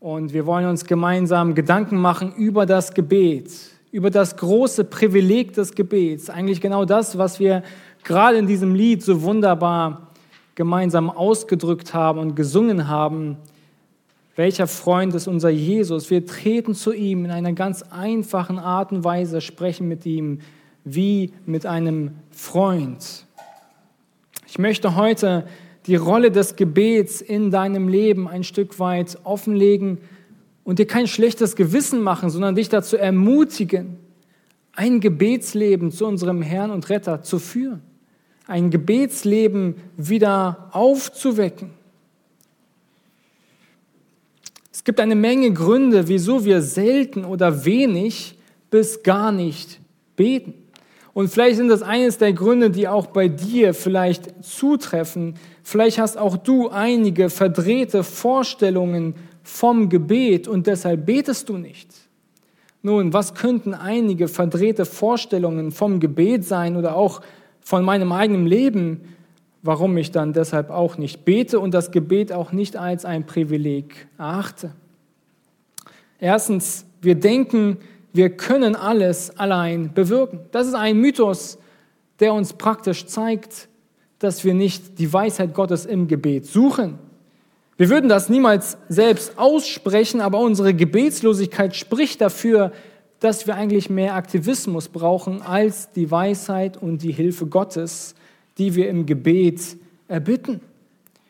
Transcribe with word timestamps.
Und 0.00 0.32
wir 0.32 0.46
wollen 0.46 0.66
uns 0.66 0.84
gemeinsam 0.84 1.56
Gedanken 1.56 1.96
machen 1.96 2.32
über 2.36 2.66
das 2.66 2.94
Gebet, 2.94 3.50
über 3.90 4.10
das 4.10 4.36
große 4.36 4.84
Privileg 4.84 5.54
des 5.54 5.74
Gebets. 5.74 6.30
Eigentlich 6.30 6.60
genau 6.60 6.84
das, 6.84 7.18
was 7.18 7.40
wir 7.40 7.64
gerade 8.04 8.38
in 8.38 8.46
diesem 8.46 8.76
Lied 8.76 9.02
so 9.02 9.22
wunderbar 9.22 10.12
gemeinsam 10.54 11.10
ausgedrückt 11.10 11.94
haben 11.94 12.20
und 12.20 12.36
gesungen 12.36 12.86
haben. 12.86 13.38
Welcher 14.36 14.68
Freund 14.68 15.16
ist 15.16 15.26
unser 15.26 15.50
Jesus? 15.50 16.10
Wir 16.10 16.24
treten 16.24 16.76
zu 16.76 16.92
ihm 16.92 17.24
in 17.24 17.32
einer 17.32 17.52
ganz 17.52 17.82
einfachen 17.82 18.60
Art 18.60 18.92
und 18.92 19.02
Weise, 19.02 19.40
sprechen 19.40 19.88
mit 19.88 20.06
ihm 20.06 20.38
wie 20.84 21.32
mit 21.44 21.66
einem 21.66 22.12
Freund. 22.30 23.26
Ich 24.46 24.60
möchte 24.60 24.94
heute 24.94 25.44
die 25.88 25.96
Rolle 25.96 26.30
des 26.30 26.54
Gebets 26.54 27.22
in 27.22 27.50
deinem 27.50 27.88
Leben 27.88 28.28
ein 28.28 28.44
Stück 28.44 28.78
weit 28.78 29.18
offenlegen 29.24 29.98
und 30.62 30.78
dir 30.78 30.86
kein 30.86 31.06
schlechtes 31.06 31.56
Gewissen 31.56 32.02
machen, 32.02 32.28
sondern 32.28 32.54
dich 32.54 32.68
dazu 32.68 32.98
ermutigen, 32.98 33.96
ein 34.72 35.00
Gebetsleben 35.00 35.90
zu 35.90 36.06
unserem 36.06 36.42
Herrn 36.42 36.70
und 36.70 36.90
Retter 36.90 37.22
zu 37.22 37.38
führen, 37.38 37.80
ein 38.46 38.70
Gebetsleben 38.70 39.76
wieder 39.96 40.68
aufzuwecken. 40.72 41.70
Es 44.70 44.84
gibt 44.84 45.00
eine 45.00 45.16
Menge 45.16 45.52
Gründe, 45.52 46.06
wieso 46.06 46.44
wir 46.44 46.60
selten 46.60 47.24
oder 47.24 47.64
wenig 47.64 48.38
bis 48.70 49.02
gar 49.02 49.32
nicht 49.32 49.80
beten. 50.16 50.54
Und 51.18 51.30
vielleicht 51.30 51.56
sind 51.56 51.66
das 51.66 51.82
eines 51.82 52.18
der 52.18 52.32
Gründe, 52.32 52.70
die 52.70 52.86
auch 52.86 53.06
bei 53.06 53.26
dir 53.26 53.74
vielleicht 53.74 54.44
zutreffen. 54.44 55.34
Vielleicht 55.68 55.98
hast 55.98 56.16
auch 56.16 56.38
du 56.38 56.70
einige 56.70 57.28
verdrehte 57.28 58.02
Vorstellungen 58.02 59.14
vom 59.42 59.90
Gebet 59.90 60.48
und 60.48 60.66
deshalb 60.66 61.04
betest 61.04 61.50
du 61.50 61.58
nicht. 61.58 61.90
Nun, 62.80 63.12
was 63.12 63.34
könnten 63.34 63.74
einige 63.74 64.28
verdrehte 64.28 64.86
Vorstellungen 64.86 65.70
vom 65.70 66.00
Gebet 66.00 66.46
sein 66.46 66.74
oder 66.74 66.96
auch 66.96 67.20
von 67.60 67.84
meinem 67.84 68.12
eigenen 68.12 68.46
Leben, 68.46 69.14
warum 69.60 69.94
ich 69.98 70.10
dann 70.10 70.32
deshalb 70.32 70.70
auch 70.70 70.96
nicht 70.96 71.26
bete 71.26 71.60
und 71.60 71.74
das 71.74 71.90
Gebet 71.90 72.32
auch 72.32 72.50
nicht 72.50 72.78
als 72.78 73.04
ein 73.04 73.26
Privileg 73.26 74.08
erachte? 74.16 74.72
Erstens, 76.18 76.86
wir 77.02 77.16
denken, 77.16 77.76
wir 78.14 78.30
können 78.30 78.74
alles 78.74 79.38
allein 79.38 79.92
bewirken. 79.92 80.40
Das 80.50 80.66
ist 80.66 80.74
ein 80.74 80.96
Mythos, 80.96 81.58
der 82.20 82.32
uns 82.32 82.54
praktisch 82.54 83.04
zeigt, 83.04 83.68
dass 84.18 84.44
wir 84.44 84.54
nicht 84.54 84.98
die 84.98 85.12
Weisheit 85.12 85.54
Gottes 85.54 85.86
im 85.86 86.08
Gebet 86.08 86.46
suchen. 86.46 86.98
Wir 87.76 87.90
würden 87.90 88.08
das 88.08 88.28
niemals 88.28 88.76
selbst 88.88 89.38
aussprechen, 89.38 90.20
aber 90.20 90.40
unsere 90.40 90.74
Gebetslosigkeit 90.74 91.76
spricht 91.76 92.20
dafür, 92.20 92.72
dass 93.20 93.46
wir 93.46 93.54
eigentlich 93.54 93.90
mehr 93.90 94.14
Aktivismus 94.14 94.88
brauchen 94.88 95.42
als 95.42 95.92
die 95.92 96.10
Weisheit 96.10 96.76
und 96.76 97.02
die 97.02 97.12
Hilfe 97.12 97.46
Gottes, 97.46 98.14
die 98.58 98.74
wir 98.74 98.88
im 98.88 99.06
Gebet 99.06 99.76
erbitten. 100.08 100.60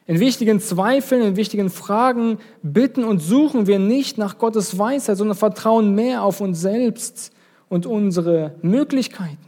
In 0.06 0.20
wichtigen 0.20 0.58
Zweifeln, 0.60 1.20
in 1.20 1.36
wichtigen 1.36 1.68
Fragen 1.68 2.38
bitten 2.62 3.04
und 3.04 3.20
suchen 3.20 3.66
wir 3.66 3.78
nicht 3.78 4.16
nach 4.16 4.38
Gottes 4.38 4.78
Weisheit, 4.78 5.18
sondern 5.18 5.36
vertrauen 5.36 5.94
mehr 5.94 6.22
auf 6.22 6.40
uns 6.40 6.62
selbst 6.62 7.30
und 7.68 7.84
unsere 7.84 8.54
Möglichkeiten. 8.62 9.47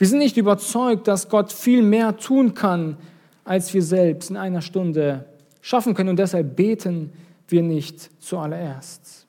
Wir 0.00 0.06
sind 0.06 0.20
nicht 0.20 0.38
überzeugt, 0.38 1.08
dass 1.08 1.28
Gott 1.28 1.52
viel 1.52 1.82
mehr 1.82 2.16
tun 2.16 2.54
kann, 2.54 2.96
als 3.44 3.74
wir 3.74 3.82
selbst 3.82 4.30
in 4.30 4.38
einer 4.38 4.62
Stunde 4.62 5.26
schaffen 5.60 5.92
können 5.92 6.08
und 6.08 6.18
deshalb 6.18 6.56
beten 6.56 7.12
wir 7.48 7.62
nicht 7.62 8.10
zuallererst. 8.18 9.26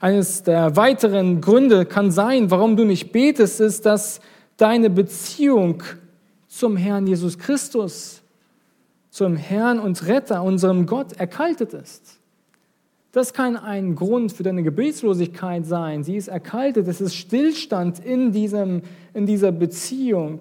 Eines 0.00 0.42
der 0.42 0.74
weiteren 0.74 1.42
Gründe 1.42 1.84
kann 1.84 2.10
sein, 2.10 2.50
warum 2.50 2.78
du 2.78 2.84
nicht 2.84 3.12
betest, 3.12 3.60
ist, 3.60 3.84
dass 3.84 4.22
deine 4.56 4.88
Beziehung 4.88 5.82
zum 6.48 6.78
Herrn 6.78 7.06
Jesus 7.06 7.36
Christus 7.36 8.22
zum 9.10 9.36
Herrn 9.36 9.78
und 9.78 10.06
Retter, 10.06 10.42
unserem 10.42 10.86
Gott, 10.86 11.12
erkaltet 11.20 11.74
ist. 11.74 12.19
Das 13.12 13.32
kann 13.32 13.56
ein 13.56 13.96
Grund 13.96 14.32
für 14.32 14.44
deine 14.44 14.62
Gebetslosigkeit 14.62 15.66
sein. 15.66 16.04
Sie 16.04 16.16
ist 16.16 16.28
erkaltet, 16.28 16.86
es 16.86 17.00
ist 17.00 17.14
Stillstand 17.14 18.04
in, 18.04 18.30
diesem, 18.30 18.82
in 19.14 19.26
dieser 19.26 19.50
Beziehung. 19.50 20.40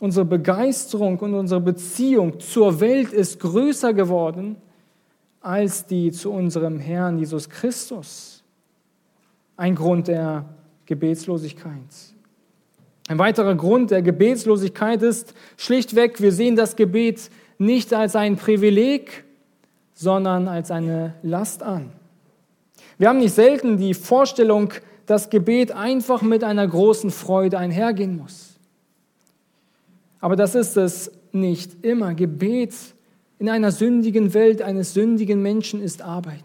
Unsere 0.00 0.24
Begeisterung 0.24 1.18
und 1.18 1.34
unsere 1.34 1.60
Beziehung 1.60 2.40
zur 2.40 2.80
Welt 2.80 3.12
ist 3.12 3.40
größer 3.40 3.92
geworden 3.92 4.56
als 5.40 5.86
die 5.86 6.12
zu 6.12 6.32
unserem 6.32 6.78
Herrn 6.78 7.18
Jesus 7.18 7.50
Christus. 7.50 8.42
Ein 9.56 9.74
Grund 9.74 10.08
der 10.08 10.46
Gebetslosigkeit. 10.86 11.72
Ein 13.08 13.18
weiterer 13.18 13.54
Grund 13.54 13.90
der 13.90 14.02
Gebetslosigkeit 14.02 15.02
ist 15.02 15.34
schlichtweg, 15.56 16.20
wir 16.22 16.32
sehen 16.32 16.56
das 16.56 16.76
Gebet 16.76 17.28
nicht 17.58 17.92
als 17.92 18.16
ein 18.16 18.36
Privileg, 18.36 19.24
sondern 20.02 20.48
als 20.48 20.72
eine 20.72 21.14
Last 21.22 21.62
an. 21.62 21.92
Wir 22.98 23.08
haben 23.08 23.20
nicht 23.20 23.34
selten 23.34 23.78
die 23.78 23.94
Vorstellung, 23.94 24.72
dass 25.06 25.30
Gebet 25.30 25.70
einfach 25.70 26.22
mit 26.22 26.42
einer 26.42 26.66
großen 26.66 27.10
Freude 27.10 27.56
einhergehen 27.56 28.16
muss. 28.16 28.58
Aber 30.20 30.34
das 30.34 30.54
ist 30.54 30.76
es 30.76 31.12
nicht 31.30 31.84
immer. 31.84 32.14
Gebet 32.14 32.74
in 33.38 33.48
einer 33.48 33.70
sündigen 33.70 34.34
Welt 34.34 34.60
eines 34.60 34.92
sündigen 34.92 35.40
Menschen 35.40 35.80
ist 35.80 36.02
Arbeit. 36.02 36.44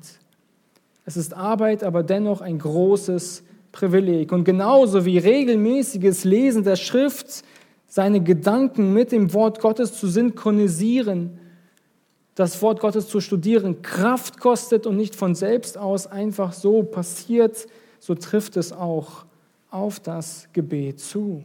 Es 1.05 1.17
ist 1.17 1.35
Arbeit, 1.35 1.83
aber 1.83 2.03
dennoch 2.03 2.41
ein 2.41 2.59
großes 2.59 3.43
Privileg. 3.71 4.31
Und 4.31 4.43
genauso 4.43 5.05
wie 5.05 5.17
regelmäßiges 5.17 6.25
Lesen 6.25 6.63
der 6.63 6.75
Schrift, 6.75 7.43
seine 7.87 8.21
Gedanken 8.21 8.93
mit 8.93 9.11
dem 9.11 9.33
Wort 9.33 9.59
Gottes 9.61 9.99
zu 9.99 10.07
synchronisieren, 10.07 11.39
das 12.37 12.61
Wort 12.61 12.81
Gottes 12.81 13.07
zu 13.07 13.19
studieren, 13.19 13.81
Kraft 13.81 14.39
kostet 14.39 14.85
und 14.85 14.95
nicht 14.95 15.15
von 15.15 15.33
selbst 15.33 15.75
aus 15.75 16.05
einfach 16.05 16.53
so 16.53 16.83
passiert, 16.83 17.65
so 17.99 18.13
trifft 18.13 18.57
es 18.57 18.71
auch 18.71 19.25
auf 19.71 19.99
das 19.99 20.47
Gebet 20.53 20.99
zu. 20.99 21.43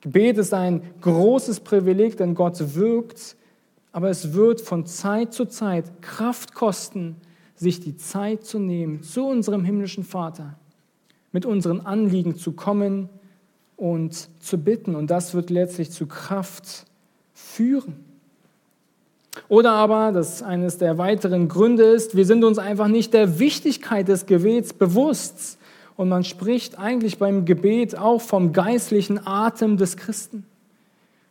Gebet 0.00 0.38
ist 0.38 0.54
ein 0.54 0.80
großes 1.02 1.60
Privileg, 1.60 2.16
denn 2.16 2.34
Gott 2.34 2.74
wirkt, 2.74 3.36
aber 3.92 4.08
es 4.08 4.32
wird 4.32 4.62
von 4.62 4.86
Zeit 4.86 5.34
zu 5.34 5.44
Zeit 5.44 6.00
Kraft 6.00 6.54
kosten, 6.54 7.16
sich 7.54 7.80
die 7.80 7.98
Zeit 7.98 8.44
zu 8.46 8.58
nehmen 8.58 9.02
zu 9.02 9.26
unserem 9.26 9.66
himmlischen 9.66 10.04
Vater 10.04 10.58
mit 11.32 11.44
unseren 11.44 11.82
Anliegen 11.82 12.34
zu 12.34 12.52
kommen 12.52 13.10
und 13.76 14.30
zu 14.42 14.56
bitten. 14.56 14.94
Und 14.94 15.10
das 15.10 15.34
wird 15.34 15.50
letztlich 15.50 15.90
zu 15.90 16.06
Kraft 16.06 16.86
führen. 17.34 18.09
Oder 19.50 19.72
aber, 19.72 20.12
das 20.12 20.44
eines 20.44 20.78
der 20.78 20.96
weiteren 20.96 21.48
Gründe 21.48 21.82
ist, 21.82 22.16
wir 22.16 22.24
sind 22.24 22.44
uns 22.44 22.58
einfach 22.58 22.86
nicht 22.86 23.12
der 23.12 23.40
Wichtigkeit 23.40 24.06
des 24.06 24.26
Gebets 24.26 24.72
bewusst. 24.72 25.58
Und 25.96 26.08
man 26.08 26.22
spricht 26.22 26.78
eigentlich 26.78 27.18
beim 27.18 27.44
Gebet 27.44 27.98
auch 27.98 28.20
vom 28.20 28.52
geistlichen 28.52 29.26
Atem 29.26 29.76
des 29.76 29.96
Christen. 29.96 30.46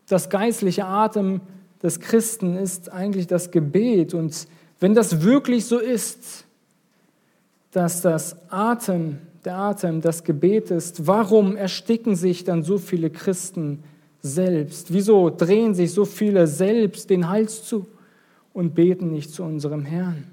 Das 0.09 0.29
geistliche 0.29 0.83
Atem 0.83 1.39
des 1.81 2.01
Christen 2.01 2.57
ist 2.57 2.91
eigentlich 2.91 3.25
das 3.25 3.51
Gebet. 3.51 4.13
Und 4.13 4.47
wenn 4.81 4.93
das 4.93 5.21
wirklich 5.21 5.65
so 5.65 5.79
ist, 5.79 6.43
dass 7.71 8.01
das 8.01 8.35
Atem 8.49 9.19
der 9.45 9.55
Atem, 9.55 10.01
das 10.01 10.25
Gebet 10.25 10.71
ist, 10.71 11.07
warum 11.07 11.55
ersticken 11.55 12.17
sich 12.17 12.43
dann 12.43 12.63
so 12.63 12.79
viele 12.79 13.11
Christen 13.11 13.81
selbst? 14.21 14.91
Wieso 14.91 15.29
drehen 15.29 15.73
sich 15.73 15.93
so 15.93 16.03
viele 16.03 16.47
selbst 16.47 17.09
den 17.09 17.29
Hals 17.29 17.63
zu 17.63 17.85
und 18.53 18.75
beten 18.75 19.11
nicht 19.11 19.31
zu 19.31 19.43
unserem 19.43 19.85
Herrn? 19.85 20.25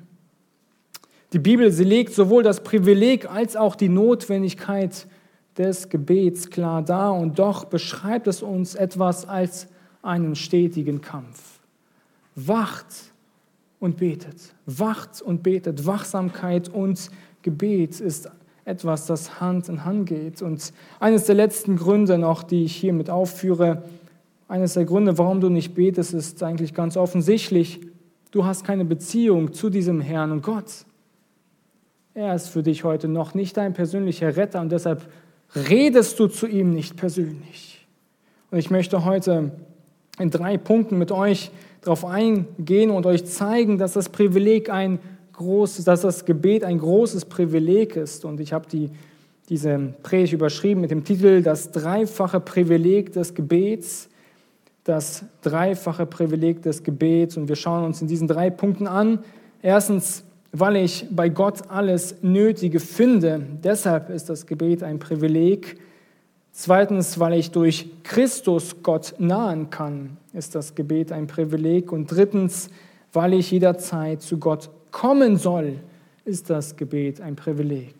Die 1.32 1.38
Bibel, 1.38 1.70
sie 1.70 1.84
legt 1.84 2.14
sowohl 2.14 2.42
das 2.42 2.62
Privileg 2.62 3.30
als 3.30 3.56
auch 3.56 3.74
die 3.74 3.88
Notwendigkeit 3.88 5.06
des 5.58 5.88
Gebets 5.88 6.50
klar 6.50 6.82
dar 6.82 7.14
und 7.14 7.38
doch 7.38 7.64
beschreibt 7.64 8.26
es 8.26 8.42
uns 8.42 8.74
etwas 8.74 9.26
als 9.26 9.68
einen 10.02 10.36
stetigen 10.36 11.00
Kampf. 11.00 11.60
Wacht 12.34 12.86
und 13.80 13.96
betet, 13.96 14.54
wacht 14.66 15.20
und 15.22 15.42
betet. 15.42 15.86
Wachsamkeit 15.86 16.68
und 16.68 17.10
Gebet 17.42 18.00
ist 18.00 18.30
etwas, 18.64 19.06
das 19.06 19.40
Hand 19.40 19.68
in 19.68 19.84
Hand 19.84 20.06
geht. 20.06 20.42
Und 20.42 20.72
eines 21.00 21.24
der 21.24 21.34
letzten 21.34 21.76
Gründe 21.76 22.18
noch, 22.18 22.42
die 22.42 22.64
ich 22.64 22.76
hiermit 22.76 23.10
aufführe, 23.10 23.84
eines 24.48 24.74
der 24.74 24.84
Gründe, 24.84 25.18
warum 25.18 25.40
du 25.40 25.48
nicht 25.48 25.74
betest, 25.74 26.14
ist 26.14 26.42
eigentlich 26.42 26.74
ganz 26.74 26.96
offensichtlich. 26.96 27.80
Du 28.36 28.44
hast 28.44 28.64
keine 28.64 28.84
Beziehung 28.84 29.54
zu 29.54 29.70
diesem 29.70 30.02
Herrn 30.02 30.30
und 30.30 30.42
Gott. 30.42 30.84
Er 32.12 32.34
ist 32.34 32.48
für 32.48 32.62
dich 32.62 32.84
heute 32.84 33.08
noch 33.08 33.32
nicht 33.32 33.56
dein 33.56 33.72
persönlicher 33.72 34.36
Retter 34.36 34.60
und 34.60 34.70
deshalb 34.70 35.08
redest 35.54 36.20
du 36.20 36.26
zu 36.26 36.46
ihm 36.46 36.74
nicht 36.74 36.98
persönlich. 36.98 37.86
Und 38.50 38.58
ich 38.58 38.70
möchte 38.70 39.06
heute 39.06 39.52
in 40.18 40.28
drei 40.28 40.58
Punkten 40.58 40.98
mit 40.98 41.12
euch 41.12 41.50
darauf 41.80 42.04
eingehen 42.04 42.90
und 42.90 43.06
euch 43.06 43.24
zeigen, 43.24 43.78
dass 43.78 43.94
das 43.94 44.10
Privileg 44.10 44.68
ein 44.68 44.98
großes, 45.32 45.86
dass 45.86 46.02
das 46.02 46.26
Gebet 46.26 46.62
ein 46.62 46.78
großes 46.78 47.24
Privileg 47.24 47.96
ist. 47.96 48.26
Und 48.26 48.38
ich 48.38 48.52
habe 48.52 48.68
die, 48.70 48.90
diese 49.48 49.94
Predigt 50.02 50.34
überschrieben 50.34 50.82
mit 50.82 50.90
dem 50.90 51.04
Titel 51.04 51.40
Das 51.40 51.70
dreifache 51.70 52.40
Privileg 52.40 53.14
des 53.14 53.32
Gebets. 53.32 54.10
Das 54.86 55.24
dreifache 55.42 56.06
Privileg 56.06 56.62
des 56.62 56.84
Gebets. 56.84 57.36
Und 57.36 57.48
wir 57.48 57.56
schauen 57.56 57.84
uns 57.84 58.00
in 58.00 58.06
diesen 58.06 58.28
drei 58.28 58.50
Punkten 58.50 58.86
an. 58.86 59.18
Erstens, 59.60 60.22
weil 60.52 60.76
ich 60.76 61.08
bei 61.10 61.28
Gott 61.28 61.68
alles 61.68 62.22
Nötige 62.22 62.78
finde. 62.78 63.44
Deshalb 63.64 64.10
ist 64.10 64.28
das 64.28 64.46
Gebet 64.46 64.84
ein 64.84 65.00
Privileg. 65.00 65.80
Zweitens, 66.52 67.18
weil 67.18 67.34
ich 67.34 67.50
durch 67.50 67.90
Christus 68.04 68.76
Gott 68.84 69.16
nahen 69.18 69.70
kann, 69.70 70.18
ist 70.32 70.54
das 70.54 70.76
Gebet 70.76 71.10
ein 71.10 71.26
Privileg. 71.26 71.90
Und 71.90 72.06
drittens, 72.06 72.70
weil 73.12 73.34
ich 73.34 73.50
jederzeit 73.50 74.22
zu 74.22 74.38
Gott 74.38 74.70
kommen 74.92 75.36
soll, 75.36 75.80
ist 76.24 76.48
das 76.48 76.76
Gebet 76.76 77.20
ein 77.20 77.34
Privileg. 77.34 77.96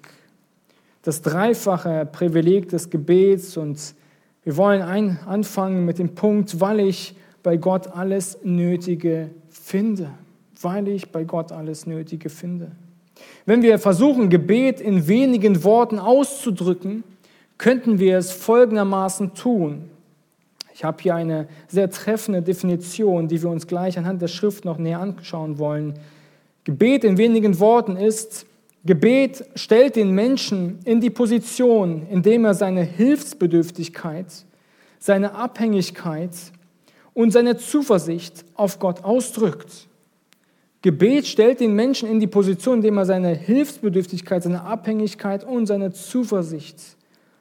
Das 1.03 1.21
dreifache 1.21 2.09
Privileg 2.13 2.69
des 2.69 2.91
Gebets 2.91 3.57
und 3.57 3.97
wir 4.47 4.57
wollen 4.57 4.81
ein, 4.81 5.19
anfangen 5.27 5.85
mit 5.85 5.99
dem 5.99 6.15
Punkt, 6.15 6.61
weil 6.61 6.79
ich 6.79 7.17
bei 7.43 7.57
Gott 7.57 7.89
alles 7.89 8.39
Nötige 8.45 9.31
finde. 9.51 10.11
Weil 10.63 10.87
ich 10.87 11.11
bei 11.11 11.25
Gott 11.25 11.51
alles 11.51 11.85
Nötige 11.85 12.29
finde. 12.29 12.71
Wenn 13.45 13.63
wir 13.63 13.81
versuchen, 13.81 14.31
Gebet 14.31 14.81
in 14.81 15.09
wenigen 15.09 15.65
Worten 15.65 15.99
auszudrücken, 15.99 17.03
könnten 17.59 17.99
wir 17.99 18.19
es 18.19 18.31
folgendermaßen 18.31 19.35
tun. 19.35 19.91
Ich 20.73 20.85
habe 20.85 21.03
hier 21.03 21.17
eine 21.17 21.49
sehr 21.67 21.91
treffende 21.91 22.41
Definition, 22.41 23.27
die 23.27 23.43
wir 23.43 23.51
uns 23.51 23.67
gleich 23.67 23.99
anhand 23.99 24.23
der 24.23 24.29
Schrift 24.29 24.65
noch 24.65 24.79
näher 24.79 25.01
anschauen 25.01 25.59
wollen. 25.59 25.95
Gebet 26.63 27.03
in 27.03 27.19
wenigen 27.19 27.59
Worten 27.59 27.97
ist, 27.97 28.47
Gebet 28.87 29.45
stellt 29.57 29.97
den 29.97 30.13
Menschen 30.13 30.79
in 30.85 31.01
die 31.01 31.11
Position, 31.11 32.07
indem 32.09 32.45
er 32.45 32.55
seine 32.55 32.83
Hilfsbedürftigkeit, 32.83 34.27
seine 35.01 35.35
Abhängigkeit 35.35 36.31
und 37.13 37.33
seine 37.33 37.57
Zuversicht 37.57 38.45
auf 38.55 38.79
Gott 38.79 39.03
ausdrückt. 39.03 39.89
Gebet 40.83 41.27
stellt 41.27 41.59
den 41.59 41.75
Menschen 41.75 42.09
in 42.09 42.21
die 42.21 42.29
Position, 42.29 42.77
indem 42.77 42.99
er 42.99 43.07
seine 43.07 43.35
Hilfsbedürftigkeit, 43.35 44.45
seine 44.45 44.63
Abhängigkeit 44.63 45.43
und 45.43 45.67
seine 45.67 45.93
Zuversicht 45.93 46.79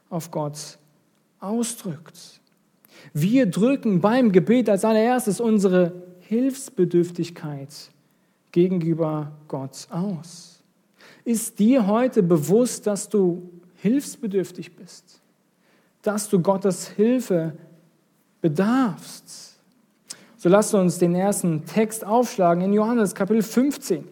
auf 0.09 0.31
Gott 0.31 0.79
ausdrückt. 1.39 2.41
Wir 3.13 3.45
drücken 3.45 4.01
beim 4.01 4.31
Gebet 4.31 4.67
als 4.67 4.83
allererstes 4.83 5.39
unsere 5.39 5.93
Hilfsbedürftigkeit 6.21 7.69
gegenüber 8.51 9.33
Gott 9.47 9.87
aus. 9.91 10.54
Ist 11.25 11.57
dir 11.57 11.87
heute 11.87 12.21
bewusst, 12.21 12.85
dass 12.85 13.09
du 13.09 13.49
hilfsbedürftig 13.77 14.75
bist? 14.75 15.19
Dass 16.03 16.29
du 16.29 16.39
Gottes 16.39 16.87
Hilfe 16.89 17.53
bedarfst? 18.41 19.59
So 20.37 20.49
lasst 20.49 20.75
uns 20.75 20.99
den 20.99 21.15
ersten 21.15 21.65
Text 21.65 22.05
aufschlagen 22.05 22.63
in 22.63 22.73
Johannes 22.73 23.15
Kapitel 23.15 23.41
15. 23.41 24.07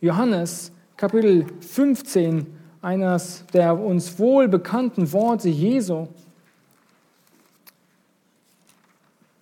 Johannes 0.00 0.72
Kapitel 0.96 1.46
15 1.60 2.44
eines 2.82 3.44
der 3.52 3.78
uns 3.78 4.18
wohl 4.18 4.48
bekannten 4.48 5.12
Worte 5.12 5.48
Jesu. 5.48 6.08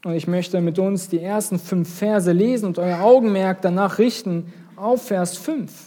Und 0.05 0.13
ich 0.13 0.27
möchte 0.27 0.61
mit 0.61 0.79
uns 0.79 1.09
die 1.09 1.23
ersten 1.23 1.59
fünf 1.59 1.99
Verse 1.99 2.31
lesen 2.31 2.67
und 2.67 2.79
euer 2.79 3.01
Augenmerk 3.01 3.63
danach 3.63 3.99
richten 3.99 4.53
auf 4.77 5.07
Vers 5.07 5.39
5. 5.39 5.86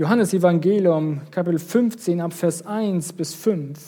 Johannes 0.00 0.32
Evangelium, 0.32 1.20
Kapitel 1.30 1.58
15, 1.58 2.22
ab 2.22 2.32
Vers 2.32 2.64
1 2.64 3.12
bis 3.12 3.34
5. 3.34 3.78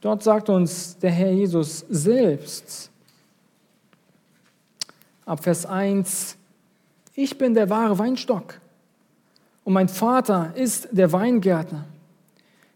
Dort 0.00 0.22
sagt 0.22 0.48
uns 0.48 0.96
der 0.98 1.10
Herr 1.10 1.32
Jesus 1.32 1.84
selbst, 1.88 2.92
ab 5.26 5.42
Vers 5.42 5.66
1, 5.66 6.36
ich 7.16 7.36
bin 7.36 7.54
der 7.54 7.68
wahre 7.68 7.98
Weinstock 7.98 8.60
und 9.64 9.72
mein 9.72 9.88
Vater 9.88 10.52
ist 10.54 10.86
der 10.92 11.10
Weingärtner. 11.10 11.86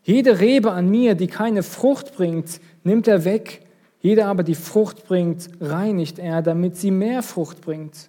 Jede 0.02 0.40
Rebe 0.40 0.72
an 0.72 0.90
mir, 0.90 1.14
die 1.14 1.28
keine 1.28 1.62
Frucht 1.62 2.16
bringt, 2.16 2.60
nimmt 2.82 3.06
er 3.06 3.24
weg. 3.24 3.64
Jede 4.00 4.26
aber, 4.26 4.42
die 4.42 4.56
Frucht 4.56 5.06
bringt, 5.06 5.48
reinigt 5.60 6.18
er, 6.18 6.42
damit 6.42 6.76
sie 6.76 6.90
mehr 6.90 7.22
Frucht 7.22 7.60
bringt. 7.60 8.08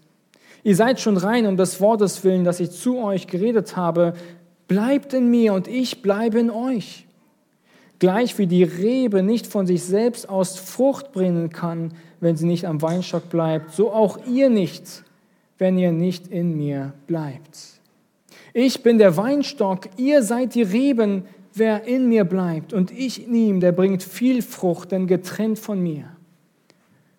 Ihr 0.67 0.75
seid 0.75 0.99
schon 0.99 1.15
rein 1.15 1.45
um 1.45 1.55
des 1.55 1.79
Wortes 1.79 2.25
willen, 2.25 2.43
das 2.43 2.59
ich 2.59 2.71
zu 2.71 2.97
euch 2.97 3.27
geredet 3.27 3.77
habe. 3.77 4.15
Bleibt 4.67 5.13
in 5.13 5.29
mir 5.29 5.53
und 5.53 5.69
ich 5.69 6.01
bleibe 6.01 6.39
in 6.39 6.49
euch. 6.49 7.07
Gleich 7.99 8.37
wie 8.37 8.47
die 8.47 8.63
Rebe 8.63 9.23
nicht 9.23 9.47
von 9.47 9.65
sich 9.65 9.81
selbst 9.83 10.27
aus 10.27 10.59
Frucht 10.59 11.13
bringen 11.13 11.51
kann, 11.51 11.93
wenn 12.19 12.35
sie 12.35 12.45
nicht 12.45 12.65
am 12.65 12.81
Weinstock 12.81 13.29
bleibt, 13.29 13.71
so 13.71 13.93
auch 13.93 14.19
ihr 14.27 14.49
nicht, 14.49 15.05
wenn 15.57 15.77
ihr 15.77 15.93
nicht 15.93 16.27
in 16.27 16.57
mir 16.57 16.91
bleibt. 17.07 17.79
Ich 18.51 18.83
bin 18.83 18.97
der 18.97 19.15
Weinstock, 19.15 19.87
ihr 19.95 20.21
seid 20.21 20.53
die 20.53 20.63
Reben, 20.63 21.23
wer 21.53 21.85
in 21.85 22.09
mir 22.09 22.25
bleibt 22.25 22.73
und 22.73 22.91
ich 22.91 23.25
in 23.25 23.33
ihm, 23.33 23.59
der 23.61 23.71
bringt 23.71 24.03
viel 24.03 24.41
Frucht, 24.41 24.91
denn 24.91 25.07
getrennt 25.07 25.59
von 25.59 25.81
mir 25.81 26.09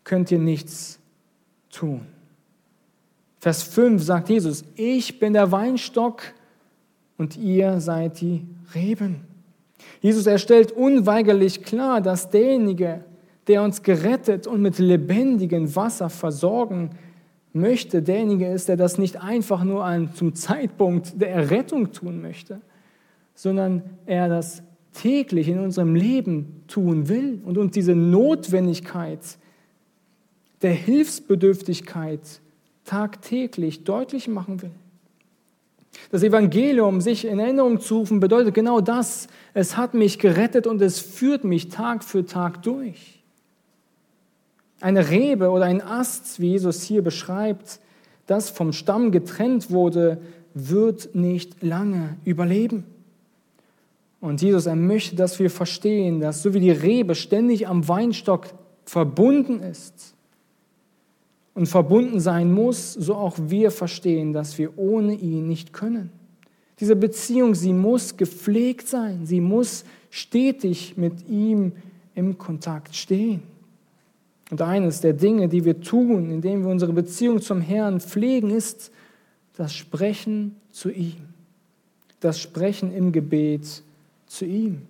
könnt 0.04 0.30
ihr 0.30 0.38
nichts 0.38 1.00
tun. 1.70 2.18
Vers 3.40 3.62
5 3.62 4.02
sagt 4.02 4.29
Jesus, 4.29 4.64
ich 4.75 5.19
bin 5.19 5.32
der 5.32 5.52
Weinstock 5.52 6.23
und 7.17 7.37
ihr 7.37 7.81
seid 7.81 8.20
die 8.20 8.46
Reben. 8.75 9.20
Jesus 10.00 10.26
erstellt 10.26 10.73
unweigerlich 10.73 11.62
klar, 11.62 12.00
dass 12.00 12.31
derjenige, 12.31 13.05
der 13.46 13.62
uns 13.62 13.82
gerettet 13.82 14.46
und 14.46 14.61
mit 14.61 14.79
lebendigem 14.79 15.75
Wasser 15.75 16.11
versorgen 16.11 16.90
möchte, 17.52 18.02
derjenige 18.02 18.49
ist, 18.49 18.69
der 18.69 18.76
das 18.76 18.99
nicht 18.99 19.23
einfach 19.23 19.64
nur 19.64 19.84
an, 19.84 20.14
zum 20.14 20.34
Zeitpunkt 20.34 21.20
der 21.20 21.31
Errettung 21.31 21.93
tun 21.93 22.20
möchte, 22.20 22.61
sondern 23.34 23.82
er 24.06 24.29
das 24.29 24.62
täglich 24.93 25.49
in 25.49 25.61
unserem 25.61 25.94
Leben 25.94 26.64
tun 26.67 27.08
will 27.08 27.41
und 27.44 27.56
uns 27.56 27.73
diese 27.73 27.94
Notwendigkeit 27.94 29.20
der 30.62 30.73
Hilfsbedürftigkeit 30.73 32.20
tagtäglich 32.88 33.85
deutlich 33.85 34.29
machen 34.29 34.62
will. 34.62 34.70
Das 36.10 36.22
Evangelium, 36.22 37.01
sich 37.01 37.27
in 37.27 37.39
Erinnerung 37.39 37.81
zu 37.81 37.98
rufen, 37.98 38.19
bedeutet 38.19 38.55
genau 38.55 38.81
das. 38.81 39.29
Es 39.53 39.77
hat 39.77 39.93
mich 39.93 40.19
gerettet 40.19 40.67
und 40.67 40.81
es 40.81 40.98
führt 40.98 41.44
mich 41.44 41.69
Tag 41.69 42.03
für 42.03 42.24
Tag 42.24 42.62
durch. 42.62 43.22
Eine 44.81 45.10
Rebe 45.10 45.51
oder 45.51 45.67
ein 45.67 45.82
Ast, 45.82 46.41
wie 46.41 46.53
Jesus 46.53 46.82
hier 46.82 47.03
beschreibt, 47.03 47.81
das 48.27 48.48
vom 48.48 48.72
Stamm 48.72 49.10
getrennt 49.10 49.70
wurde, 49.70 50.19
wird 50.55 51.15
nicht 51.15 51.62
lange 51.62 52.17
überleben. 52.24 52.84
Und 54.20 54.41
Jesus, 54.41 54.67
er 54.67 54.77
möchte, 54.77 55.15
dass 55.15 55.39
wir 55.39 55.51
verstehen, 55.51 56.20
dass 56.20 56.43
so 56.43 56.55
wie 56.55 56.60
die 56.60 56.70
Rebe 56.70 57.15
ständig 57.15 57.69
am 57.69 57.86
Weinstock 57.86 58.46
verbunden 58.84 59.60
ist 59.60 60.15
und 61.58 61.67
verbunden 61.67 62.20
sein 62.20 62.53
muss, 62.53 62.93
so 62.93 63.17
auch 63.17 63.36
wir 63.36 63.72
verstehen, 63.72 64.32
dass 64.32 64.58
wir 64.58 64.79
ohne 64.79 65.15
ihn 65.15 65.48
nicht 65.48 65.72
können. 65.72 66.10
Diese 66.79 66.94
Beziehung, 66.94 67.56
sie 67.56 67.72
muss 67.72 68.17
gepflegt 68.17 68.86
sein, 68.86 69.27
sie 69.27 69.41
muss 69.41 69.84
stetig 70.08 70.96
mit 70.96 71.29
ihm 71.29 71.72
im 72.15 72.38
Kontakt 72.38 72.94
stehen. 72.94 73.43
Und 74.53 74.62
eines 74.62 75.00
der 75.00 75.15
Dinge, 75.15 75.48
die 75.48 75.65
wir 75.65 75.81
tun, 75.81 76.31
indem 76.31 76.62
wir 76.62 76.70
unsere 76.70 76.93
Beziehung 76.93 77.41
zum 77.41 77.60
Herrn 77.60 78.00
pflegen, 78.00 78.50
ist 78.50 78.93
das 79.56 79.74
Sprechen 79.74 80.55
zu 80.70 80.91
ihm. 80.91 81.17
Das 82.20 82.38
Sprechen 82.38 82.94
im 82.94 83.10
Gebet 83.10 83.82
zu 84.29 84.44
ihm. 84.44 84.82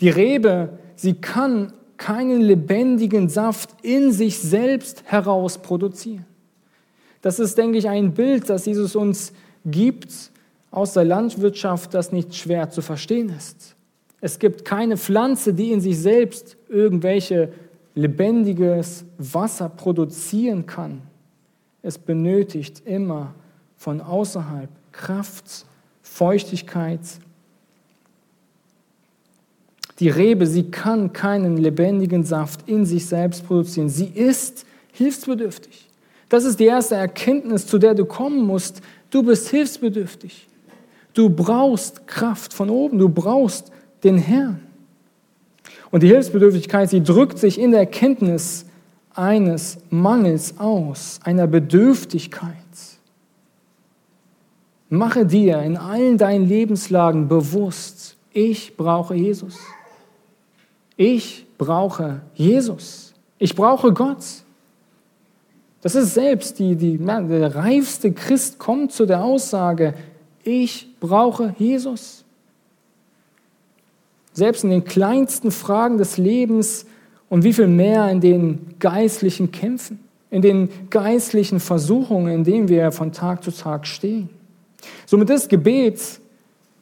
Die 0.00 0.08
Rebe, 0.08 0.78
sie 0.96 1.12
kann 1.12 1.74
keinen 1.96 2.40
lebendigen 2.40 3.28
Saft 3.28 3.70
in 3.82 4.12
sich 4.12 4.38
selbst 4.38 5.04
heraus 5.06 5.58
produzieren. 5.58 6.26
Das 7.22 7.38
ist, 7.38 7.56
denke 7.56 7.78
ich, 7.78 7.88
ein 7.88 8.12
Bild, 8.12 8.50
das 8.50 8.66
Jesus 8.66 8.94
uns 8.94 9.32
gibt 9.64 10.12
aus 10.70 10.92
der 10.92 11.04
Landwirtschaft, 11.04 11.94
das 11.94 12.12
nicht 12.12 12.34
schwer 12.34 12.70
zu 12.70 12.82
verstehen 12.82 13.30
ist. 13.30 13.74
Es 14.20 14.38
gibt 14.38 14.64
keine 14.64 14.96
Pflanze, 14.96 15.54
die 15.54 15.72
in 15.72 15.80
sich 15.80 15.98
selbst 15.98 16.56
irgendwelche 16.68 17.52
lebendiges 17.94 19.04
Wasser 19.18 19.68
produzieren 19.68 20.66
kann. 20.66 21.02
Es 21.82 21.98
benötigt 21.98 22.82
immer 22.86 23.34
von 23.76 24.00
außerhalb 24.00 24.68
Kraft, 24.92 25.66
Feuchtigkeit. 26.02 27.00
Die 30.00 30.08
Rebe, 30.08 30.46
sie 30.46 30.70
kann 30.70 31.12
keinen 31.12 31.56
lebendigen 31.56 32.24
Saft 32.24 32.68
in 32.68 32.84
sich 32.84 33.06
selbst 33.06 33.46
produzieren. 33.46 33.88
Sie 33.88 34.06
ist 34.06 34.66
hilfsbedürftig. 34.92 35.88
Das 36.28 36.44
ist 36.44 36.58
die 36.58 36.64
erste 36.64 36.96
Erkenntnis, 36.96 37.66
zu 37.66 37.78
der 37.78 37.94
du 37.94 38.04
kommen 38.04 38.44
musst. 38.44 38.80
Du 39.10 39.22
bist 39.22 39.48
hilfsbedürftig. 39.48 40.48
Du 41.12 41.30
brauchst 41.30 42.06
Kraft 42.08 42.52
von 42.52 42.70
oben. 42.70 42.98
Du 42.98 43.08
brauchst 43.08 43.70
den 44.02 44.18
Herrn. 44.18 44.60
Und 45.92 46.02
die 46.02 46.08
Hilfsbedürftigkeit, 46.08 46.90
sie 46.90 47.02
drückt 47.02 47.38
sich 47.38 47.60
in 47.60 47.70
der 47.70 47.80
Erkenntnis 47.80 48.66
eines 49.14 49.78
Mangels 49.90 50.58
aus, 50.58 51.20
einer 51.22 51.46
Bedürftigkeit. 51.46 52.52
Mache 54.88 55.24
dir 55.24 55.62
in 55.62 55.76
allen 55.76 56.18
deinen 56.18 56.48
Lebenslagen 56.48 57.28
bewusst, 57.28 58.16
ich 58.32 58.76
brauche 58.76 59.14
Jesus. 59.14 59.56
Ich 60.96 61.46
brauche 61.58 62.22
Jesus. 62.34 63.14
Ich 63.38 63.54
brauche 63.54 63.92
Gott. 63.92 64.24
Das 65.82 65.94
ist 65.94 66.14
selbst 66.14 66.58
die, 66.58 66.76
die, 66.76 66.96
der 66.96 67.54
reifste 67.54 68.12
Christ 68.12 68.58
kommt 68.58 68.92
zu 68.92 69.04
der 69.04 69.22
Aussage, 69.22 69.94
ich 70.42 70.88
brauche 71.00 71.54
Jesus. 71.58 72.24
Selbst 74.32 74.64
in 74.64 74.70
den 74.70 74.84
kleinsten 74.84 75.50
Fragen 75.50 75.98
des 75.98 76.16
Lebens 76.16 76.86
und 77.28 77.44
wie 77.44 77.52
viel 77.52 77.66
mehr 77.66 78.10
in 78.10 78.20
den 78.20 78.76
geistlichen 78.78 79.52
Kämpfen, 79.52 80.00
in 80.30 80.42
den 80.42 80.68
geistlichen 80.90 81.60
Versuchungen, 81.60 82.32
in 82.32 82.44
denen 82.44 82.68
wir 82.68 82.90
von 82.92 83.12
Tag 83.12 83.44
zu 83.44 83.50
Tag 83.50 83.86
stehen. 83.86 84.28
Somit 85.06 85.30
ist 85.30 85.48
Gebet 85.48 86.00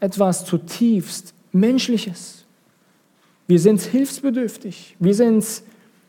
etwas 0.01 0.45
zutiefst 0.45 1.35
Menschliches. 1.53 2.42
Wir 3.47 3.59
sind 3.59 3.81
hilfsbedürftig. 3.81 4.97
Wir, 4.99 5.15
sind, 5.15 5.45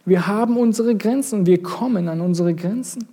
wir 0.06 0.28
haben 0.28 0.58
unsere 0.58 0.96
Grenzen. 0.96 1.46
Wir 1.46 1.62
kommen 1.62 2.08
an 2.08 2.22
unsere 2.22 2.54
Grenzen. 2.54 3.08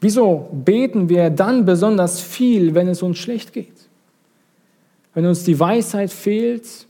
Wieso 0.00 0.48
beten 0.52 1.08
wir 1.08 1.30
dann 1.30 1.64
besonders 1.64 2.20
viel, 2.20 2.74
wenn 2.74 2.88
es 2.88 3.02
uns 3.02 3.18
schlecht 3.18 3.52
geht? 3.52 3.88
Wenn 5.14 5.26
uns 5.26 5.44
die 5.44 5.58
Weisheit 5.58 6.12
fehlt, 6.12 6.86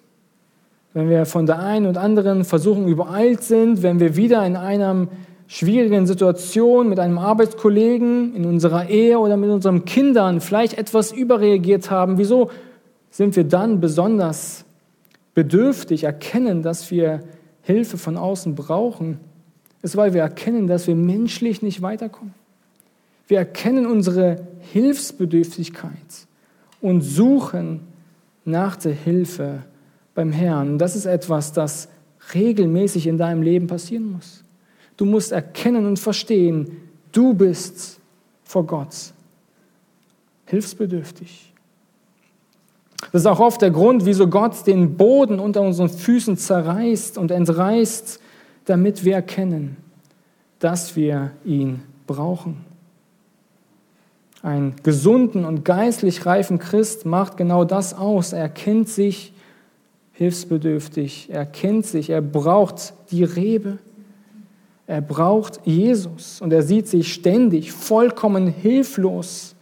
wenn 0.93 1.09
wir 1.09 1.27
von 1.27 1.47
der 1.47 1.61
einen 1.61 1.87
und 1.87 1.99
anderen 1.99 2.45
Versuchung 2.45 2.89
übereilt 2.89 3.43
sind, 3.43 3.83
wenn 3.83 4.01
wir 4.01 4.17
wieder 4.17 4.45
in 4.45 4.57
einer 4.57 5.07
schwierigen 5.47 6.07
Situation 6.07 6.89
mit 6.89 6.99
einem 6.99 7.19
Arbeitskollegen, 7.19 8.35
in 8.35 8.45
unserer 8.47 8.89
Ehe 8.89 9.19
oder 9.19 9.37
mit 9.37 9.51
unseren 9.51 9.85
Kindern 9.85 10.41
vielleicht 10.41 10.77
etwas 10.77 11.13
überreagiert 11.13 11.91
haben, 11.91 12.19
wieso 12.19 12.51
sind 13.17 13.35
wir 13.35 13.45
dann 13.45 13.81
besonders 13.81 14.67
bedürftig, 15.33 16.05
erkennen, 16.05 16.63
dass 16.63 16.91
wir 16.91 17.21
Hilfe 17.63 17.97
von 17.97 18.19
außen 18.19 18.55
brauchen? 18.55 19.19
ist, 19.81 19.97
weil 19.97 20.13
wir 20.13 20.21
erkennen, 20.21 20.67
dass 20.67 20.87
wir 20.87 20.95
menschlich 20.95 21.63
nicht 21.63 21.81
weiterkommen. 21.81 22.35
Wir 23.29 23.39
erkennen 23.39 23.87
unsere 23.87 24.47
Hilfsbedürftigkeit 24.73 26.27
und 26.83 27.01
suchen 27.01 27.81
nach 28.45 28.77
der 28.77 28.93
Hilfe 28.93 29.63
beim 30.15 30.33
Herrn. 30.33 30.77
Das 30.77 30.95
ist 30.95 31.07
etwas, 31.07 31.53
das 31.55 31.89
regelmäßig 32.35 33.07
in 33.07 33.17
deinem 33.17 33.41
Leben 33.41 33.67
passieren 33.67 34.13
muss. 34.13 34.45
Du 34.99 35.07
musst 35.07 35.33
erkennen 35.33 35.87
und 35.87 35.99
verstehen, 35.99 36.77
du 37.13 37.33
bist 37.33 37.99
vor 38.45 38.67
Gott 38.67 39.15
hilfsbedürftig. 40.47 41.53
Das 43.13 43.23
ist 43.23 43.27
auch 43.27 43.41
oft 43.41 43.63
der 43.63 43.71
Grund, 43.71 44.05
wieso 44.05 44.29
Gott 44.29 44.67
den 44.67 44.97
Boden 44.97 45.39
unter 45.39 45.61
unseren 45.63 45.89
Füßen 45.89 46.37
zerreißt 46.37 47.19
und 47.19 47.31
entreißt, 47.31 48.21
damit 48.65 49.05
wir 49.05 49.15
erkennen, 49.15 49.77
dass 50.59 50.97
wir 50.97 51.33
ihn 51.45 51.83
brauchen. 52.07 52.65
Ein 54.43 54.75
gesunden 54.83 55.45
und 55.45 55.65
geistlich 55.65 56.25
reifen 56.25 56.59
Christ 56.59 57.05
macht 57.05 57.37
genau 57.37 57.65
das 57.65 57.95
aus. 57.95 58.33
Er 58.33 58.49
kennt 58.49 58.89
sich 58.89 59.33
hilfsbedürftig, 60.13 61.29
er 61.31 61.45
kennt 61.45 61.85
sich, 61.85 62.11
er 62.11 62.23
braucht 62.23 62.95
die 63.11 63.25
Rebe, 63.25 63.79
er 64.87 65.01
braucht 65.01 65.61
Jesus 65.67 66.41
und 66.41 66.53
er 66.53 66.63
sieht 66.63 66.89
sich 66.89 67.13
ständig 67.13 67.73
vollkommen 67.73 68.47
hilflos 68.47 69.57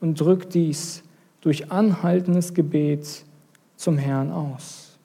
und 0.00 0.20
drückt 0.20 0.54
dies 0.54 1.02
durch 1.48 1.72
anhaltendes 1.72 2.52
Gebet 2.52 3.06
zum 3.78 3.96
Herrn 3.96 4.30
aus. 4.30 4.98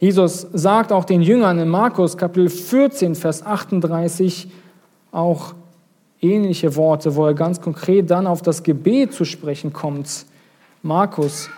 Jesus 0.00 0.46
sagt 0.54 0.92
auch 0.92 1.04
den 1.04 1.20
Jüngern 1.20 1.58
in 1.58 1.68
Markus 1.68 2.16
Kapitel 2.16 2.48
14, 2.48 3.14
Vers 3.14 3.44
38 3.44 4.48
auch 5.12 5.52
ähnliche 6.22 6.74
Worte, 6.74 7.16
wo 7.16 7.26
er 7.26 7.34
ganz 7.34 7.60
konkret 7.60 8.10
dann 8.10 8.26
auf 8.26 8.40
das 8.40 8.62
Gebet 8.62 9.12
zu 9.12 9.26
sprechen 9.26 9.74
kommt. 9.74 10.24
Markus 10.82 11.50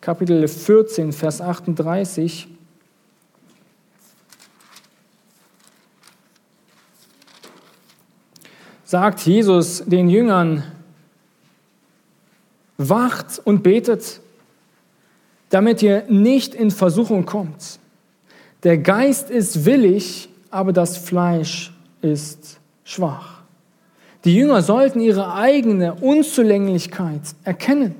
Kapitel 0.00 0.48
14, 0.48 1.12
Vers 1.12 1.42
38. 1.42 2.48
sagt 8.86 9.20
Jesus 9.20 9.84
den 9.84 10.08
Jüngern, 10.08 10.64
wacht 12.88 13.40
und 13.44 13.62
betet, 13.62 14.20
damit 15.50 15.82
ihr 15.82 16.04
nicht 16.08 16.54
in 16.54 16.70
Versuchung 16.70 17.26
kommt. 17.26 17.78
Der 18.62 18.78
Geist 18.78 19.30
ist 19.30 19.64
willig, 19.64 20.28
aber 20.50 20.72
das 20.72 20.96
Fleisch 20.96 21.72
ist 22.02 22.58
schwach. 22.84 23.40
Die 24.24 24.34
Jünger 24.34 24.62
sollten 24.62 25.00
ihre 25.00 25.34
eigene 25.34 25.94
Unzulänglichkeit 25.94 27.22
erkennen. 27.44 27.94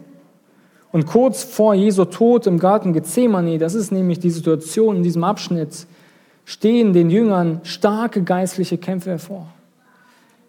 Und 0.93 1.07
kurz 1.07 1.45
vor 1.45 1.75
Jesu 1.75 2.05
Tod 2.05 2.47
im 2.47 2.59
Garten 2.59 2.93
Gethsemane, 2.93 3.59
das 3.59 3.75
ist 3.75 3.93
nämlich 3.93 4.19
die 4.19 4.31
Situation 4.31 4.97
in 4.97 5.03
diesem 5.03 5.25
Abschnitt, 5.25 5.87
stehen 6.45 6.93
den 6.93 7.11
Jüngern 7.11 7.61
starke 7.63 8.23
geistliche 8.23 8.77
Kämpfe 8.77 9.11
hervor. 9.11 9.47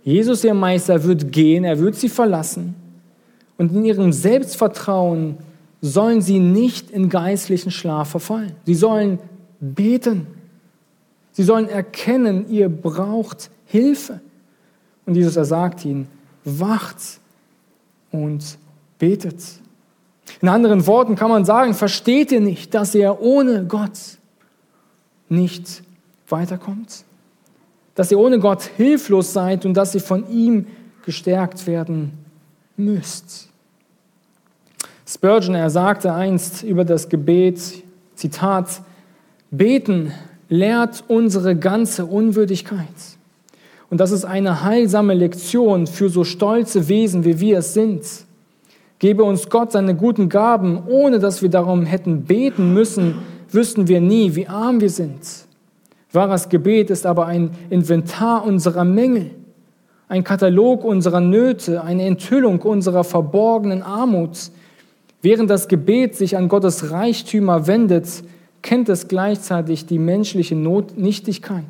Jesus, 0.04 0.44
ihr 0.44 0.56
Meister, 0.56 1.04
wird 1.04 1.32
gehen, 1.32 1.64
er 1.64 1.80
wird 1.80 1.96
sie 1.96 2.10
verlassen. 2.10 2.81
Und 3.62 3.72
in 3.72 3.86
ihrem 3.86 4.12
Selbstvertrauen 4.12 5.38
sollen 5.82 6.22
sie 6.22 6.40
nicht 6.40 6.90
in 6.90 7.10
geistlichen 7.10 7.70
Schlaf 7.70 8.10
verfallen. 8.10 8.54
Sie 8.66 8.74
sollen 8.74 9.20
beten. 9.60 10.26
Sie 11.32 11.44
sollen 11.44 11.70
erkennen, 11.70 12.50
ihr 12.50 12.70
braucht 12.70 13.52
Hilfe. 13.66 14.20
Und 15.06 15.16
Jesus, 15.16 15.36
er 15.36 15.46
sagt 15.46 15.86
ihnen, 15.86 16.08
wacht 16.44 16.98
und 18.12 18.58
betet. 19.00 19.44
In 20.42 20.50
anderen 20.50 20.88
Worten 20.88 21.16
kann 21.16 21.30
man 21.30 21.46
sagen, 21.46 21.76
versteht 21.76 22.32
ihr 22.32 22.42
nicht, 22.42 22.74
dass 22.74 22.96
ihr 22.96 23.22
ohne 23.22 23.66
Gott 23.66 24.00
nicht 25.30 25.84
weiterkommt? 26.28 27.06
dass 28.02 28.12
ihr 28.12 28.20
ohne 28.20 28.40
Gott 28.40 28.64
hilflos 28.64 29.32
seid 29.32 29.66
und 29.66 29.76
dass 29.76 29.94
ihr 29.94 30.02
von 30.02 30.28
ihm 30.30 30.66
gestärkt 31.06 31.68
werden 31.68 32.14
müsst. 32.78 33.51
Spurgeon, 35.14 35.56
er 35.56 35.70
sagte 35.70 36.14
einst 36.14 36.64
über 36.64 36.86
das 36.86 37.10
Gebet, 37.10 37.84
Zitat, 38.16 38.82
Beten 39.50 40.14
lehrt 40.48 41.04
unsere 41.10 41.58
ganze 41.58 42.06
Unwürdigkeit. 42.06 42.88
Und 43.90 44.00
das 44.00 44.12
ist 44.12 44.24
eine 44.24 44.64
heilsame 44.64 45.14
Lektion 45.14 45.86
für 45.86 46.08
so 46.08 46.24
stolze 46.24 46.88
Wesen, 46.88 47.26
wie 47.26 47.42
wir 47.42 47.58
es 47.58 47.74
sind. 47.74 48.06
Gebe 49.00 49.26
uns 49.26 49.50
Gott 49.50 49.74
seine 49.74 49.96
guten 49.96 50.30
Gaben, 50.30 50.82
ohne 50.88 51.20
dass 51.20 51.42
wir 51.42 51.50
darum 51.50 51.86
hätten 51.86 52.24
beten 52.24 52.74
müssen, 52.74 53.16
wüssten 53.50 53.90
wir 53.90 54.00
nie, 54.00 54.36
wie 54.36 54.48
arm 54.48 54.80
wir 54.80 54.90
sind. 54.90 55.20
Wahres 56.14 56.48
Gebet 56.48 56.90
ist 56.90 57.06
aber 57.06 57.26
ein 57.26 57.52
Inventar 57.70 58.46
unserer 58.46 58.86
Mängel, 58.86 59.32
ein 60.08 60.24
Katalog 60.24 60.86
unserer 60.86 61.20
Nöte, 61.20 61.84
eine 61.84 62.06
Enthüllung 62.06 62.62
unserer 62.62 63.04
verborgenen 63.04 63.84
Armut. 63.84 64.52
Während 65.22 65.50
das 65.50 65.68
Gebet 65.68 66.16
sich 66.16 66.36
an 66.36 66.48
Gottes 66.48 66.92
Reichtümer 66.92 67.68
wendet, 67.68 68.24
kennt 68.62 68.90
es 68.90 69.08
gleichzeitig 69.08 69.86
die 69.86 70.00
menschliche 70.00 70.56
Notnichtigkeit. 70.56 71.66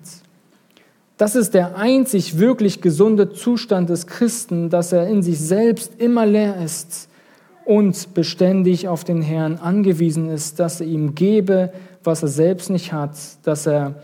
Das 1.18 1.36
ist 1.36 1.54
der 1.54 1.76
einzig 1.78 2.40
wirklich 2.40 2.82
gesunde 2.82 3.32
Zustand 3.32 3.90
des 3.90 4.08
Christen, 4.08 4.70
dass 4.70 4.92
er 4.92 5.08
in 5.08 5.22
sich 5.22 5.40
selbst 5.40 6.00
immer 6.00 6.26
leer 6.26 6.64
ist 6.64 7.10
und 7.66 8.14
beständig 8.14 8.88
auf 8.88 9.04
den 9.04 9.22
Herrn 9.22 9.58
angewiesen 9.58 10.30
ist, 10.30 10.60
dass 10.60 10.82
er 10.82 10.88
ihm 10.88 11.14
gebe, 11.14 11.72
was 12.04 12.24
er 12.24 12.30
selbst 12.30 12.70
nicht 12.70 12.92
hat, 12.92 13.16
dass 13.44 13.68
er 13.68 14.02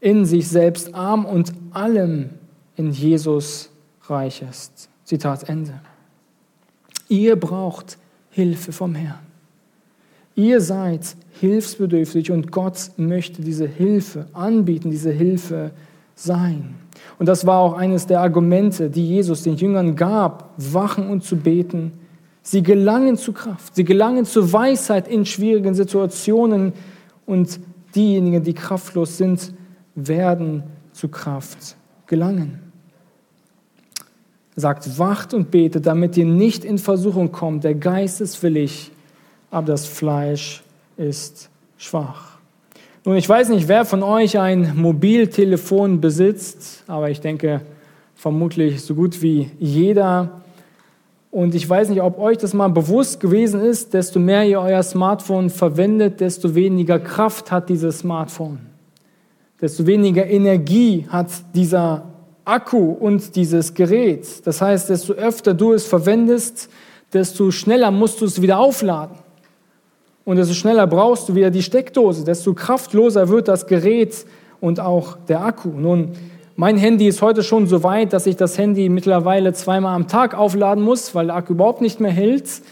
in 0.00 0.24
sich 0.24 0.48
selbst 0.48 0.94
arm 0.94 1.24
und 1.24 1.52
allem 1.70 2.30
in 2.76 2.90
Jesus 2.90 3.70
reich 4.02 4.42
ist. 4.48 4.88
Zitat 5.04 5.48
Ende. 5.48 5.74
Ihr 7.08 7.36
braucht 7.36 7.98
Hilfe 8.30 8.72
vom 8.72 8.94
Herrn. 8.94 9.18
Ihr 10.34 10.60
seid 10.60 11.16
hilfsbedürftig 11.40 12.30
und 12.30 12.52
Gott 12.52 12.92
möchte 12.96 13.42
diese 13.42 13.66
Hilfe 13.66 14.26
anbieten, 14.32 14.90
diese 14.90 15.10
Hilfe 15.10 15.72
sein. 16.14 16.76
Und 17.18 17.26
das 17.26 17.46
war 17.46 17.58
auch 17.58 17.74
eines 17.74 18.06
der 18.06 18.20
Argumente, 18.20 18.90
die 18.90 19.06
Jesus 19.06 19.42
den 19.42 19.56
Jüngern 19.56 19.96
gab, 19.96 20.54
wachen 20.56 21.08
und 21.08 21.24
zu 21.24 21.36
beten. 21.36 21.92
Sie 22.42 22.62
gelangen 22.62 23.16
zu 23.16 23.32
Kraft, 23.32 23.74
sie 23.74 23.84
gelangen 23.84 24.24
zu 24.24 24.52
Weisheit 24.52 25.08
in 25.08 25.26
schwierigen 25.26 25.74
Situationen 25.74 26.72
und 27.26 27.58
diejenigen, 27.94 28.42
die 28.42 28.54
kraftlos 28.54 29.16
sind, 29.16 29.52
werden 29.94 30.62
zu 30.92 31.08
Kraft 31.08 31.76
gelangen. 32.06 32.67
Sagt, 34.58 34.98
wacht 34.98 35.34
und 35.34 35.52
betet, 35.52 35.86
damit 35.86 36.16
ihr 36.16 36.24
nicht 36.24 36.64
in 36.64 36.78
Versuchung 36.78 37.30
kommt. 37.30 37.62
Der 37.62 37.74
Geist 37.74 38.20
ist 38.20 38.42
willig, 38.42 38.90
aber 39.52 39.68
das 39.68 39.86
Fleisch 39.86 40.64
ist 40.96 41.48
schwach. 41.76 42.38
Nun, 43.04 43.14
ich 43.14 43.28
weiß 43.28 43.50
nicht, 43.50 43.68
wer 43.68 43.84
von 43.84 44.02
euch 44.02 44.36
ein 44.36 44.72
Mobiltelefon 44.76 46.00
besitzt, 46.00 46.82
aber 46.88 47.08
ich 47.08 47.20
denke 47.20 47.60
vermutlich 48.16 48.82
so 48.82 48.96
gut 48.96 49.22
wie 49.22 49.48
jeder. 49.60 50.42
Und 51.30 51.54
ich 51.54 51.70
weiß 51.70 51.90
nicht, 51.90 52.02
ob 52.02 52.18
euch 52.18 52.38
das 52.38 52.52
mal 52.52 52.66
bewusst 52.66 53.20
gewesen 53.20 53.60
ist, 53.60 53.94
desto 53.94 54.18
mehr 54.18 54.44
ihr 54.44 54.60
euer 54.60 54.82
Smartphone 54.82 55.50
verwendet, 55.50 56.20
desto 56.20 56.56
weniger 56.56 56.98
Kraft 56.98 57.52
hat 57.52 57.68
dieses 57.68 58.00
Smartphone. 58.00 58.58
Desto 59.60 59.86
weniger 59.86 60.26
Energie 60.26 61.06
hat 61.08 61.28
dieser 61.54 62.06
Akku 62.48 62.92
und 62.92 63.36
dieses 63.36 63.74
Gerät. 63.74 64.46
Das 64.46 64.62
heißt, 64.62 64.88
desto 64.88 65.12
öfter 65.12 65.52
du 65.52 65.74
es 65.74 65.86
verwendest, 65.86 66.70
desto 67.12 67.50
schneller 67.50 67.90
musst 67.90 68.20
du 68.20 68.24
es 68.24 68.40
wieder 68.40 68.58
aufladen. 68.58 69.18
Und 70.24 70.36
desto 70.36 70.54
schneller 70.54 70.86
brauchst 70.86 71.28
du 71.28 71.34
wieder 71.34 71.50
die 71.50 71.62
Steckdose, 71.62 72.24
desto 72.24 72.54
kraftloser 72.54 73.28
wird 73.28 73.48
das 73.48 73.66
Gerät 73.66 74.24
und 74.60 74.80
auch 74.80 75.16
der 75.28 75.44
Akku. 75.44 75.68
Nun, 75.68 76.12
mein 76.56 76.76
Handy 76.76 77.06
ist 77.06 77.22
heute 77.22 77.42
schon 77.42 77.66
so 77.66 77.82
weit, 77.82 78.12
dass 78.12 78.26
ich 78.26 78.36
das 78.36 78.56
Handy 78.58 78.88
mittlerweile 78.88 79.52
zweimal 79.52 79.94
am 79.94 80.08
Tag 80.08 80.34
aufladen 80.34 80.82
muss, 80.82 81.14
weil 81.14 81.26
der 81.26 81.36
Akku 81.36 81.52
überhaupt 81.52 81.82
nicht 81.82 82.00
mehr 82.00 82.10
hält 82.10 82.62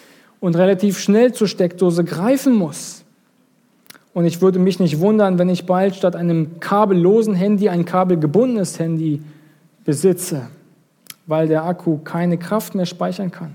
und 0.40 0.56
relativ 0.56 0.98
schnell 0.98 1.32
zur 1.34 1.48
Steckdose 1.48 2.02
greifen 2.02 2.54
muss. 2.54 3.04
Und 4.14 4.24
ich 4.24 4.40
würde 4.40 4.58
mich 4.58 4.80
nicht 4.80 5.00
wundern, 5.00 5.38
wenn 5.38 5.50
ich 5.50 5.66
bald 5.66 5.94
statt 5.94 6.16
einem 6.16 6.60
kabellosen 6.60 7.34
Handy 7.34 7.68
ein 7.68 7.84
kabelgebundenes 7.84 8.78
Handy 8.78 9.20
besitze, 9.86 10.48
weil 11.26 11.48
der 11.48 11.64
Akku 11.64 11.98
keine 11.98 12.36
Kraft 12.36 12.74
mehr 12.74 12.84
speichern 12.84 13.30
kann. 13.30 13.52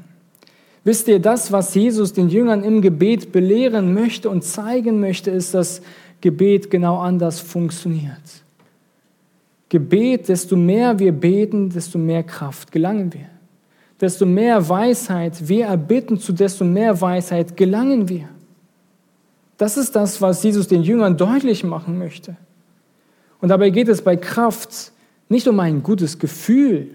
Wisst 0.84 1.08
ihr, 1.08 1.20
das, 1.20 1.52
was 1.52 1.76
Jesus 1.76 2.14
den 2.14 2.30
Jüngern 2.30 2.64
im 2.64 2.82
Gebet 2.82 3.32
belehren 3.32 3.94
möchte 3.94 4.30
und 4.30 4.44
zeigen 4.44 5.00
möchte, 5.00 5.30
ist, 5.30 5.54
dass 5.54 5.82
Gebet 6.22 6.72
genau 6.72 6.98
anders 6.98 7.40
funktioniert. 7.40 8.42
Gebet, 9.70 10.28
desto 10.28 10.56
mehr 10.56 10.98
wir 10.98 11.12
beten, 11.12 11.70
desto 11.70 11.98
mehr 11.98 12.24
Kraft 12.24 12.72
gelangen 12.72 13.14
wir. 13.14 13.28
Desto 14.00 14.26
mehr 14.26 14.68
Weisheit 14.68 15.48
wir 15.48 15.68
erbitten, 15.68 16.20
zu 16.20 16.34
desto 16.34 16.66
mehr 16.66 17.00
Weisheit 17.00 17.56
gelangen 17.56 18.10
wir. 18.10 18.28
Das 19.58 19.78
ist 19.78 19.96
das, 19.96 20.20
was 20.22 20.42
Jesus 20.42 20.68
den 20.68 20.82
Jüngern 20.82 21.16
deutlich 21.16 21.64
machen 21.64 22.00
möchte. 22.00 22.36
Und 23.40 23.50
dabei 23.50 23.70
geht 23.70 23.88
es 23.88 24.02
bei 24.02 24.16
Kraft 24.16 24.92
nicht 25.32 25.48
um 25.48 25.60
ein 25.60 25.82
gutes 25.82 26.20
Gefühl, 26.20 26.90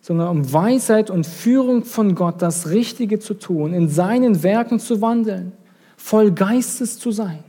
sondern 0.00 0.28
um 0.28 0.52
Weisheit 0.52 1.10
und 1.10 1.26
Führung 1.26 1.84
von 1.84 2.14
Gott, 2.14 2.42
das 2.42 2.68
Richtige 2.68 3.18
zu 3.18 3.34
tun, 3.34 3.72
in 3.72 3.88
seinen 3.88 4.42
Werken 4.42 4.78
zu 4.78 5.00
wandeln, 5.00 5.52
voll 5.96 6.30
Geistes 6.30 6.98
zu 6.98 7.10
sein 7.10 7.42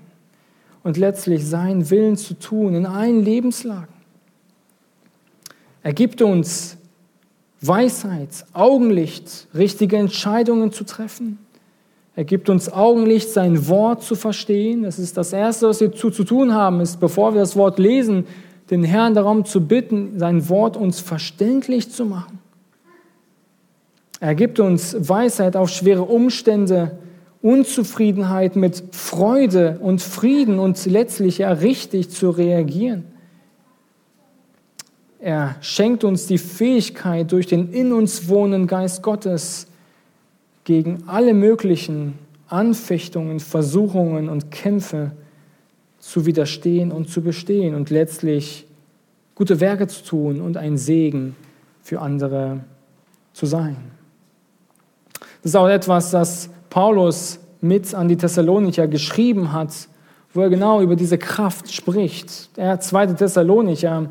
und 0.84 0.96
letztlich 0.96 1.46
seinen 1.46 1.90
Willen 1.90 2.16
zu 2.16 2.34
tun 2.36 2.76
in 2.76 2.86
allen 2.86 3.26
Lebenslagen. 3.26 3.94
Er 5.84 5.92
gibt 5.92 6.22
uns 6.22 6.78
Weisheit, 7.60 8.46
Augenlicht, 8.54 9.48
richtige 9.54 9.98
Entscheidungen 9.98 10.72
zu 10.72 10.86
treffen. 10.86 11.40
Er 12.16 12.24
gibt 12.24 12.50
uns 12.50 12.72
Augenlicht, 12.72 13.30
sein 13.30 13.68
Wort 13.68 14.02
zu 14.02 14.16
verstehen. 14.16 14.84
Das 14.84 14.98
ist 14.98 15.18
das 15.18 15.34
Erste, 15.34 15.68
was 15.68 15.82
wir 15.82 15.92
zu, 15.92 16.10
zu 16.10 16.24
tun 16.24 16.54
haben, 16.54 16.80
ist, 16.80 17.02
bevor 17.02 17.34
wir 17.34 17.42
das 17.42 17.58
Wort 17.58 17.80
lesen, 17.80 18.26
den 18.70 18.84
Herrn 18.84 19.14
darum 19.14 19.46
zu 19.46 19.68
bitten, 19.68 20.18
sein 20.20 20.50
Wort 20.50 20.78
uns 20.78 21.00
verständlich 21.00 21.92
zu 21.92 22.06
machen. 22.06 22.40
Er 24.20 24.34
gibt 24.34 24.60
uns 24.60 24.96
Weisheit 24.98 25.56
auf 25.56 25.70
schwere 25.70 26.04
Umstände, 26.04 26.98
Unzufriedenheit 27.42 28.56
mit 28.56 28.84
Freude 28.92 29.78
und 29.82 30.02
Frieden 30.02 30.58
und 30.58 30.84
letztlich 30.86 31.38
ja 31.40 31.52
richtig 31.52 32.10
zu 32.10 32.32
reagieren. 32.32 33.04
Er 35.20 35.56
schenkt 35.62 36.04
uns 36.04 36.28
die 36.28 36.38
Fähigkeit, 36.38 37.32
durch 37.32 37.46
den 37.46 37.72
in 37.72 37.94
uns 37.94 38.30
wohnenden 38.30 38.68
Geist 38.68 39.04
Gottes 39.04 39.68
gegen 40.64 41.04
alle 41.08 41.34
möglichen 41.34 42.14
Anfechtungen, 42.48 43.40
Versuchungen 43.40 44.30
und 44.30 44.50
Kämpfe 44.50 45.12
zu 46.06 46.28
widerstehen 46.28 46.92
und 46.92 47.10
zu 47.10 47.22
bestehen 47.22 47.74
und 47.74 47.90
letztlich 47.90 48.68
gute 49.34 49.60
Werke 49.60 49.88
zu 49.88 50.04
tun 50.04 50.40
und 50.40 50.56
ein 50.56 50.78
Segen 50.78 51.36
für 51.82 52.00
andere 52.00 52.60
zu 53.34 53.48
sein. 53.48 53.76
Das 55.42 55.52
ist 55.52 55.56
auch 55.56 55.68
etwas, 55.68 56.12
das 56.12 56.50
Paulus 56.70 57.40
mit 57.60 57.94
an 57.96 58.08
die 58.08 58.18
Thessalonicher 58.18 58.88
geschrieben 58.88 59.52
hat, 59.52 59.74
wo 60.32 60.42
er 60.42 60.50
genau 60.50 60.80
über 60.80 60.96
diese 60.96 61.18
Kraft 61.18 61.74
spricht. 61.74 62.50
Er 62.56 62.80
2. 62.80 63.08
Thessalonicher, 63.08 64.08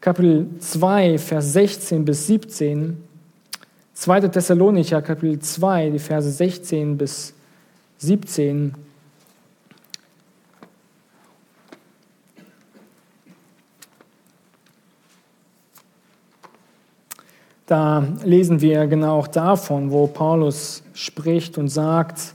Kapitel 0.00 0.46
2, 0.60 1.18
Vers 1.18 1.52
16 1.54 2.04
bis 2.04 2.28
17. 2.28 3.02
2. 3.94 4.20
Thessalonicher, 4.28 5.02
Kapitel 5.02 5.40
2, 5.40 5.90
die 5.90 5.98
Verse 5.98 6.30
16 6.30 6.96
bis 6.96 7.34
17. 7.98 8.85
Da 17.66 18.04
lesen 18.24 18.60
wir 18.60 18.86
genau 18.86 19.18
auch 19.18 19.26
davon, 19.26 19.90
wo 19.90 20.06
Paulus 20.06 20.84
spricht 20.94 21.58
und 21.58 21.68
sagt, 21.68 22.34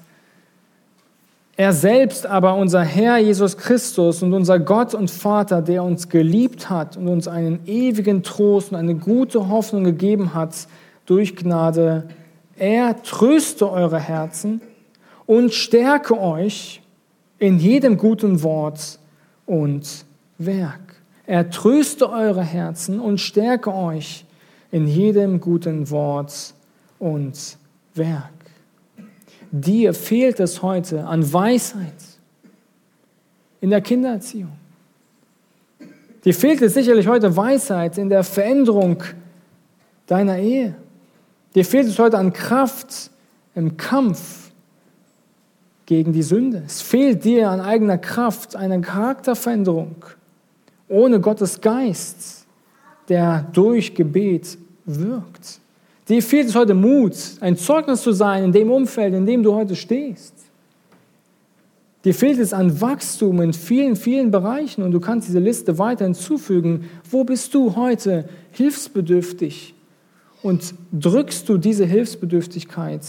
er 1.56 1.74
selbst 1.74 2.26
aber, 2.26 2.56
unser 2.56 2.82
Herr 2.82 3.18
Jesus 3.18 3.58
Christus 3.58 4.24
und 4.24 4.34
unser 4.34 4.60
Gott 4.60 4.94
und 4.94 5.12
Vater, 5.12 5.62
der 5.62 5.84
uns 5.84 6.10
geliebt 6.10 6.70
hat 6.70 6.98
und 6.98 7.08
uns 7.08 7.28
einen 7.28 7.60
ewigen 7.66 8.24
Trost 8.24 8.72
und 8.72 8.78
eine 8.78 8.96
gute 8.96 9.48
Hoffnung 9.48 9.84
gegeben 9.84 10.34
hat 10.34 10.68
durch 11.06 11.36
Gnade, 11.36 12.08
er 12.58 13.02
tröste 13.04 13.72
eure 13.72 14.00
Herzen 14.00 14.62
und 15.26 15.54
stärke 15.54 16.20
euch 16.20 16.82
in 17.38 17.60
jedem 17.60 17.98
guten 17.98 18.44
Wort 18.44 19.00
und 19.46 20.06
Werk. 20.38 20.96
Er 21.26 21.50
tröste 21.50 22.10
eure 22.10 22.44
Herzen 22.44 23.00
und 23.00 23.20
stärke 23.20 23.74
euch 23.74 24.26
in 24.72 24.88
jedem 24.88 25.40
guten 25.40 25.90
Wort 25.90 26.54
und 27.00 27.58
Werk. 27.94 28.32
Dir 29.52 29.94
fehlt 29.94 30.40
es 30.40 30.62
heute 30.62 31.06
an 31.06 31.32
Weisheit 31.32 31.94
in 33.60 33.70
der 33.70 33.82
Kindererziehung. 33.82 34.54
Dir 36.24 36.34
fehlt 36.34 36.62
es 36.62 36.74
sicherlich 36.74 37.08
heute 37.08 37.36
Weisheit 37.36 37.98
in 37.98 38.10
der 38.10 38.24
Veränderung 38.24 39.04
deiner 40.08 40.38
Ehe. 40.38 40.76
Dir 41.54 41.66
fehlt 41.66 41.88
es 41.88 42.00
heute 42.00 42.18
an 42.18 42.32
Kraft 42.32 43.12
im 43.56 43.76
Kampf 43.76 44.52
gegen 45.86 46.14
die 46.14 46.24
Sünde. 46.24 46.64
Es 46.66 46.82
fehlt 46.82 47.26
dir 47.26 47.50
an 47.50 47.60
eigener 47.60 47.98
Kraft 47.98 48.56
eine 48.56 48.80
Charakterveränderung 48.80 50.06
ohne 50.88 51.20
Gottes 51.20 51.60
Geist 51.60 52.41
der 53.12 53.46
durch 53.52 53.94
Gebet 53.94 54.58
wirkt. 54.86 55.60
Dir 56.08 56.24
fehlt 56.24 56.48
es 56.48 56.56
heute 56.56 56.74
Mut, 56.74 57.14
ein 57.42 57.58
Zeugnis 57.58 58.02
zu 58.02 58.14
sein 58.14 58.46
in 58.46 58.52
dem 58.54 58.72
Umfeld, 58.72 59.14
in 59.14 59.26
dem 59.26 59.44
du 59.44 59.54
heute 59.54 59.76
stehst. 59.76 60.34
Dir 62.06 62.14
fehlt 62.14 62.40
es 62.40 62.54
an 62.54 62.80
Wachstum 62.80 63.42
in 63.42 63.52
vielen, 63.52 63.98
vielen 63.98 64.32
Bereichen 64.32 64.82
und 64.82 64.92
du 64.92 65.02
kannst 65.02 65.28
diese 65.28 65.40
Liste 65.40 65.78
weiter 65.78 66.06
hinzufügen. 66.06 66.86
Wo 67.10 67.26
bist 67.26 67.54
du 67.54 67.76
heute 67.76 68.30
hilfsbedürftig? 68.52 69.76
Und 70.42 70.74
drückst 70.94 71.50
du 71.50 71.58
diese 71.58 71.86
Hilfsbedürftigkeit 71.86 73.02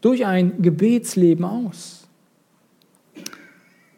durch 0.00 0.26
ein 0.26 0.60
Gebetsleben 0.60 1.44
aus? 1.44 2.08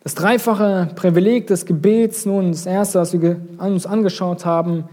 Das 0.04 0.14
dreifache 0.14 0.90
Privileg 0.94 1.46
des 1.46 1.64
Gebets, 1.64 2.26
nun 2.26 2.52
das 2.52 2.66
erste, 2.66 3.00
was 3.00 3.18
wir 3.18 3.40
uns 3.58 3.86
angeschaut 3.86 4.44
haben, 4.44 4.84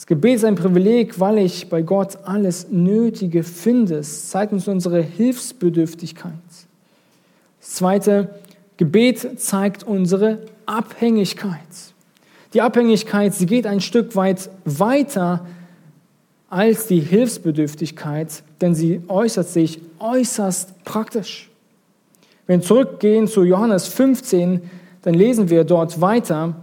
das 0.00 0.06
Gebet 0.06 0.36
ist 0.36 0.46
ein 0.46 0.54
Privileg, 0.54 1.20
weil 1.20 1.36
ich 1.36 1.68
bei 1.68 1.82
Gott 1.82 2.20
alles 2.24 2.68
Nötige 2.70 3.42
finde. 3.42 3.96
Es 3.96 4.30
zeigt 4.30 4.50
uns 4.50 4.66
unsere 4.66 5.02
Hilfsbedürftigkeit. 5.02 6.32
Das 7.60 7.72
zweite, 7.72 8.30
Gebet 8.78 9.38
zeigt 9.38 9.82
unsere 9.84 10.38
Abhängigkeit. 10.64 11.60
Die 12.54 12.62
Abhängigkeit, 12.62 13.34
sie 13.34 13.44
geht 13.44 13.66
ein 13.66 13.82
Stück 13.82 14.16
weit 14.16 14.48
weiter 14.64 15.44
als 16.48 16.86
die 16.86 17.00
Hilfsbedürftigkeit, 17.00 18.42
denn 18.62 18.74
sie 18.74 19.02
äußert 19.06 19.48
sich 19.48 19.82
äußerst 19.98 20.82
praktisch. 20.84 21.50
Wenn 22.46 22.60
wir 22.60 22.66
zurückgehen 22.66 23.28
zu 23.28 23.44
Johannes 23.44 23.86
15, 23.88 24.62
dann 25.02 25.12
lesen 25.12 25.50
wir 25.50 25.64
dort 25.64 26.00
weiter. 26.00 26.54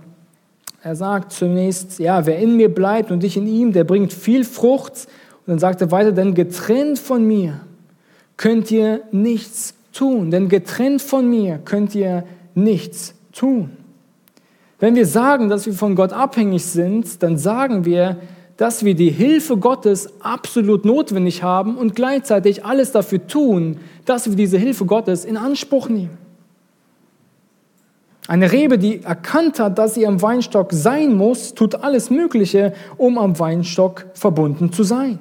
Er 0.83 0.95
sagt 0.95 1.33
zunächst, 1.33 1.99
ja, 1.99 2.25
wer 2.25 2.37
in 2.37 2.55
mir 2.55 2.73
bleibt 2.73 3.11
und 3.11 3.23
ich 3.23 3.35
in 3.35 3.47
ihm, 3.47 3.73
der 3.73 3.83
bringt 3.83 4.13
viel 4.13 4.43
Frucht. 4.43 5.07
Und 5.45 5.51
dann 5.51 5.59
sagt 5.59 5.81
er 5.81 5.91
weiter, 5.91 6.11
denn 6.11 6.33
getrennt 6.33 6.99
von 6.99 7.25
mir 7.25 7.61
könnt 8.37 8.69
ihr 8.71 9.01
nichts 9.11 9.73
tun. 9.91 10.31
Denn 10.31 10.49
getrennt 10.49 11.01
von 11.01 11.29
mir 11.29 11.59
könnt 11.63 11.95
ihr 11.95 12.23
nichts 12.53 13.15
tun. 13.33 13.71
Wenn 14.79 14.95
wir 14.95 15.07
sagen, 15.07 15.49
dass 15.49 15.65
wir 15.65 15.73
von 15.73 15.95
Gott 15.95 16.13
abhängig 16.13 16.63
sind, 16.65 17.23
dann 17.23 17.37
sagen 17.37 17.83
wir, 17.83 18.17
dass 18.57 18.83
wir 18.83 18.95
die 18.95 19.09
Hilfe 19.09 19.57
Gottes 19.57 20.09
absolut 20.21 20.85
notwendig 20.85 21.43
haben 21.43 21.77
und 21.77 21.95
gleichzeitig 21.95 22.65
alles 22.65 22.91
dafür 22.91 23.25
tun, 23.25 23.77
dass 24.05 24.29
wir 24.29 24.35
diese 24.35 24.57
Hilfe 24.57 24.85
Gottes 24.85 25.25
in 25.25 25.37
Anspruch 25.37 25.89
nehmen. 25.89 26.17
Eine 28.27 28.51
Rebe, 28.51 28.77
die 28.77 29.03
erkannt 29.03 29.59
hat, 29.59 29.77
dass 29.77 29.93
sie 29.93 30.05
am 30.05 30.21
Weinstock 30.21 30.73
sein 30.73 31.15
muss, 31.15 31.53
tut 31.53 31.75
alles 31.75 32.09
Mögliche, 32.09 32.73
um 32.97 33.17
am 33.17 33.39
Weinstock 33.39 34.05
verbunden 34.13 34.73
zu 34.73 34.83
sein. 34.83 35.19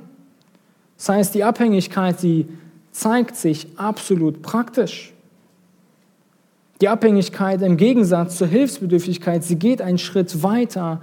Das 0.97 1.09
heißt, 1.11 1.35
die 1.35 1.45
Abhängigkeit, 1.45 2.21
die 2.23 2.49
zeigt 2.91 3.37
sich 3.37 3.69
absolut 3.77 4.43
praktisch. 4.43 5.13
Die 6.81 6.89
Abhängigkeit 6.89 7.63
im 7.63 7.77
Gegensatz 7.77 8.37
zur 8.37 8.49
Hilfsbedürftigkeit, 8.49 9.45
sie 9.45 9.57
geht 9.57 9.81
einen 9.81 9.99
Schritt 9.99 10.43
weiter 10.43 11.01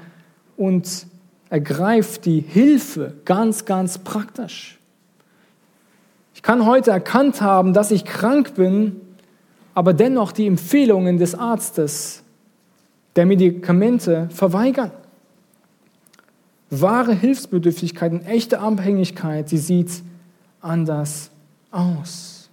und 0.58 1.08
ergreift 1.50 2.26
die 2.26 2.42
Hilfe 2.42 3.14
ganz, 3.26 3.66
ganz 3.66 3.98
praktisch. 3.98 4.78
Ich 6.36 6.42
kann 6.42 6.66
heute 6.66 6.92
erkannt 6.92 7.42
haben, 7.42 7.74
dass 7.74 7.92
ich 7.92 8.06
krank 8.06 8.56
bin, 8.56 9.00
aber 9.74 9.94
dennoch 9.94 10.32
die 10.32 10.48
Empfehlungen 10.48 11.18
des 11.18 11.36
Arztes, 11.36 12.24
der 13.16 13.26
Medikamente 13.26 14.28
verweigern. 14.32 14.92
Wahre 16.70 17.14
Hilfsbedürftigkeit 17.14 18.12
und 18.12 18.26
echte 18.26 18.60
Abhängigkeit, 18.60 19.50
sie 19.50 19.60
sieht 19.60 19.92
anders 20.62 21.30
aus. 21.72 22.50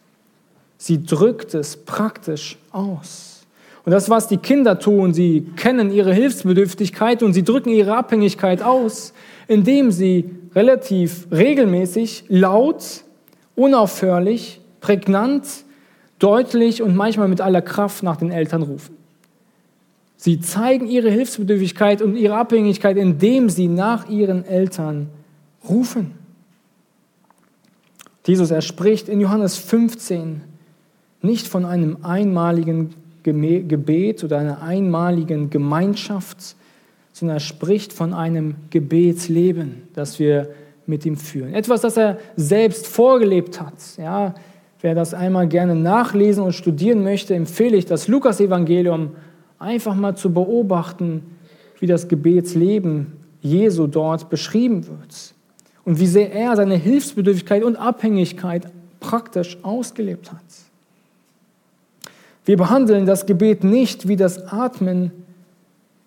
Sie 0.77 1.05
drückt 1.05 1.55
es 1.55 1.77
praktisch 1.77 2.59
aus. 2.73 3.41
Und 3.85 3.93
das, 3.93 4.11
was 4.11 4.29
die 4.29 4.37
Kinder 4.37 4.79
tun, 4.79 5.15
sie 5.15 5.47
kennen 5.57 5.91
ihre 5.91 6.13
Hilfsbedürftigkeit 6.13 7.23
und 7.23 7.33
sie 7.33 7.43
drücken 7.43 7.71
ihre 7.71 7.97
Abhängigkeit 7.97 8.63
aus, 8.63 9.15
indem 9.49 9.91
sie 9.91 10.31
relativ 10.55 11.27
regelmäßig, 11.33 12.25
laut, 12.29 13.05
unaufhörlich, 13.57 14.61
prägnant, 14.81 15.45
deutlich 16.21 16.83
und 16.83 16.95
manchmal 16.95 17.27
mit 17.27 17.41
aller 17.41 17.63
Kraft 17.63 18.05
nach 18.05 18.17
den 18.17 18.31
Eltern 18.31 18.63
rufen. 18.63 18.97
Sie 20.17 20.39
zeigen 20.41 20.87
ihre 20.87 21.11
Hilfsbedürftigkeit 21.11 22.03
und 22.03 22.15
ihre 22.15 22.37
Abhängigkeit, 22.37 22.97
indem 22.97 23.49
sie 23.49 23.67
nach 23.69 24.09
ihren 24.09 24.45
Eltern 24.45 25.09
rufen. 25.69 26.13
Jesus, 28.27 28.51
er 28.51 28.61
spricht 28.61 29.09
in 29.09 29.21
Johannes 29.21 29.57
15 29.57 30.43
nicht 31.23 31.49
von 31.49 31.65
einem 31.65 31.99
einmaligen 32.03 32.95
Gebet 33.23 34.23
oder 34.23 34.39
einer 34.39 34.63
einmaligen 34.63 35.51
Gemeinschaft, 35.51 36.55
sondern 37.13 37.39
er 37.39 37.41
spricht 37.41 37.93
von 37.93 38.15
einem 38.15 38.57
Gebetsleben, 38.71 39.83
das 39.95 40.19
wir 40.19 40.51
mit 40.87 41.05
ihm 41.07 41.17
führen. 41.17 41.55
Etwas, 41.55 41.81
das 41.81 41.97
er 41.97 42.19
selbst 42.37 42.87
vorgelebt 42.87 43.61
hat. 43.61 43.75
Ja, 43.97 44.35
wer 44.81 44.95
das 44.95 45.15
einmal 45.15 45.49
gerne 45.49 45.75
nachlesen 45.75 46.45
und 46.45 46.53
studieren 46.53 47.03
möchte, 47.03 47.35
empfehle 47.35 47.77
ich 47.77 47.87
das 47.87 48.09
Lukas-Evangelium 48.09 49.11
einfach 49.59 49.95
mal 49.95 50.17
zu 50.17 50.33
beobachten, 50.33 51.23
wie 51.79 51.87
das 51.87 52.09
Gebetsleben 52.09 53.13
Jesu 53.43 53.87
dort 53.87 54.31
beschrieben 54.31 54.87
wird 54.87 55.35
und 55.85 55.99
wie 55.99 56.07
sehr 56.07 56.33
er 56.33 56.57
seine 56.57 56.77
Hilfsbedürftigkeit 56.77 57.65
und 57.65 57.77
Abhängigkeit 57.77 58.67
praktisch 59.01 59.59
ausgelebt 59.63 60.31
hat. 60.33 60.45
Wir 62.45 62.57
behandeln 62.57 63.07
das 63.07 63.27
Gebet 63.27 63.65
nicht 63.65 64.09
wie 64.09 64.17
das 64.17 64.53
Atmen, 64.53 65.13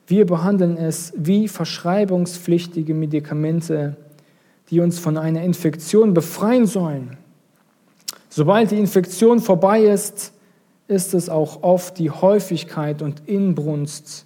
wir 0.08 0.26
behandeln 0.26 0.78
es 0.78 1.14
wie 1.16 1.48
verschreibungspflichtige 1.48 2.94
Medikamente, 2.94 3.96
die 4.70 4.80
uns 4.80 5.00
von 5.00 5.18
einer 5.18 5.42
Infektion 5.42 6.14
befreien 6.14 6.66
sollen. 6.66 7.18
Sobald 8.36 8.72
die 8.72 8.80
Infektion 8.80 9.40
vorbei 9.40 9.84
ist, 9.84 10.34
ist 10.88 11.14
es 11.14 11.30
auch 11.30 11.62
oft 11.62 12.00
die 12.00 12.10
Häufigkeit 12.10 13.04
und 13.04 13.22
Inbrunst 13.28 14.26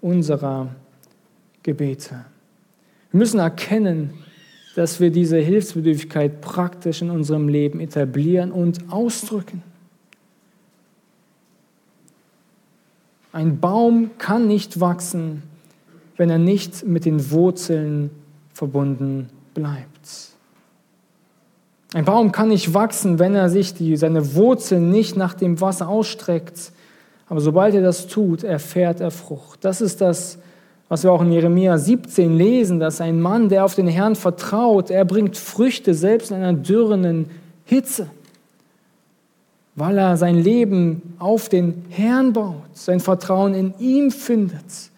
unserer 0.00 0.74
Gebete. 1.62 2.24
Wir 3.12 3.18
müssen 3.18 3.38
erkennen, 3.38 4.10
dass 4.74 4.98
wir 4.98 5.12
diese 5.12 5.38
Hilfsbedürftigkeit 5.38 6.40
praktisch 6.40 7.00
in 7.00 7.10
unserem 7.10 7.46
Leben 7.48 7.78
etablieren 7.78 8.50
und 8.50 8.90
ausdrücken. 8.90 9.62
Ein 13.30 13.60
Baum 13.60 14.10
kann 14.18 14.48
nicht 14.48 14.80
wachsen, 14.80 15.44
wenn 16.16 16.28
er 16.28 16.38
nicht 16.38 16.84
mit 16.84 17.04
den 17.04 17.30
Wurzeln 17.30 18.10
verbunden 18.52 19.28
bleibt. 19.54 19.93
Ein 21.94 22.04
Baum 22.04 22.30
kann 22.32 22.48
nicht 22.48 22.74
wachsen, 22.74 23.18
wenn 23.18 23.34
er 23.34 23.48
sich 23.48 23.72
die, 23.72 23.96
seine 23.96 24.34
Wurzeln 24.34 24.90
nicht 24.90 25.16
nach 25.16 25.32
dem 25.32 25.60
Wasser 25.62 25.88
ausstreckt. 25.88 26.72
Aber 27.26 27.40
sobald 27.40 27.74
er 27.74 27.82
das 27.82 28.06
tut, 28.06 28.44
erfährt 28.44 29.00
er 29.00 29.10
Frucht. 29.10 29.64
Das 29.64 29.80
ist 29.80 30.02
das, 30.02 30.38
was 30.90 31.02
wir 31.04 31.12
auch 31.12 31.22
in 31.22 31.32
Jeremia 31.32 31.78
17 31.78 32.36
lesen, 32.36 32.80
dass 32.80 33.00
ein 33.00 33.20
Mann, 33.20 33.48
der 33.48 33.64
auf 33.64 33.74
den 33.74 33.88
Herrn 33.88 34.16
vertraut, 34.16 34.90
er 34.90 35.06
bringt 35.06 35.38
Früchte 35.38 35.94
selbst 35.94 36.30
in 36.30 36.36
einer 36.36 36.52
dürrenden 36.52 37.30
Hitze 37.64 38.08
weil 39.76 39.98
er 39.98 40.16
sein 40.16 40.36
Leben 40.36 41.14
auf 41.18 41.48
den 41.48 41.84
Herrn 41.88 42.32
baut, 42.32 42.62
sein 42.74 43.00
Vertrauen 43.00 43.54
in 43.54 43.74
ihm 43.78 44.10
findet 44.10 44.90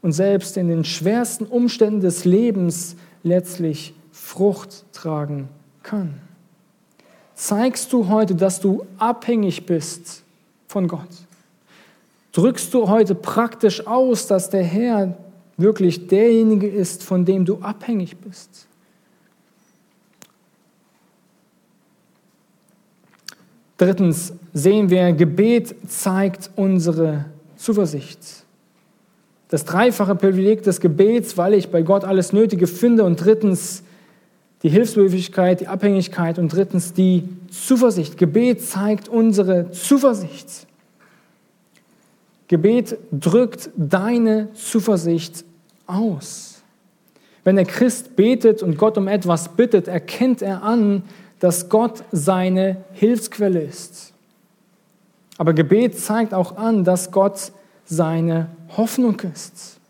und 0.00 0.12
selbst 0.12 0.56
in 0.56 0.68
den 0.68 0.84
schwersten 0.84 1.44
Umständen 1.44 2.00
des 2.00 2.24
Lebens 2.24 2.96
letztlich 3.22 3.94
Frucht 4.10 4.84
tragen 4.92 5.48
kann. 5.82 6.14
Zeigst 7.42 7.92
du 7.92 8.06
heute, 8.06 8.36
dass 8.36 8.60
du 8.60 8.86
abhängig 8.98 9.66
bist 9.66 10.22
von 10.68 10.86
Gott? 10.86 11.08
Drückst 12.30 12.72
du 12.72 12.88
heute 12.88 13.16
praktisch 13.16 13.84
aus, 13.84 14.28
dass 14.28 14.48
der 14.48 14.62
Herr 14.62 15.18
wirklich 15.56 16.06
derjenige 16.06 16.68
ist, 16.68 17.02
von 17.02 17.24
dem 17.24 17.44
du 17.44 17.58
abhängig 17.58 18.16
bist? 18.18 18.68
Drittens 23.76 24.34
sehen 24.54 24.88
wir, 24.88 25.12
Gebet 25.12 25.74
zeigt 25.90 26.48
unsere 26.54 27.24
Zuversicht. 27.56 28.44
Das 29.48 29.64
dreifache 29.64 30.14
Privileg 30.14 30.62
des 30.62 30.80
Gebets, 30.80 31.36
weil 31.36 31.54
ich 31.54 31.70
bei 31.72 31.82
Gott 31.82 32.04
alles 32.04 32.32
Nötige 32.32 32.68
finde. 32.68 33.02
Und 33.02 33.16
drittens 33.16 33.82
die 34.62 34.68
Hilfsbedürftigkeit, 34.68 35.60
die 35.60 35.66
Abhängigkeit. 35.66 36.38
Und 36.38 36.52
drittens 36.52 36.92
die 36.92 37.28
Zuversicht. 37.50 38.16
Gebet 38.16 38.62
zeigt 38.62 39.08
unsere 39.08 39.70
Zuversicht. 39.70 40.66
Gebet 42.48 42.98
drückt 43.10 43.70
deine 43.76 44.52
Zuversicht 44.54 45.44
aus. 45.86 46.62
Wenn 47.44 47.56
der 47.56 47.64
Christ 47.64 48.14
betet 48.14 48.62
und 48.62 48.78
Gott 48.78 48.96
um 48.98 49.08
etwas 49.08 49.48
bittet, 49.48 49.88
erkennt 49.88 50.42
er 50.42 50.62
an, 50.62 51.02
dass 51.40 51.68
Gott 51.68 52.04
seine 52.12 52.84
Hilfsquelle 52.92 53.60
ist. 53.62 54.12
Aber 55.38 55.54
Gebet 55.54 55.98
zeigt 55.98 56.34
auch 56.34 56.56
an, 56.56 56.84
dass 56.84 57.10
Gott 57.10 57.52
seine 57.84 58.48
Hoffnung 58.76 59.18
ist. 59.34 59.80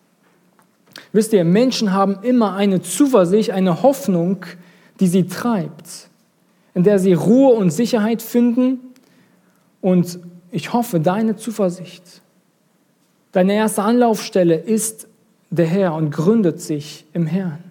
Wisst 1.13 1.33
ihr, 1.33 1.45
Menschen 1.45 1.93
haben 1.93 2.19
immer 2.23 2.55
eine 2.55 2.81
Zuversicht, 2.81 3.51
eine 3.51 3.83
Hoffnung, 3.83 4.47
die 4.99 5.07
sie 5.07 5.27
treibt, 5.27 6.09
in 6.75 6.85
der 6.85 6.99
sie 6.99 7.13
Ruhe 7.13 7.55
und 7.55 7.71
Sicherheit 7.71 8.23
finden. 8.23 8.79
Und 9.81 10.21
ich 10.51 10.73
hoffe, 10.73 11.01
deine 11.01 11.37
Zuversicht, 11.37 12.23
deine 13.33 13.55
erste 13.55 13.83
Anlaufstelle 13.83 14.57
ist 14.57 15.07
der 15.51 15.67
Herr 15.67 15.95
und 15.95 16.11
gründet 16.11 16.61
sich 16.61 17.05
im 17.13 17.27
Herrn. 17.27 17.63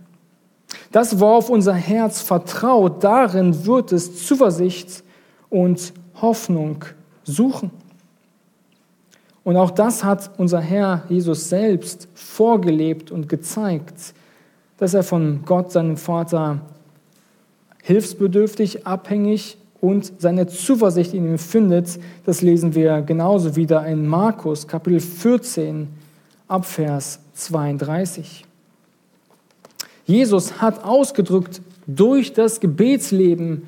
Das, 0.92 1.20
worauf 1.20 1.50
unser 1.50 1.74
Herz 1.74 2.22
vertraut, 2.22 3.04
darin 3.04 3.66
wird 3.66 3.92
es 3.92 4.26
Zuversicht 4.28 5.04
und 5.50 5.94
Hoffnung 6.22 6.86
suchen. 7.24 7.72
Und 9.44 9.58
auch 9.58 9.72
das 9.72 10.04
hat 10.04 10.32
unser 10.38 10.60
Herr 10.60 11.04
Jesus 11.10 11.50
selbst 11.50 12.08
vorgelebt 12.14 13.12
und 13.12 13.28
gezeigt, 13.28 14.14
dass 14.78 14.94
er 14.94 15.04
von 15.04 15.44
Gott, 15.46 15.72
seinem 15.72 15.98
Vater, 15.98 16.62
hilfsbedürftig, 17.84 18.86
abhängig 18.86 19.58
und 19.80 20.14
seine 20.20 20.48
Zuversicht 20.48 21.14
in 21.14 21.26
ihm 21.26 21.38
findet. 21.40 22.00
Das 22.26 22.42
lesen 22.42 22.76
wir 22.76 23.02
genauso 23.02 23.56
wieder 23.56 23.86
in 23.88 24.06
Markus 24.06 24.68
Kapitel 24.68 25.00
14 25.00 25.88
ab 26.48 26.66
Vers 26.66 27.20
32. 27.34 28.46
Jesus 30.06 30.62
hat 30.62 30.84
ausgedrückt 30.84 31.62
durch 31.88 32.34
das 32.34 32.60
Gebetsleben, 32.60 33.68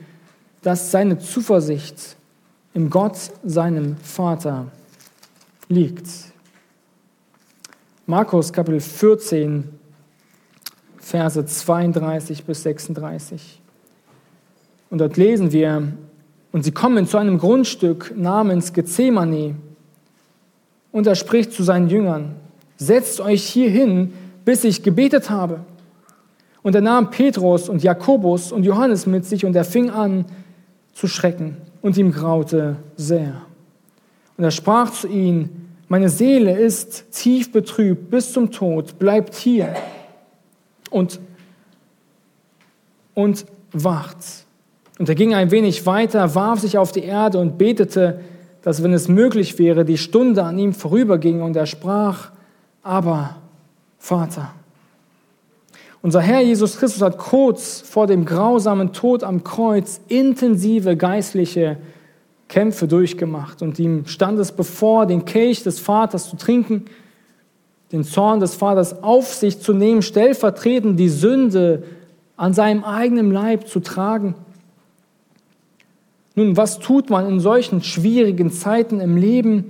dass 0.61 0.91
seine 0.91 1.17
Zuversicht 1.17 2.15
im 2.73 2.89
Gott, 2.89 3.17
seinem 3.43 3.97
Vater, 3.97 4.67
liegt. 5.69 6.07
Markus 8.05 8.51
Kapitel 8.51 8.79
14, 8.79 9.69
Verse 10.97 11.45
32 11.45 12.43
bis 12.43 12.63
36. 12.63 13.61
Und 14.89 14.99
dort 14.99 15.17
lesen 15.17 15.51
wir, 15.51 15.93
und 16.51 16.63
sie 16.63 16.71
kommen 16.71 17.07
zu 17.07 17.17
einem 17.17 17.39
Grundstück 17.39 18.13
namens 18.15 18.73
Gethsemane. 18.73 19.55
Und 20.91 21.07
er 21.07 21.15
spricht 21.15 21.51
zu 21.51 21.63
seinen 21.63 21.89
Jüngern, 21.89 22.35
setzt 22.77 23.19
euch 23.19 23.43
hier 23.43 23.69
hin, 23.69 24.13
bis 24.45 24.63
ich 24.63 24.83
gebetet 24.83 25.29
habe. 25.29 25.61
Und 26.61 26.75
er 26.75 26.81
nahm 26.81 27.09
Petrus 27.09 27.69
und 27.69 27.83
Jakobus 27.83 28.51
und 28.51 28.63
Johannes 28.63 29.05
mit 29.05 29.25
sich 29.25 29.45
und 29.45 29.55
er 29.55 29.65
fing 29.65 29.89
an 29.89 30.25
zu 30.93 31.07
schrecken 31.07 31.57
und 31.81 31.97
ihm 31.97 32.11
graute 32.11 32.77
sehr. 32.95 33.41
Und 34.37 34.43
er 34.43 34.51
sprach 34.51 34.91
zu 34.91 35.07
ihnen, 35.07 35.69
meine 35.87 36.09
Seele 36.09 36.57
ist 36.57 37.11
tief 37.11 37.51
betrübt 37.51 38.09
bis 38.09 38.33
zum 38.33 38.51
Tod, 38.51 38.97
bleibt 38.97 39.35
hier 39.35 39.75
und, 40.89 41.19
und 43.13 43.45
wacht. 43.71 44.17
Und 44.99 45.09
er 45.09 45.15
ging 45.15 45.33
ein 45.33 45.51
wenig 45.51 45.85
weiter, 45.85 46.35
warf 46.35 46.59
sich 46.59 46.77
auf 46.77 46.91
die 46.91 47.03
Erde 47.03 47.39
und 47.39 47.57
betete, 47.57 48.21
dass 48.61 48.81
wenn 48.81 48.93
es 48.93 49.07
möglich 49.07 49.59
wäre, 49.59 49.85
die 49.85 49.97
Stunde 49.97 50.43
an 50.43 50.57
ihm 50.57 50.73
vorüberging. 50.73 51.41
Und 51.41 51.55
er 51.55 51.65
sprach, 51.65 52.31
aber 52.81 53.35
Vater. 53.99 54.53
Unser 56.01 56.21
Herr 56.21 56.41
Jesus 56.41 56.77
Christus 56.77 57.01
hat 57.01 57.17
kurz 57.17 57.81
vor 57.81 58.07
dem 58.07 58.25
grausamen 58.25 58.93
Tod 58.93 59.23
am 59.23 59.43
Kreuz 59.43 60.01
intensive 60.07 60.97
geistliche 60.97 61.77
Kämpfe 62.47 62.87
durchgemacht 62.87 63.61
und 63.61 63.79
ihm 63.79 64.05
stand 64.05 64.39
es 64.39 64.51
bevor, 64.51 65.05
den 65.05 65.25
Kelch 65.25 65.63
des 65.63 65.79
Vaters 65.79 66.29
zu 66.29 66.35
trinken, 66.35 66.85
den 67.91 68.03
Zorn 68.03 68.39
des 68.39 68.55
Vaters 68.55 69.03
auf 69.03 69.33
sich 69.33 69.59
zu 69.59 69.73
nehmen, 69.73 70.01
stellvertretend 70.01 70.99
die 70.99 71.09
Sünde 71.09 71.83
an 72.35 72.53
seinem 72.53 72.83
eigenen 72.83 73.31
Leib 73.31 73.67
zu 73.67 73.79
tragen. 73.79 74.35
Nun, 76.35 76.57
was 76.57 76.79
tut 76.79 77.09
man 77.09 77.27
in 77.27 77.39
solchen 77.39 77.83
schwierigen 77.83 78.51
Zeiten 78.51 78.99
im 78.99 79.17
Leben? 79.17 79.69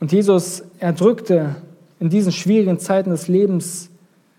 Und 0.00 0.12
Jesus 0.12 0.64
erdrückte 0.80 1.56
in 2.00 2.10
diesen 2.10 2.32
schwierigen 2.32 2.78
Zeiten 2.78 3.10
des 3.10 3.28
Lebens 3.28 3.90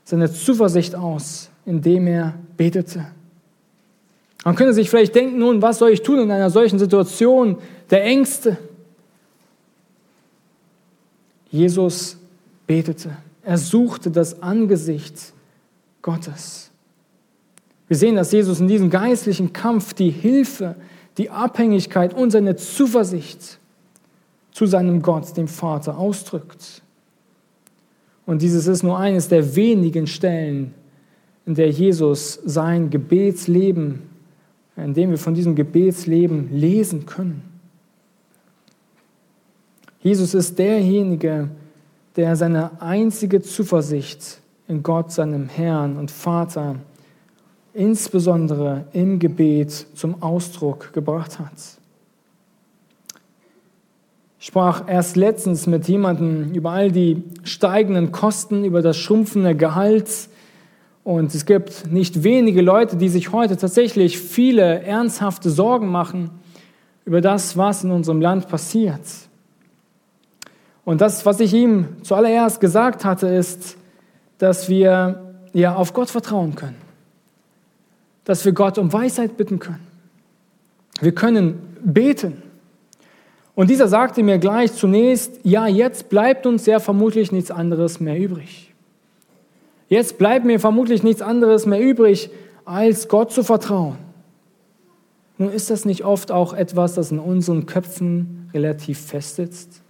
seine 0.04 0.32
Zuversicht 0.32 0.96
aus, 0.96 1.50
indem 1.66 2.08
er 2.08 2.34
betete. 2.58 3.06
Man 4.44 4.56
könnte 4.56 4.74
sich 4.74 4.90
vielleicht 4.90 5.16
denken, 5.16 5.38
nun, 5.38 5.62
was 5.62 5.80
soll 5.80 5.90
ich 5.90 6.02
tun 6.02 6.20
in 6.20 6.32
einer 6.32 6.50
solchen 6.50 6.80
Situation 6.80 7.58
der 7.90 8.04
Ängste? 8.04 8.58
Jesus 11.52 12.18
betete. 12.66 13.18
Er 13.44 13.58
suchte 13.58 14.12
das 14.12 14.42
Angesicht 14.42 15.34
Gottes. 16.02 16.70
Wir 17.88 17.98
sehen, 17.98 18.16
dass 18.16 18.32
Jesus 18.32 18.60
in 18.60 18.68
diesem 18.68 18.90
geistlichen 18.90 19.52
Kampf 19.52 19.94
die 19.94 20.12
Hilfe, 20.12 20.76
die 21.18 21.30
Abhängigkeit 21.30 22.14
und 22.14 22.32
seine 22.32 22.56
Zuversicht 22.56 23.60
zu 24.52 24.68
seinem 24.68 25.02
Gott, 25.02 25.36
dem 25.36 25.48
Vater, 25.48 25.98
ausdrückt. 25.98 26.82
Und 28.26 28.42
dieses 28.42 28.68
ist 28.68 28.84
nur 28.84 29.00
eines 29.00 29.28
der 29.28 29.56
wenigen 29.56 30.06
Stellen, 30.06 30.74
in 31.46 31.56
der 31.56 31.72
Jesus 31.72 32.40
sein 32.46 32.92
Gebetsleben, 32.92 34.09
in 34.84 34.94
dem 34.94 35.12
wir 35.12 35.18
von 35.18 35.34
diesem 35.34 35.56
Gebetsleben 35.56 36.50
lesen 36.52 37.06
können. 37.06 37.44
Jesus 40.02 40.34
ist 40.34 40.58
derjenige, 40.58 41.50
der 42.16 42.36
seine 42.36 42.82
einzige 42.82 43.42
Zuversicht 43.42 44.40
in 44.68 44.84
Gott, 44.84 45.12
seinem 45.12 45.50
Herrn 45.50 45.98
und 45.98 46.12
Vater, 46.12 46.76
insbesondere 47.74 48.86
im 48.94 49.20
Gebet 49.20 49.88
zum 49.94 50.22
Ausdruck 50.22 50.94
gebracht 50.94 51.40
hat. 51.40 51.54
Ich 54.40 54.46
sprach 54.46 54.88
erst 54.88 55.18
letztens 55.18 55.68
mit 55.68 55.88
jemandem 55.90 56.54
über 56.54 56.72
all 56.72 56.92
die 56.92 57.24
steigenden 57.44 58.14
Kosten, 58.14 58.64
über 58.64 58.82
das 58.82 58.96
schrumpfende 58.96 59.54
Gehalt. 59.54 60.30
Und 61.10 61.34
es 61.34 61.48
gibt 61.48 61.92
nicht 61.92 62.24
wenige 62.24 62.62
Leute, 62.62 62.96
die 62.96 63.10
sich 63.10 63.32
heute 63.32 63.58
tatsächlich 63.58 64.20
viele 64.20 64.84
ernsthafte 64.84 65.50
Sorgen 65.50 65.88
machen 65.88 66.30
über 67.04 67.20
das, 67.20 67.58
was 67.58 67.84
in 67.84 67.90
unserem 67.90 68.22
Land 68.22 68.48
passiert. 68.48 69.02
Und 70.86 71.02
das, 71.02 71.26
was 71.26 71.40
ich 71.40 71.52
ihm 71.54 71.88
zuallererst 72.04 72.60
gesagt 72.60 73.06
hatte, 73.06 73.28
ist, 73.28 73.78
dass 74.38 74.70
wir 74.70 75.34
ja 75.54 75.74
auf 75.76 75.94
Gott 75.94 76.12
vertrauen 76.12 76.54
können 76.54 76.90
dass 78.30 78.46
wir 78.46 78.52
Gott 78.52 78.78
um 78.78 78.94
Weisheit 78.94 79.38
bitten 79.38 79.58
können. 79.58 79.88
Wir 81.02 81.14
können 81.14 81.76
beten. 81.84 82.44
Und 83.56 83.72
dieser 83.72 83.88
sagte 83.88 84.22
mir 84.22 84.38
gleich 84.38 84.72
zunächst, 84.74 85.40
ja, 85.42 85.66
jetzt 85.66 86.10
bleibt 86.10 86.46
uns 86.46 86.68
ja 86.68 86.80
vermutlich 86.80 87.32
nichts 87.32 87.50
anderes 87.50 88.00
mehr 88.00 88.20
übrig. 88.20 88.69
Jetzt 89.90 90.20
bleibt 90.20 90.46
mir 90.46 90.60
vermutlich 90.60 91.04
nichts 91.04 91.22
anderes 91.22 91.66
mehr 91.66 91.82
übrig, 91.82 92.30
als 92.64 93.08
Gott 93.08 93.32
zu 93.32 93.44
vertrauen. 93.44 93.98
Nun 95.40 95.52
ist 95.52 95.70
das 95.70 95.86
nicht 95.86 96.06
oft 96.06 96.32
auch 96.32 96.54
etwas, 96.54 96.94
das 96.94 97.12
in 97.12 97.20
unseren 97.20 97.66
Köpfen 97.66 98.50
relativ 98.54 99.00
festsitzt? 99.00 99.82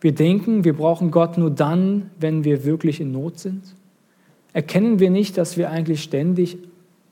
Wir 0.00 0.12
denken, 0.12 0.64
wir 0.64 0.76
brauchen 0.76 1.10
Gott 1.10 1.38
nur 1.38 1.50
dann, 1.50 2.10
wenn 2.18 2.42
wir 2.42 2.64
wirklich 2.64 3.00
in 3.00 3.12
Not 3.12 3.38
sind. 3.38 3.62
Erkennen 4.52 4.98
wir 4.98 5.10
nicht, 5.10 5.36
dass 5.36 5.56
wir 5.56 5.70
eigentlich 5.70 6.02
ständig 6.02 6.58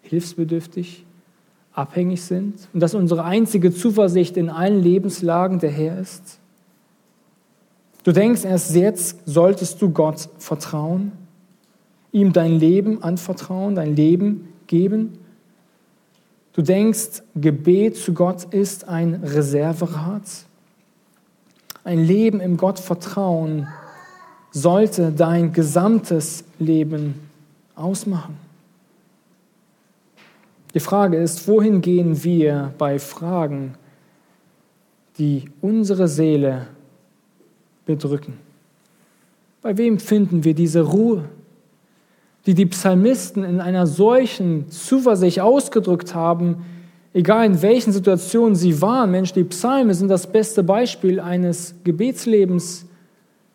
hilfsbedürftig, 0.02 1.04
abhängig 1.72 2.22
sind 2.22 2.68
und 2.72 2.80
dass 2.80 2.94
unsere 2.94 3.24
einzige 3.24 3.72
Zuversicht 3.72 4.36
in 4.36 4.48
allen 4.48 4.82
Lebenslagen 4.82 5.60
der 5.60 5.70
Herr 5.70 6.00
ist? 6.00 6.40
Du 8.04 8.12
denkst, 8.12 8.44
erst 8.44 8.74
jetzt 8.74 9.18
solltest 9.26 9.82
du 9.82 9.90
Gott 9.90 10.28
vertrauen, 10.38 11.12
ihm 12.12 12.32
dein 12.32 12.58
Leben 12.58 13.02
anvertrauen, 13.02 13.74
dein 13.74 13.94
Leben 13.94 14.52
geben. 14.66 15.18
Du 16.52 16.62
denkst, 16.62 17.22
Gebet 17.34 17.96
zu 17.96 18.14
Gott 18.14 18.44
ist 18.52 18.88
ein 18.88 19.14
Reserverat. 19.14 20.22
Ein 21.84 22.04
Leben 22.04 22.40
im 22.40 22.56
Gottvertrauen 22.56 23.68
sollte 24.50 25.12
dein 25.12 25.52
gesamtes 25.52 26.44
Leben 26.58 27.14
ausmachen. 27.74 28.36
Die 30.74 30.80
Frage 30.80 31.16
ist, 31.16 31.48
wohin 31.48 31.80
gehen 31.80 32.22
wir 32.24 32.74
bei 32.76 32.98
Fragen, 32.98 33.74
die 35.18 35.50
unsere 35.60 36.08
Seele 36.08 36.66
bedrücken? 37.86 38.34
Bei 39.62 39.76
wem 39.76 39.98
finden 39.98 40.44
wir 40.44 40.54
diese 40.54 40.82
Ruhe, 40.82 41.24
die 42.48 42.54
die 42.54 42.66
Psalmisten 42.66 43.44
in 43.44 43.60
einer 43.60 43.86
solchen 43.86 44.68
Zuversicht 44.70 45.38
ausgedrückt 45.38 46.16
haben, 46.16 46.64
egal 47.14 47.46
in 47.46 47.62
welchen 47.62 47.92
Situationen 47.92 48.56
sie 48.56 48.82
waren? 48.82 49.12
Mensch, 49.12 49.32
die 49.32 49.44
Psalme 49.44 49.94
sind 49.94 50.08
das 50.08 50.26
beste 50.26 50.64
Beispiel 50.64 51.20
eines 51.20 51.76
Gebetslebens 51.84 52.86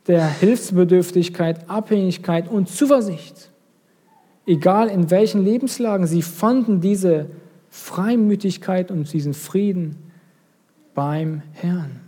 der 0.07 0.25
Hilfsbedürftigkeit, 0.29 1.69
Abhängigkeit 1.69 2.47
und 2.47 2.69
Zuversicht 2.69 3.49
egal 4.45 4.89
in 4.89 5.09
welchen 5.09 5.43
Lebenslagen, 5.43 6.07
sie 6.07 6.21
fanden 6.21 6.81
diese 6.81 7.27
Freimütigkeit 7.69 8.91
und 8.91 9.11
diesen 9.11 9.33
Frieden 9.33 9.97
beim 10.93 11.41
Herrn. 11.53 12.01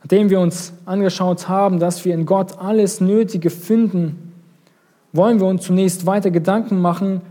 Nachdem 0.00 0.30
wir 0.30 0.40
uns 0.40 0.72
angeschaut 0.86 1.48
haben, 1.48 1.78
dass 1.78 2.04
wir 2.04 2.14
in 2.14 2.26
Gott 2.26 2.58
alles 2.58 3.00
Nötige 3.00 3.50
finden, 3.50 4.29
wollen 5.12 5.40
wir 5.40 5.46
uns 5.46 5.64
zunächst 5.64 6.06
weiter 6.06 6.30
Gedanken 6.30 6.80
machen, 6.80 7.22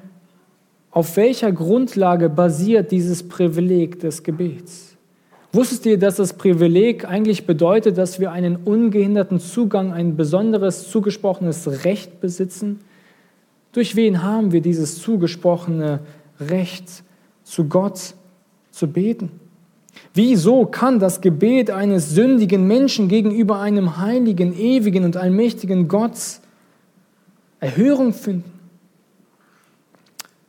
auf 0.91 1.17
welcher 1.17 1.51
Grundlage 1.51 2.29
basiert 2.29 2.91
dieses 2.91 3.27
Privileg 3.27 3.99
des 3.99 4.23
Gebets? 4.23 4.97
Wusstest 5.51 5.85
ihr, 5.85 5.97
dass 5.97 6.17
das 6.17 6.33
Privileg 6.33 7.05
eigentlich 7.05 7.45
bedeutet, 7.45 7.97
dass 7.97 8.19
wir 8.19 8.31
einen 8.31 8.55
ungehinderten 8.55 9.39
Zugang, 9.39 9.93
ein 9.93 10.15
besonderes 10.15 10.89
zugesprochenes 10.89 11.85
Recht 11.85 12.21
besitzen? 12.21 12.79
Durch 13.71 13.95
wen 13.95 14.23
haben 14.23 14.51
wir 14.51 14.61
dieses 14.61 14.99
zugesprochene 15.01 16.01
Recht, 16.39 17.03
zu 17.43 17.65
Gott 17.65 18.13
zu 18.71 18.87
beten? 18.87 19.31
Wieso 20.13 20.65
kann 20.65 20.99
das 20.99 21.21
Gebet 21.21 21.71
eines 21.71 22.11
sündigen 22.11 22.67
Menschen 22.67 23.07
gegenüber 23.07 23.59
einem 23.59 23.97
heiligen, 23.97 24.57
ewigen 24.57 25.03
und 25.03 25.17
allmächtigen 25.17 25.87
Gott 25.87 26.41
Erhörung 27.59 28.13
finden? 28.13 28.59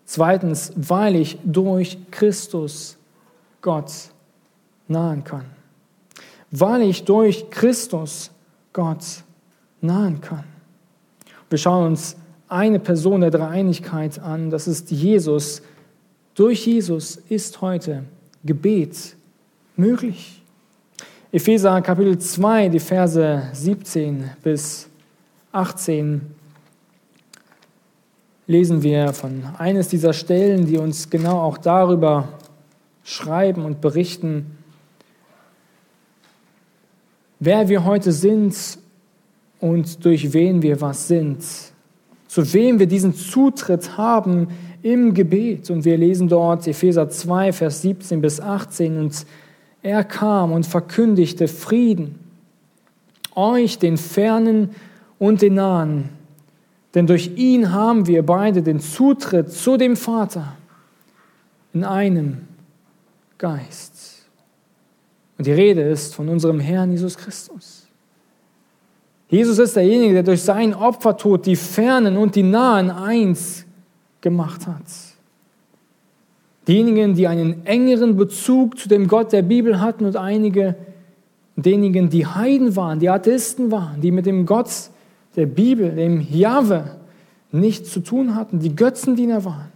Zweitens, 0.05 0.73
weil 0.77 1.17
ich 1.17 1.39
durch 1.45 1.99
Christus 2.11 2.97
Gott 3.61 3.93
nahen 4.89 5.23
kann. 5.23 5.45
Weil 6.51 6.83
ich 6.83 7.05
durch 7.05 7.49
Christus 7.51 8.31
Gott 8.73 9.05
nahen 9.81 10.21
kann. 10.21 10.45
Wir 11.49 11.59
schauen 11.59 11.87
uns 11.87 12.17
eine 12.49 12.81
Person 12.81 13.21
der 13.21 13.31
Dreieinigkeit 13.31 14.19
an, 14.19 14.51
das 14.51 14.67
ist 14.67 14.91
Jesus. 14.91 15.63
Durch 16.35 16.67
Jesus 16.67 17.17
ist 17.29 17.61
heute 17.61 18.05
Gebet 18.45 19.17
möglich. 19.77 20.43
Epheser 21.33 21.81
Kapitel 21.83 22.19
2, 22.19 22.69
die 22.69 22.81
Verse 22.81 23.43
17 23.53 24.31
bis 24.43 24.89
18 25.53 26.21
lesen 28.51 28.83
wir 28.83 29.13
von 29.13 29.45
eines 29.59 29.87
dieser 29.87 30.13
Stellen, 30.13 30.67
die 30.67 30.77
uns 30.77 31.09
genau 31.09 31.41
auch 31.41 31.57
darüber 31.57 32.29
schreiben 33.05 33.65
und 33.65 33.81
berichten, 33.81 34.59
wer 37.39 37.69
wir 37.69 37.85
heute 37.85 38.11
sind 38.11 38.57
und 39.61 40.05
durch 40.05 40.33
wen 40.33 40.63
wir 40.63 40.81
was 40.81 41.07
sind, 41.07 41.45
zu 42.27 42.53
wem 42.53 42.81
wir 42.81 42.89
diesen 42.89 43.15
Zutritt 43.15 43.97
haben 43.97 44.49
im 44.83 45.15
Gebet. 45.15 45.71
Und 45.71 45.85
wir 45.85 45.97
lesen 45.97 46.27
dort 46.27 46.67
Epheser 46.67 47.09
2, 47.09 47.53
Vers 47.53 47.83
17 47.83 48.21
bis 48.21 48.41
18 48.41 48.99
und 48.99 49.27
er 49.81 50.03
kam 50.03 50.51
und 50.51 50.67
verkündigte 50.67 51.47
Frieden, 51.47 52.19
euch 53.37 53.79
den 53.79 53.97
Fernen 53.97 54.71
und 55.21 55.41
den 55.41 55.55
Nahen, 55.55 56.20
denn 56.95 57.07
durch 57.07 57.33
ihn 57.37 57.73
haben 57.73 58.07
wir 58.07 58.25
beide 58.25 58.63
den 58.63 58.81
Zutritt 58.81 59.53
zu 59.53 59.77
dem 59.77 59.97
Vater 59.97 60.57
in 61.73 61.85
einem 61.85 62.49
Geist. 63.39 64.27
Und 65.39 65.47
die 65.47 65.53
Rede 65.53 65.83
ist 65.83 66.15
von 66.15 66.29
unserem 66.29 66.61
Herrn 66.61 66.91
Jesus 66.91 67.17
Christus. 67.17 67.87
Jesus 69.29 69.59
ist 69.59 69.77
derjenige, 69.77 70.15
der 70.15 70.23
durch 70.25 70.43
seinen 70.43 70.75
Opfertod 70.75 71.47
die 71.47 71.57
Fernen 71.57 72.17
und 72.17 72.35
die 72.35 72.43
Nahen 72.43 72.91
eins 72.91 73.65
gemacht 74.21 74.67
hat. 74.67 74.83
Diejenigen, 76.67 77.15
die 77.15 77.29
einen 77.29 77.65
engeren 77.65 78.17
Bezug 78.17 78.77
zu 78.77 78.89
dem 78.89 79.09
Gott 79.09 79.33
der 79.33 79.43
Bibel 79.43 79.81
hatten 79.81 80.05
und 80.05 80.17
einige 80.17 80.75
diejenigen, 81.57 82.11
die 82.11 82.27
Heiden 82.27 82.77
waren, 82.77 82.99
die 82.99 83.09
Atheisten 83.09 83.71
waren, 83.71 84.01
die 84.01 84.11
mit 84.11 84.27
dem 84.27 84.47
Gott 84.47 84.69
der 85.41 85.47
Bibel, 85.47 85.91
dem 85.91 86.21
Jahwe, 86.21 86.97
nichts 87.51 87.91
zu 87.91 88.01
tun 88.01 88.35
hatten, 88.35 88.61
die 88.61 88.77
Götzendiener 88.77 89.45
waren. 89.45 89.73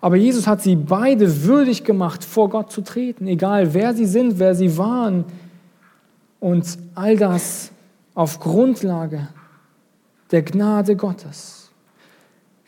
Aber 0.00 0.16
Jesus 0.16 0.46
hat 0.46 0.62
sie 0.62 0.76
beide 0.76 1.44
würdig 1.44 1.82
gemacht, 1.82 2.22
vor 2.22 2.48
Gott 2.48 2.70
zu 2.70 2.82
treten, 2.82 3.26
egal 3.26 3.74
wer 3.74 3.92
sie 3.94 4.06
sind, 4.06 4.38
wer 4.38 4.54
sie 4.54 4.78
waren. 4.78 5.24
Und 6.38 6.78
all 6.94 7.16
das 7.16 7.72
auf 8.14 8.38
Grundlage 8.38 9.28
der 10.30 10.42
Gnade 10.42 10.94
Gottes. 10.94 11.70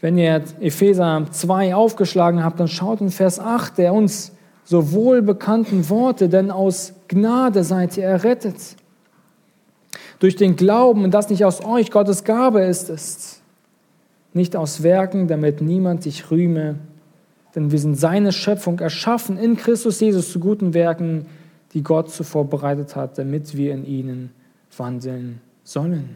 Wenn 0.00 0.18
ihr 0.18 0.42
Epheser 0.60 1.26
2 1.30 1.74
aufgeschlagen 1.74 2.42
habt, 2.42 2.58
dann 2.58 2.68
schaut 2.68 3.00
in 3.00 3.10
Vers 3.10 3.38
8 3.38 3.78
der 3.78 3.94
uns 3.94 4.32
so 4.64 4.92
wohl 4.92 5.22
bekannten 5.22 5.88
Worte, 5.88 6.28
denn 6.28 6.50
aus 6.50 6.92
Gnade 7.06 7.62
seid 7.62 7.96
ihr 7.96 8.04
errettet. 8.04 8.76
Durch 10.18 10.36
den 10.36 10.56
Glauben, 10.56 11.04
und 11.04 11.12
das 11.12 11.28
nicht 11.28 11.44
aus 11.44 11.64
euch, 11.64 11.90
Gottes 11.90 12.24
Gabe 12.24 12.62
ist 12.62 12.88
es, 12.88 13.42
nicht 14.32 14.56
aus 14.56 14.82
Werken, 14.82 15.28
damit 15.28 15.60
niemand 15.60 16.02
sich 16.02 16.30
rühme, 16.30 16.76
denn 17.54 17.70
wir 17.70 17.78
sind 17.78 17.96
seine 17.96 18.32
Schöpfung 18.32 18.78
erschaffen 18.80 19.38
in 19.38 19.56
Christus 19.56 20.00
Jesus 20.00 20.30
zu 20.30 20.40
guten 20.40 20.74
Werken, 20.74 21.26
die 21.72 21.82
Gott 21.82 22.10
zuvor 22.10 22.48
bereitet 22.48 22.96
hat, 22.96 23.18
damit 23.18 23.56
wir 23.56 23.72
in 23.72 23.84
ihnen 23.84 24.30
wandeln 24.76 25.40
sollen. 25.64 26.10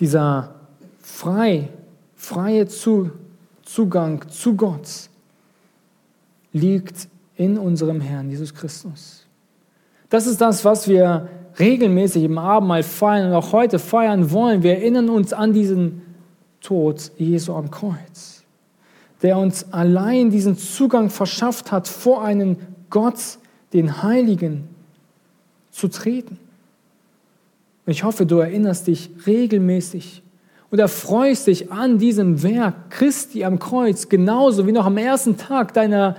Dieser 0.00 0.54
frei, 1.00 1.68
freie 2.16 2.66
Zugang 2.66 4.28
zu 4.28 4.56
Gott 4.56 4.88
liegt 6.52 7.08
in 7.36 7.56
unserem 7.56 8.00
Herrn 8.00 8.30
Jesus 8.30 8.52
Christus. 8.52 9.21
Das 10.12 10.26
ist 10.26 10.42
das, 10.42 10.62
was 10.66 10.88
wir 10.88 11.26
regelmäßig 11.58 12.24
im 12.24 12.36
Abendmahl 12.36 12.82
feiern 12.82 13.28
und 13.28 13.34
auch 13.34 13.52
heute 13.52 13.78
feiern 13.78 14.30
wollen. 14.30 14.62
Wir 14.62 14.72
erinnern 14.72 15.08
uns 15.08 15.32
an 15.32 15.54
diesen 15.54 16.02
Tod 16.60 17.12
Jesu 17.16 17.54
am 17.54 17.70
Kreuz, 17.70 18.42
der 19.22 19.38
uns 19.38 19.72
allein 19.72 20.28
diesen 20.28 20.58
Zugang 20.58 21.08
verschafft 21.08 21.72
hat, 21.72 21.88
vor 21.88 22.22
einen 22.22 22.58
Gott, 22.90 23.38
den 23.72 24.02
Heiligen, 24.02 24.68
zu 25.70 25.88
treten. 25.88 26.38
Ich 27.86 28.04
hoffe, 28.04 28.26
du 28.26 28.36
erinnerst 28.36 28.88
dich 28.88 29.08
regelmäßig 29.26 30.22
und 30.70 30.78
erfreust 30.78 31.46
dich 31.46 31.72
an 31.72 31.96
diesem 31.96 32.42
Werk 32.42 32.90
Christi 32.90 33.44
am 33.44 33.58
Kreuz, 33.58 34.10
genauso 34.10 34.66
wie 34.66 34.72
noch 34.72 34.84
am 34.84 34.98
ersten 34.98 35.38
Tag 35.38 35.72
deiner 35.72 36.16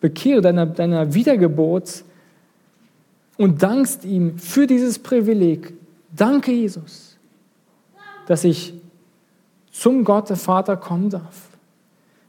Bekehrung, 0.00 0.40
deiner, 0.40 0.64
deiner 0.64 1.12
Wiedergeburt 1.12 2.04
und 3.36 3.62
dankst 3.62 4.04
ihm 4.04 4.38
für 4.38 4.66
dieses 4.66 4.98
Privileg. 4.98 5.74
Danke, 6.14 6.52
Jesus, 6.52 7.16
dass 8.26 8.44
ich 8.44 8.74
zum 9.70 10.04
Gott, 10.04 10.30
der 10.30 10.36
Vater, 10.36 10.76
kommen 10.76 11.10
darf. 11.10 11.48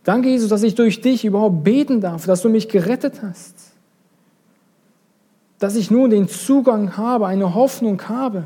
Danke, 0.03 0.29
Jesus, 0.29 0.49
dass 0.49 0.63
ich 0.63 0.75
durch 0.75 1.01
dich 1.01 1.25
überhaupt 1.25 1.63
beten 1.63 2.01
darf, 2.01 2.25
dass 2.25 2.41
du 2.41 2.49
mich 2.49 2.69
gerettet 2.69 3.21
hast. 3.21 3.55
Dass 5.59 5.75
ich 5.75 5.89
nun 5.89 6.09
den 6.09 6.27
Zugang 6.27 6.97
habe, 6.97 7.27
eine 7.27 7.53
Hoffnung 7.55 8.01
habe, 8.09 8.45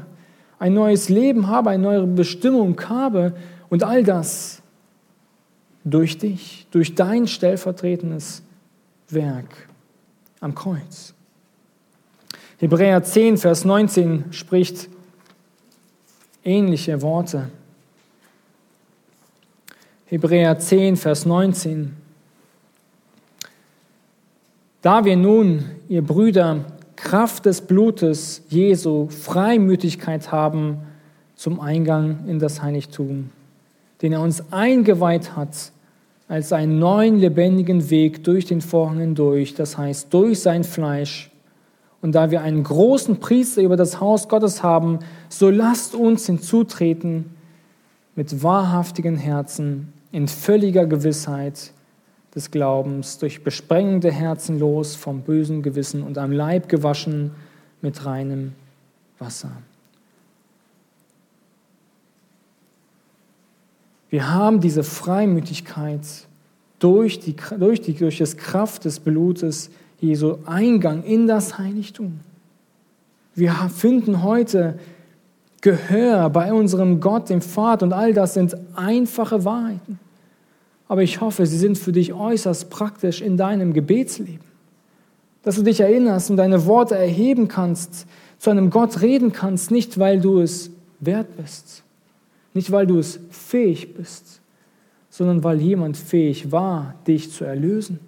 ein 0.57 0.73
neues 0.73 1.09
Leben 1.09 1.47
habe, 1.47 1.69
eine 1.69 1.83
neue 1.83 2.07
Bestimmung 2.07 2.79
habe 2.87 3.33
und 3.69 3.83
all 3.83 4.03
das 4.03 4.61
durch 5.83 6.17
dich, 6.17 6.67
durch 6.71 6.95
dein 6.95 7.27
stellvertretendes 7.27 8.43
Werk 9.09 9.69
am 10.39 10.55
Kreuz. 10.55 11.13
Hebräer 12.59 13.01
10, 13.01 13.37
Vers 13.37 13.63
19 13.63 14.25
spricht 14.31 14.89
ähnliche 16.43 17.01
Worte. 17.01 17.49
Hebräer 20.07 20.59
10, 20.59 20.97
Vers 20.97 21.25
19. 21.25 21.95
Da 24.81 25.05
wir 25.05 25.15
nun, 25.15 25.63
ihr 25.87 26.01
Brüder, 26.01 26.65
Kraft 26.97 27.45
des 27.45 27.61
Blutes 27.61 28.41
Jesu 28.49 29.07
Freimütigkeit 29.07 30.33
haben 30.33 30.79
zum 31.35 31.61
Eingang 31.61 32.25
in 32.27 32.39
das 32.39 32.61
Heiligtum, 32.61 33.29
den 34.01 34.11
er 34.11 34.19
uns 34.19 34.51
eingeweiht 34.51 35.37
hat 35.37 35.71
als 36.27 36.51
einen 36.51 36.77
neuen 36.77 37.19
lebendigen 37.19 37.89
Weg 37.89 38.25
durch 38.25 38.45
den 38.45 38.59
Vorhang 38.59 38.99
hindurch, 38.99 39.55
das 39.55 39.77
heißt 39.77 40.13
durch 40.13 40.41
sein 40.41 40.65
Fleisch. 40.65 41.31
Und 42.01 42.13
da 42.13 42.31
wir 42.31 42.41
einen 42.41 42.63
großen 42.63 43.19
Priester 43.19 43.61
über 43.61 43.75
das 43.75 43.99
Haus 43.99 44.29
Gottes 44.29 44.63
haben, 44.63 44.99
so 45.27 45.49
lasst 45.49 45.95
uns 45.95 46.25
hinzutreten 46.25 47.25
mit 48.15 48.41
wahrhaftigen 48.41 49.17
Herzen 49.17 49.93
in 50.11 50.27
völliger 50.27 50.85
Gewissheit 50.85 51.71
des 52.33 52.51
Glaubens, 52.51 53.17
durch 53.17 53.43
besprengende 53.43 54.11
Herzen 54.11 54.59
los 54.59 54.95
vom 54.95 55.21
bösen 55.21 55.61
Gewissen 55.61 56.03
und 56.03 56.17
am 56.17 56.31
Leib 56.31 56.69
gewaschen 56.69 57.31
mit 57.81 58.05
reinem 58.05 58.53
Wasser. 59.17 59.51
Wir 64.09 64.33
haben 64.33 64.59
diese 64.59 64.83
Freimütigkeit 64.83 66.01
durch, 66.79 67.19
die, 67.19 67.35
durch, 67.59 67.81
die, 67.81 67.93
durch 67.93 68.17
das 68.17 68.37
Kraft 68.37 68.85
des 68.85 68.99
Blutes 68.99 69.69
Jesu 70.01 70.37
Eingang 70.45 71.03
in 71.03 71.27
das 71.27 71.57
Heiligtum. 71.57 72.19
Wir 73.35 73.53
finden 73.73 74.23
heute 74.23 74.79
Gehör 75.61 76.29
bei 76.29 76.53
unserem 76.53 76.99
Gott, 76.99 77.29
dem 77.29 77.41
Vater 77.41 77.85
und 77.85 77.93
all 77.93 78.13
das 78.13 78.33
sind 78.33 78.55
einfache 78.75 79.43
Wahrheiten. 79.43 79.99
Aber 80.87 81.03
ich 81.03 81.21
hoffe, 81.21 81.45
sie 81.45 81.57
sind 81.57 81.77
für 81.77 81.91
dich 81.91 82.13
äußerst 82.13 82.69
praktisch 82.69 83.21
in 83.21 83.37
deinem 83.37 83.73
Gebetsleben. 83.73 84.47
Dass 85.43 85.55
du 85.55 85.63
dich 85.63 85.79
erinnerst 85.81 86.29
und 86.29 86.37
deine 86.37 86.65
Worte 86.65 86.95
erheben 86.95 87.47
kannst, 87.47 88.07
zu 88.37 88.49
einem 88.49 88.69
Gott 88.69 89.01
reden 89.01 89.33
kannst, 89.33 89.69
nicht 89.69 89.99
weil 89.99 90.21
du 90.21 90.39
es 90.39 90.71
wert 90.99 91.35
bist, 91.37 91.83
nicht 92.53 92.71
weil 92.71 92.87
du 92.87 92.97
es 92.97 93.19
fähig 93.29 93.93
bist, 93.93 94.41
sondern 95.09 95.43
weil 95.43 95.61
jemand 95.61 95.97
fähig 95.97 96.51
war, 96.51 96.95
dich 97.05 97.31
zu 97.31 97.43
erlösen. 97.43 97.99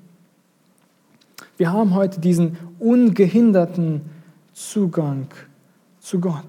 Wir 1.61 1.71
haben 1.71 1.93
heute 1.93 2.19
diesen 2.19 2.57
ungehinderten 2.79 4.01
Zugang 4.51 5.27
zu 5.99 6.19
Gott. 6.19 6.43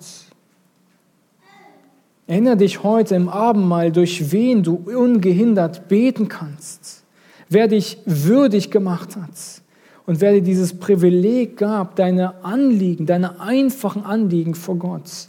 Erinnere 2.27 2.57
dich 2.57 2.83
heute 2.83 3.15
im 3.17 3.29
Abendmahl, 3.29 3.93
durch 3.93 4.33
wen 4.33 4.63
du 4.63 4.77
ungehindert 4.77 5.87
beten 5.89 6.29
kannst, 6.29 7.05
wer 7.51 7.69
dich 7.69 7.99
würdig 8.07 8.71
gemacht 8.71 9.17
hat 9.17 9.61
und 10.07 10.23
wer 10.23 10.33
dir 10.33 10.41
dieses 10.41 10.73
Privileg 10.73 11.59
gab, 11.59 11.95
deine 11.97 12.43
Anliegen, 12.43 13.05
deine 13.05 13.39
einfachen 13.39 14.07
Anliegen 14.07 14.55
vor 14.55 14.77
Gott 14.77 15.27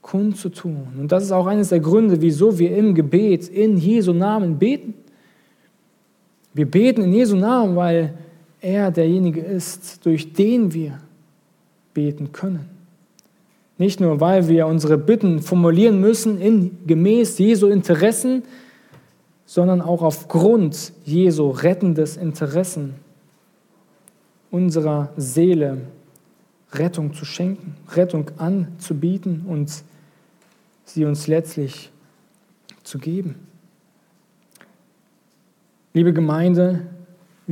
kundzutun. 0.00 0.88
Und 0.98 1.12
das 1.12 1.22
ist 1.22 1.30
auch 1.30 1.46
eines 1.46 1.68
der 1.68 1.78
Gründe, 1.78 2.20
wieso 2.20 2.58
wir 2.58 2.76
im 2.76 2.96
Gebet 2.96 3.46
in 3.46 3.78
Jesu 3.78 4.12
Namen 4.12 4.58
beten. 4.58 4.94
Wir 6.52 6.68
beten 6.68 7.02
in 7.02 7.12
Jesu 7.12 7.36
Namen, 7.36 7.76
weil 7.76 8.14
er 8.62 8.90
derjenige 8.90 9.40
ist, 9.40 10.06
durch 10.06 10.32
den 10.32 10.72
wir 10.72 10.98
beten 11.92 12.32
können. 12.32 12.70
Nicht 13.76 14.00
nur, 14.00 14.20
weil 14.20 14.48
wir 14.48 14.66
unsere 14.66 14.96
Bitten 14.96 15.40
formulieren 15.40 16.00
müssen 16.00 16.40
in 16.40 16.86
gemäß 16.86 17.38
Jesu 17.38 17.66
Interessen, 17.66 18.44
sondern 19.44 19.82
auch 19.82 20.02
aufgrund 20.02 20.92
Jesu 21.04 21.50
rettendes 21.50 22.16
Interessen 22.16 22.94
unserer 24.50 25.12
Seele 25.16 25.78
Rettung 26.72 27.12
zu 27.12 27.24
schenken, 27.24 27.74
Rettung 27.90 28.30
anzubieten 28.38 29.44
und 29.46 29.70
sie 30.84 31.04
uns 31.04 31.26
letztlich 31.26 31.90
zu 32.82 32.98
geben. 32.98 33.34
Liebe 35.92 36.12
Gemeinde, 36.12 36.86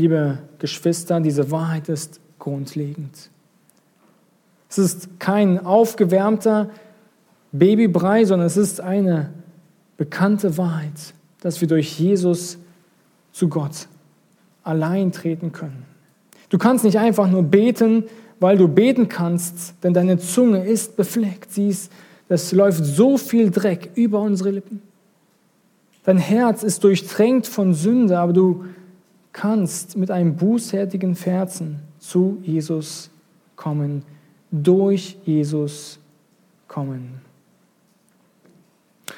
liebe 0.01 0.39
Geschwister, 0.59 1.21
diese 1.21 1.51
Wahrheit 1.51 1.89
ist 1.89 2.21
grundlegend. 2.39 3.31
Es 4.69 4.79
ist 4.79 5.21
kein 5.21 5.65
aufgewärmter 5.65 6.71
Babybrei, 7.53 8.25
sondern 8.25 8.47
es 8.47 8.57
ist 8.57 8.81
eine 8.81 9.31
bekannte 9.97 10.57
Wahrheit, 10.57 11.15
dass 11.43 11.61
wir 11.61 11.69
durch 11.69 11.99
Jesus 11.99 12.57
zu 13.33 13.49
Gott 13.49 13.89
allein 14.63 15.13
treten 15.13 15.53
können. 15.53 15.85
Du 16.49 16.57
kannst 16.57 16.85
nicht 16.85 16.99
einfach 16.99 17.29
nur 17.29 17.43
beten, 17.43 18.05
weil 18.39 18.57
du 18.57 18.69
beten 18.69 19.09
kannst, 19.09 19.75
denn 19.83 19.93
deine 19.93 20.19
Zunge 20.19 20.65
ist 20.65 20.97
befleckt. 20.97 21.53
Sie 21.53 21.69
ist 21.69 21.93
es 22.29 22.53
läuft 22.53 22.85
so 22.85 23.19
viel 23.19 23.51
Dreck 23.51 23.91
über 23.97 24.21
unsere 24.21 24.53
Lippen. 24.53 24.81
Dein 26.05 26.17
Herz 26.19 26.63
ist 26.63 26.85
durchtränkt 26.85 27.49
von 27.49 27.75
Sünde, 27.75 28.21
aber 28.21 28.33
du 28.33 28.65
kannst 29.33 29.97
mit 29.97 30.11
einem 30.11 30.37
bußfertigen 30.37 31.15
Herzen 31.15 31.81
zu 31.99 32.39
Jesus 32.43 33.11
kommen, 33.57 34.03
durch 34.51 35.17
Jesus 35.25 35.99
kommen. 36.69 37.21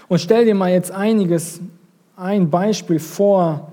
Und 0.08 0.20
stell 0.20 0.44
dir 0.44 0.54
mal 0.54 0.70
jetzt 0.70 0.90
einiges, 0.90 1.60
ein 2.16 2.50
Beispiel 2.50 2.98
vor. 2.98 3.70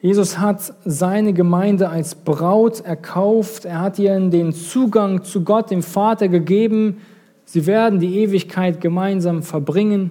Jesus 0.00 0.38
hat 0.38 0.74
seine 0.84 1.32
Gemeinde 1.32 1.88
als 1.88 2.14
Braut 2.14 2.80
erkauft. 2.80 3.64
Er 3.64 3.80
hat 3.80 3.98
ihnen 3.98 4.30
den 4.30 4.52
Zugang 4.52 5.24
zu 5.24 5.42
Gott, 5.42 5.70
dem 5.70 5.82
Vater, 5.82 6.28
gegeben 6.28 6.98
Sie 7.46 7.64
werden 7.64 8.00
die 8.00 8.18
Ewigkeit 8.18 8.80
gemeinsam 8.80 9.42
verbringen. 9.42 10.10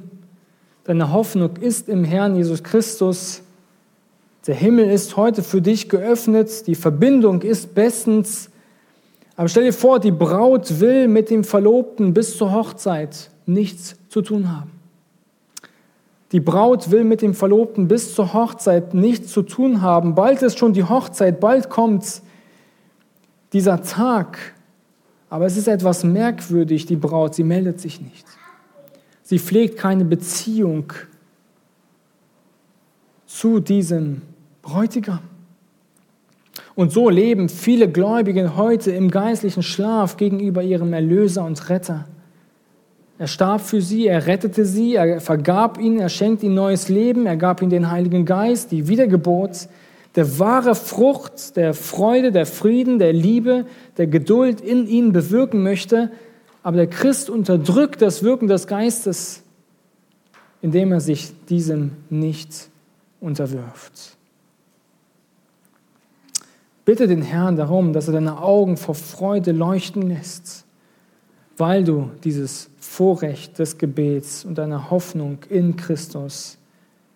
Deine 0.85 1.11
Hoffnung 1.11 1.57
ist 1.57 1.89
im 1.89 2.05
Herrn 2.05 2.35
Jesus 2.35 2.63
Christus. 2.63 3.41
Der 4.47 4.55
Himmel 4.55 4.91
ist 4.91 5.17
heute 5.17 5.41
für 5.41 5.61
dich 5.61 5.89
geöffnet. 5.89 6.67
Die 6.67 6.75
Verbindung 6.75 7.41
ist 7.41 7.73
bestens. 7.73 8.49
Aber 9.35 9.47
stell 9.49 9.63
dir 9.63 9.73
vor, 9.73 9.99
die 9.99 10.11
Braut 10.11 10.79
will 10.79 11.07
mit 11.07 11.29
dem 11.29 11.43
Verlobten 11.43 12.13
bis 12.13 12.37
zur 12.37 12.53
Hochzeit 12.53 13.31
nichts 13.45 13.95
zu 14.09 14.21
tun 14.21 14.55
haben. 14.55 14.71
Die 16.31 16.39
Braut 16.39 16.91
will 16.91 17.03
mit 17.03 17.21
dem 17.21 17.33
Verlobten 17.33 17.87
bis 17.87 18.13
zur 18.13 18.33
Hochzeit 18.33 18.93
nichts 18.93 19.31
zu 19.31 19.41
tun 19.41 19.81
haben. 19.81 20.15
Bald 20.15 20.41
ist 20.41 20.59
schon 20.59 20.73
die 20.73 20.83
Hochzeit, 20.83 21.39
bald 21.39 21.69
kommt 21.69 22.21
dieser 23.53 23.81
Tag, 23.83 24.37
aber 25.29 25.45
es 25.45 25.55
ist 25.55 25.67
etwas 25.67 26.03
merkwürdig, 26.03 26.85
die 26.85 26.95
Braut, 26.95 27.35
sie 27.35 27.43
meldet 27.43 27.79
sich 27.79 28.01
nicht. 28.01 28.25
Sie 29.23 29.39
pflegt 29.39 29.77
keine 29.77 30.03
Beziehung 30.03 30.93
zu 33.25 33.59
diesem 33.59 34.21
Bräutigam. 34.65 35.19
Und 36.73 36.91
so 36.91 37.07
leben 37.09 37.49
viele 37.49 37.87
Gläubige 37.87 38.57
heute 38.57 38.91
im 38.91 39.11
geistlichen 39.11 39.61
Schlaf 39.61 40.17
gegenüber 40.17 40.63
ihrem 40.63 40.91
Erlöser 40.91 41.45
und 41.45 41.69
Retter. 41.69 42.07
Er 43.19 43.27
starb 43.27 43.61
für 43.61 43.79
sie, 43.79 44.07
er 44.07 44.25
rettete 44.25 44.65
sie, 44.65 44.95
er 44.95 45.21
vergab 45.21 45.79
ihnen, 45.79 45.99
er 45.99 46.09
schenkt 46.09 46.41
ihnen 46.41 46.55
neues 46.55 46.89
Leben, 46.89 47.27
er 47.27 47.37
gab 47.37 47.61
ihnen 47.61 47.69
den 47.69 47.91
Heiligen 47.91 48.25
Geist, 48.25 48.71
die 48.71 48.87
Wiedergeburt 48.87 49.69
der 50.15 50.39
wahre 50.39 50.73
Frucht 50.73 51.55
der 51.57 51.75
Freude, 51.75 52.31
der 52.31 52.47
Frieden, 52.47 52.97
der 52.97 53.13
Liebe, 53.13 53.67
der 53.97 54.07
Geduld 54.07 54.61
in 54.61 54.87
ihnen 54.87 55.13
bewirken 55.13 55.61
möchte. 55.61 56.11
Aber 56.63 56.77
der 56.77 56.87
Christ 56.87 57.29
unterdrückt 57.29 58.01
das 58.01 58.23
Wirken 58.23 58.47
des 58.47 58.65
Geistes, 58.65 59.43
indem 60.63 60.91
er 60.91 61.01
sich 61.01 61.33
diesem 61.49 61.91
nicht 62.09 62.69
unterwirft. 63.19 64.14
Bitte 66.85 67.07
den 67.07 67.23
Herrn 67.23 67.55
darum, 67.55 67.93
dass 67.93 68.07
er 68.07 68.13
deine 68.13 68.41
Augen 68.41 68.77
vor 68.77 68.95
Freude 68.95 69.51
leuchten 69.51 70.03
lässt, 70.03 70.65
weil 71.57 71.83
du 71.83 72.11
dieses 72.23 72.69
Vorrecht 72.79 73.57
des 73.59 73.77
Gebets 73.77 74.45
und 74.45 74.57
deiner 74.57 74.91
Hoffnung 74.91 75.39
in 75.49 75.75
Christus 75.75 76.57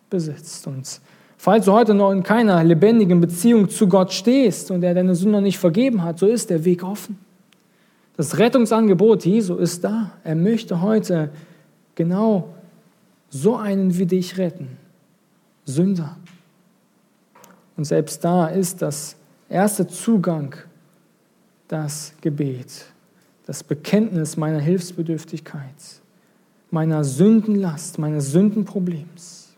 besitzt. 0.10 0.66
Und 0.68 1.00
Falls 1.42 1.64
du 1.64 1.72
heute 1.72 1.94
noch 1.94 2.12
in 2.12 2.22
keiner 2.22 2.62
lebendigen 2.66 3.22
Beziehung 3.22 3.70
zu 3.70 3.88
Gott 3.88 4.12
stehst 4.12 4.72
und 4.72 4.84
er 4.84 4.94
deine 4.94 5.16
Sünder 5.16 5.40
nicht 5.40 5.58
vergeben 5.58 6.04
hat, 6.04 6.20
so 6.20 6.28
ist 6.28 6.50
der 6.50 6.66
Weg 6.66 6.84
offen. 6.84 7.18
Das 8.18 8.38
Rettungsangebot 8.38 9.24
Jesu 9.24 9.56
ist 9.56 9.86
da. 9.86 10.12
Er 10.26 10.36
möchte 10.36 10.82
heute 10.82 11.30
genau 11.96 12.50
so 13.30 13.56
einen 13.56 13.98
wie 13.98 14.06
dich 14.06 14.38
retten. 14.38 14.68
Sünder. 15.64 16.18
Und 17.78 17.86
selbst 17.86 18.22
da 18.26 18.48
ist 18.48 18.82
das 18.82 19.16
erste 19.50 19.88
Zugang 19.88 20.56
das 21.68 22.14
Gebet, 22.22 22.86
das 23.46 23.64
Bekenntnis 23.64 24.38
meiner 24.38 24.60
Hilfsbedürftigkeit, 24.60 25.62
meiner 26.72 27.04
Sündenlast, 27.04 28.00
meines 28.00 28.32
Sündenproblems 28.32 29.50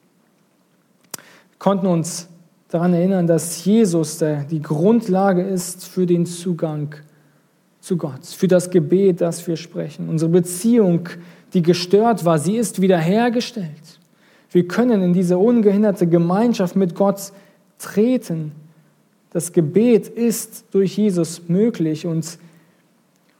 konnten 1.61 1.85
uns 1.85 2.27
daran 2.69 2.95
erinnern, 2.95 3.27
dass 3.27 3.63
Jesus 3.63 4.17
der, 4.17 4.45
die 4.45 4.63
Grundlage 4.63 5.43
ist 5.43 5.85
für 5.85 6.07
den 6.07 6.25
Zugang 6.25 6.95
zu 7.81 7.97
Gott, 7.97 8.25
für 8.25 8.47
das 8.47 8.71
Gebet, 8.71 9.21
das 9.21 9.45
wir 9.45 9.55
sprechen. 9.57 10.09
Unsere 10.09 10.31
Beziehung, 10.31 11.07
die 11.53 11.61
gestört 11.61 12.25
war, 12.25 12.39
sie 12.39 12.57
ist 12.57 12.81
wiederhergestellt. 12.81 13.99
Wir 14.49 14.67
können 14.67 15.03
in 15.03 15.13
diese 15.13 15.37
ungehinderte 15.37 16.07
Gemeinschaft 16.07 16.75
mit 16.75 16.95
Gott 16.95 17.31
treten. 17.77 18.53
Das 19.31 19.53
Gebet 19.53 20.07
ist 20.07 20.65
durch 20.71 20.97
Jesus 20.97 21.47
möglich 21.47 22.05
und 22.05 22.37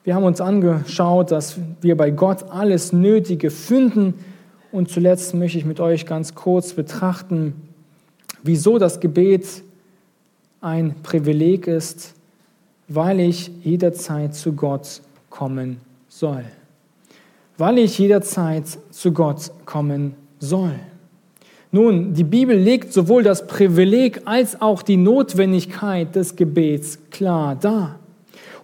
wir 0.04 0.16
haben 0.16 0.24
uns 0.24 0.42
angeschaut, 0.42 1.32
dass 1.32 1.58
wir 1.82 1.96
bei 1.96 2.10
Gott 2.10 2.44
alles 2.50 2.92
Nötige 2.92 3.52
finden. 3.52 4.16
Und 4.72 4.90
zuletzt 4.90 5.36
möchte 5.36 5.60
ich 5.60 5.66
mit 5.66 5.80
euch 5.80 6.08
ganz 6.08 6.34
kurz 6.34 6.74
betrachten, 6.74 7.54
wieso 8.42 8.80
das 8.80 9.00
Gebet 9.00 9.64
ein 10.60 10.96
Privileg 11.04 11.68
ist, 11.68 12.16
weil 12.88 13.20
ich 13.20 13.52
jederzeit 13.64 14.34
zu 14.34 14.54
Gott 14.54 15.02
kommen 15.30 15.82
soll. 16.08 16.46
Weil 17.58 17.78
ich 17.78 18.00
jederzeit 18.00 18.66
zu 18.90 19.12
Gott 19.12 19.52
kommen 19.66 20.16
soll. 20.40 20.74
Nun, 21.72 22.14
die 22.14 22.26
Bibel 22.26 22.58
legt 22.58 22.92
sowohl 22.92 23.24
das 23.24 23.48
Privileg 23.48 24.22
als 24.26 24.62
auch 24.62 24.82
die 24.82 24.98
Notwendigkeit 24.98 26.14
des 26.16 26.36
Gebets 26.36 27.00
klar 27.12 27.56
dar. 27.56 28.00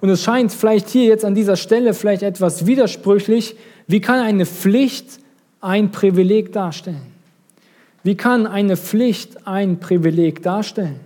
Und 0.01 0.09
es 0.09 0.23
scheint 0.23 0.51
vielleicht 0.51 0.89
hier 0.89 1.05
jetzt 1.05 1.23
an 1.23 1.33
dieser 1.33 1.55
Stelle 1.55 1.93
vielleicht 1.93 2.21
etwas 2.21 2.65
widersprüchlich. 2.65 3.55
Wie 3.87 4.01
kann 4.01 4.19
eine 4.19 4.45
Pflicht 4.45 5.19
ein 5.61 5.91
Privileg 5.91 6.51
darstellen? 6.51 7.01
Wie 8.03 8.15
kann 8.15 8.45
eine 8.45 8.77
Pflicht 8.77 9.47
ein 9.47 9.79
Privileg 9.79 10.43
darstellen? 10.43 10.99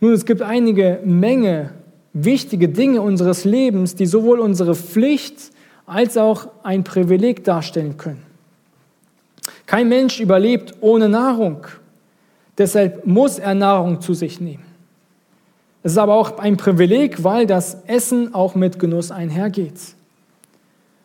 Nun, 0.00 0.12
es 0.12 0.26
gibt 0.26 0.42
einige 0.42 1.00
Menge 1.04 1.70
wichtige 2.12 2.68
Dinge 2.68 3.00
unseres 3.00 3.44
Lebens, 3.44 3.94
die 3.94 4.06
sowohl 4.06 4.38
unsere 4.38 4.74
Pflicht 4.74 5.50
als 5.86 6.16
auch 6.16 6.48
ein 6.62 6.84
Privileg 6.84 7.44
darstellen 7.44 7.96
können. 7.96 8.31
Kein 9.72 9.88
Mensch 9.88 10.20
überlebt 10.20 10.74
ohne 10.82 11.08
Nahrung. 11.08 11.66
Deshalb 12.58 13.06
muss 13.06 13.38
er 13.38 13.54
Nahrung 13.54 14.02
zu 14.02 14.12
sich 14.12 14.38
nehmen. 14.38 14.66
Es 15.82 15.92
ist 15.92 15.98
aber 15.98 16.12
auch 16.12 16.36
ein 16.36 16.58
Privileg, 16.58 17.24
weil 17.24 17.46
das 17.46 17.78
Essen 17.86 18.34
auch 18.34 18.54
mit 18.54 18.78
Genuss 18.78 19.10
einhergeht. 19.10 19.80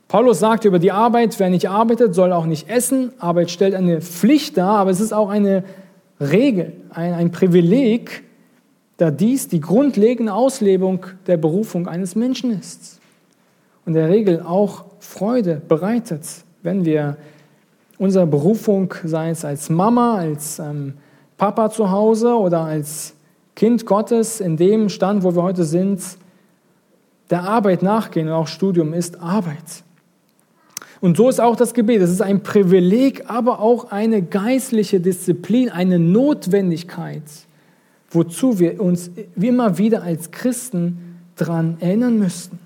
Paulus 0.10 0.40
sagt 0.40 0.66
über 0.66 0.80
die 0.80 0.92
Arbeit, 0.92 1.40
wer 1.40 1.50
nicht 1.50 1.70
arbeitet, 1.70 2.14
soll 2.14 2.34
auch 2.34 2.46
nicht 2.46 2.70
essen. 2.70 3.14
Arbeit 3.20 3.52
stellt 3.52 3.74
eine 3.74 4.02
Pflicht 4.02 4.58
dar, 4.58 4.80
aber 4.80 4.92
es 4.92 5.00
ist 5.00 5.14
auch 5.14 5.30
eine 5.30 5.64
Regel, 6.20 6.74
ein, 6.90 7.14
ein 7.14 7.32
Privileg, 7.32 8.26
da 8.98 9.12
dies 9.12 9.48
die 9.48 9.62
grundlegende 9.62 10.34
Auslebung 10.34 11.06
der 11.26 11.38
Berufung 11.38 11.88
eines 11.88 12.18
Menschen 12.18 12.52
ist. 12.52 13.00
Und 13.86 13.94
der 13.94 14.10
Regel 14.10 14.42
auch 14.42 14.84
Freude 15.00 15.62
bereitet, 15.66 16.24
wenn 16.64 16.84
wir 16.84 17.16
unsere 17.98 18.28
Berufung, 18.28 18.94
sei 19.04 19.32
es 19.32 19.44
als 19.44 19.70
Mama, 19.70 20.16
als 20.16 20.60
ähm, 20.60 20.94
Papa 21.38 21.70
zu 21.70 21.92
Hause 21.92 22.36
oder 22.36 22.62
als 22.62 23.14
Kind 23.56 23.86
Gottes 23.86 24.40
in 24.40 24.58
dem 24.58 24.90
Stand, 24.90 25.24
wo 25.24 25.36
wir 25.36 25.44
heute 25.44 25.64
sind, 25.64 26.02
der 27.30 27.44
Arbeit 27.44 27.82
nachgehen 27.82 28.28
und 28.28 28.34
auch 28.34 28.48
Studium 28.48 28.94
ist 28.94 29.22
Arbeit. 29.22 29.84
Und 31.02 31.18
so 31.18 31.30
ist 31.30 31.40
auch 31.40 31.56
das 31.56 31.74
Gebet. 31.74 32.02
Es 32.02 32.10
ist 32.10 32.22
ein 32.22 32.42
Privileg, 32.42 33.30
aber 33.30 33.60
auch 33.60 33.92
eine 33.92 34.22
geistliche 34.22 35.00
Disziplin, 35.00 35.70
eine 35.70 36.00
Notwendigkeit, 36.00 37.24
wozu 38.10 38.60
wir 38.60 38.82
uns 38.82 39.12
immer 39.36 39.78
wieder 39.78 40.02
als 40.02 40.32
Christen 40.32 41.20
daran 41.36 41.78
erinnern 41.80 42.18
müssten. 42.18 42.60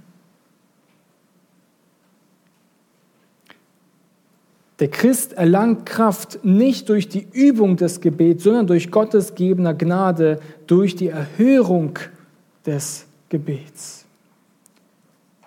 Der 4.82 4.90
Christ 4.90 5.34
erlangt 5.34 5.86
Kraft 5.86 6.44
nicht 6.44 6.90
durch 6.90 7.08
die 7.08 7.28
Übung 7.32 7.78
des 7.78 8.02
Gebets, 8.02 8.44
sondern 8.44 8.66
durch 8.66 8.90
Gottes 8.90 9.36
gegebener 9.36 9.76
Gnade, 9.76 10.40
durch 10.66 10.96
die 10.96 11.10
Erhörung 11.10 12.00
des 12.66 13.06
Gebets. 13.30 14.06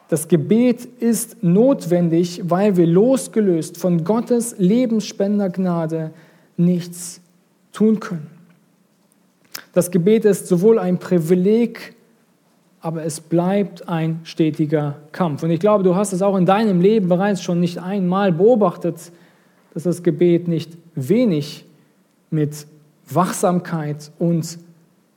Das 0.09 0.28
Gebet 0.28 0.85
ist 1.01 1.43
notwendig, 1.43 2.43
weil 2.45 2.76
wir 2.76 2.87
losgelöst 2.87 3.76
von 3.76 4.05
Gottes 4.05 4.55
lebensspender 4.59 5.51
Gnade 5.51 6.12
nichts 6.57 7.20
tun 7.72 7.99
können. 7.99 8.30
Das 9.72 9.91
Gebet 9.91 10.24
ist 10.26 10.47
sowohl 10.47 10.78
ein 10.78 10.99
Privileg, 10.99 11.97
aber 12.80 13.03
es 13.03 13.20
bleibt 13.20 13.89
ein 13.89 14.20
stetiger 14.22 14.95
Kampf. 15.11 15.43
Und 15.43 15.51
ich 15.51 15.59
glaube, 15.59 15.82
du 15.82 15.97
hast 15.97 16.12
es 16.12 16.22
auch 16.22 16.37
in 16.37 16.47
deinem 16.47 16.80
Leben 16.80 17.09
bereits 17.09 17.43
schon 17.43 17.59
nicht 17.59 17.78
einmal 17.78 18.30
beobachtet, 18.30 19.11
dass 19.75 19.83
das 19.83 20.03
Gebet 20.03 20.49
nicht 20.49 20.79
wenig 20.95 21.66
mit 22.31 22.66
Wachsamkeit 23.11 24.11
und 24.18 24.59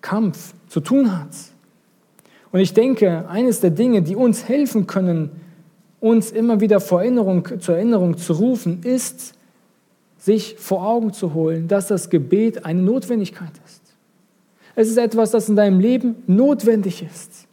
Kampf 0.01 0.53
zu 0.67 0.79
tun 0.79 1.17
hat. 1.17 1.29
Und 2.51 2.59
ich 2.59 2.73
denke, 2.73 3.27
eines 3.29 3.59
der 3.59 3.69
Dinge, 3.69 4.01
die 4.01 4.15
uns 4.15 4.47
helfen 4.47 4.87
können, 4.87 5.29
uns 5.99 6.31
immer 6.31 6.59
wieder 6.59 6.79
vor 6.79 7.01
Erinnerung, 7.01 7.59
zur 7.59 7.75
Erinnerung 7.75 8.17
zu 8.17 8.33
rufen, 8.33 8.81
ist, 8.83 9.33
sich 10.17 10.55
vor 10.57 10.85
Augen 10.85 11.13
zu 11.13 11.33
holen, 11.33 11.67
dass 11.67 11.87
das 11.87 12.09
Gebet 12.09 12.65
eine 12.65 12.81
Notwendigkeit 12.81 13.51
ist. 13.65 13.81
Es 14.75 14.89
ist 14.89 14.97
etwas, 14.97 15.31
das 15.31 15.49
in 15.49 15.55
deinem 15.55 15.79
Leben 15.79 16.15
notwendig 16.27 17.03
ist. 17.03 17.46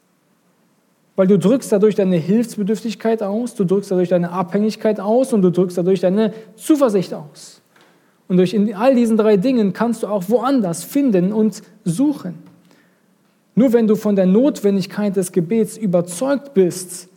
Weil 1.16 1.26
du 1.28 1.38
drückst 1.38 1.70
dadurch 1.70 1.94
deine 1.94 2.16
Hilfsbedürftigkeit 2.16 3.22
aus, 3.22 3.54
du 3.54 3.64
drückst 3.64 3.90
dadurch 3.90 4.08
deine 4.08 4.30
Abhängigkeit 4.30 4.98
aus 4.98 5.32
und 5.32 5.42
du 5.42 5.50
drückst 5.50 5.78
dadurch 5.78 6.00
deine 6.00 6.32
Zuversicht 6.56 7.14
aus. 7.14 7.60
Und 8.26 8.38
durch 8.38 8.56
all 8.76 8.94
diesen 8.94 9.16
drei 9.16 9.36
Dingen 9.36 9.72
kannst 9.72 10.02
du 10.02 10.08
auch 10.08 10.24
woanders 10.28 10.82
finden 10.82 11.32
und 11.32 11.62
suchen. 11.84 12.42
Nur 13.54 13.72
wenn 13.72 13.86
du 13.86 13.94
von 13.94 14.16
der 14.16 14.26
Notwendigkeit 14.26 15.14
des 15.14 15.30
Gebets 15.30 15.76
überzeugt 15.76 16.54
bist, 16.54 17.08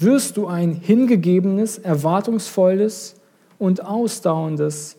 wirst 0.00 0.36
du 0.36 0.48
ein 0.48 0.72
hingegebenes, 0.72 1.78
erwartungsvolles 1.78 3.14
und 3.58 3.84
ausdauerndes 3.84 4.96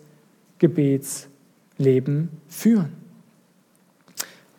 Gebetsleben 0.59 2.29
führen. 2.47 2.93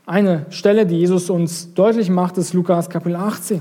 Eine 0.05 0.47
Stelle, 0.51 0.87
die 0.87 0.99
Jesus 0.99 1.31
uns 1.31 1.73
deutlich 1.73 2.11
macht, 2.11 2.37
ist 2.37 2.53
Lukas 2.53 2.91
Kapitel 2.91 3.17
18. 3.17 3.61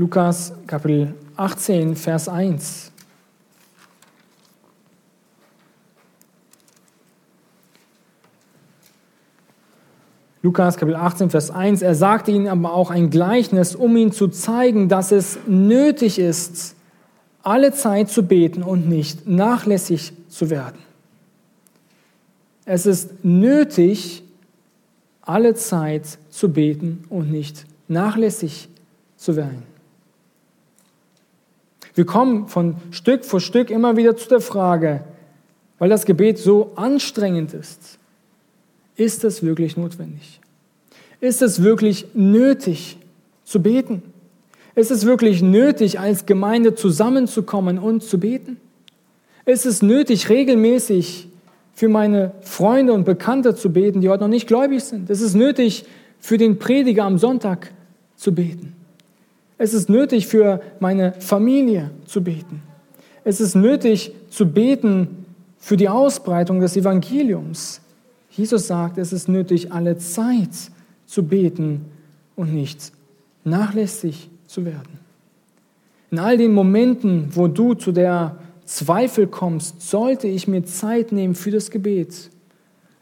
Lukas 0.00 0.54
Kapitel 0.66 1.12
18, 1.36 1.94
Vers 1.94 2.26
1. 2.26 2.90
Lukas 10.40 10.78
Kapitel 10.78 10.96
18, 10.96 11.28
Vers 11.28 11.50
1. 11.50 11.82
Er 11.82 11.94
sagte 11.94 12.30
ihnen 12.30 12.48
aber 12.48 12.72
auch 12.72 12.90
ein 12.90 13.10
Gleichnis, 13.10 13.74
um 13.74 13.94
ihnen 13.94 14.10
zu 14.10 14.28
zeigen, 14.28 14.88
dass 14.88 15.12
es 15.12 15.38
nötig 15.46 16.18
ist, 16.18 16.76
alle 17.42 17.74
Zeit 17.74 18.08
zu 18.08 18.22
beten 18.22 18.62
und 18.62 18.88
nicht 18.88 19.28
nachlässig 19.28 20.14
zu 20.30 20.48
werden. 20.48 20.78
Es 22.64 22.86
ist 22.86 23.22
nötig, 23.22 24.22
alle 25.20 25.54
Zeit 25.56 26.06
zu 26.30 26.50
beten 26.50 27.04
und 27.10 27.30
nicht 27.30 27.66
nachlässig 27.86 28.70
zu 29.18 29.36
werden. 29.36 29.69
Wir 31.94 32.06
kommen 32.06 32.48
von 32.48 32.76
Stück 32.90 33.24
für 33.24 33.40
Stück 33.40 33.70
immer 33.70 33.96
wieder 33.96 34.16
zu 34.16 34.28
der 34.28 34.40
Frage, 34.40 35.04
weil 35.78 35.88
das 35.88 36.06
Gebet 36.06 36.38
so 36.38 36.72
anstrengend 36.76 37.54
ist, 37.54 37.98
ist 38.96 39.24
es 39.24 39.42
wirklich 39.42 39.76
notwendig? 39.76 40.40
Ist 41.20 41.42
es 41.42 41.62
wirklich 41.62 42.06
nötig 42.14 42.98
zu 43.44 43.62
beten? 43.62 44.02
Ist 44.74 44.90
es 44.90 45.04
wirklich 45.04 45.42
nötig, 45.42 45.98
als 45.98 46.26
Gemeinde 46.26 46.74
zusammenzukommen 46.74 47.78
und 47.78 48.02
zu 48.02 48.20
beten? 48.20 48.58
Ist 49.44 49.66
es 49.66 49.82
nötig, 49.82 50.28
regelmäßig 50.28 51.28
für 51.72 51.88
meine 51.88 52.32
Freunde 52.42 52.92
und 52.92 53.04
Bekannte 53.04 53.54
zu 53.54 53.72
beten, 53.72 54.00
die 54.00 54.08
heute 54.08 54.22
noch 54.22 54.28
nicht 54.28 54.46
gläubig 54.46 54.84
sind? 54.84 55.10
Ist 55.10 55.22
es 55.22 55.34
nötig, 55.34 55.84
für 56.18 56.36
den 56.36 56.58
Prediger 56.58 57.04
am 57.04 57.18
Sonntag 57.18 57.72
zu 58.16 58.34
beten? 58.34 58.74
Es 59.62 59.74
ist 59.74 59.90
nötig, 59.90 60.26
für 60.26 60.62
meine 60.80 61.12
Familie 61.20 61.90
zu 62.06 62.24
beten. 62.24 62.62
Es 63.24 63.42
ist 63.42 63.54
nötig 63.54 64.14
zu 64.30 64.46
beten 64.46 65.26
für 65.58 65.76
die 65.76 65.90
Ausbreitung 65.90 66.60
des 66.60 66.78
Evangeliums. 66.78 67.82
Jesus 68.30 68.68
sagt, 68.68 68.96
es 68.96 69.12
ist 69.12 69.28
nötig, 69.28 69.70
alle 69.70 69.98
Zeit 69.98 70.48
zu 71.04 71.24
beten 71.24 71.84
und 72.36 72.54
nicht 72.54 72.90
nachlässig 73.44 74.30
zu 74.46 74.64
werden. 74.64 74.98
In 76.10 76.20
all 76.20 76.38
den 76.38 76.54
Momenten, 76.54 77.28
wo 77.34 77.46
du 77.46 77.74
zu 77.74 77.92
der 77.92 78.36
Zweifel 78.64 79.26
kommst, 79.26 79.82
sollte 79.82 80.26
ich 80.26 80.48
mir 80.48 80.64
Zeit 80.64 81.12
nehmen 81.12 81.34
für 81.34 81.50
das 81.50 81.70
Gebet. 81.70 82.30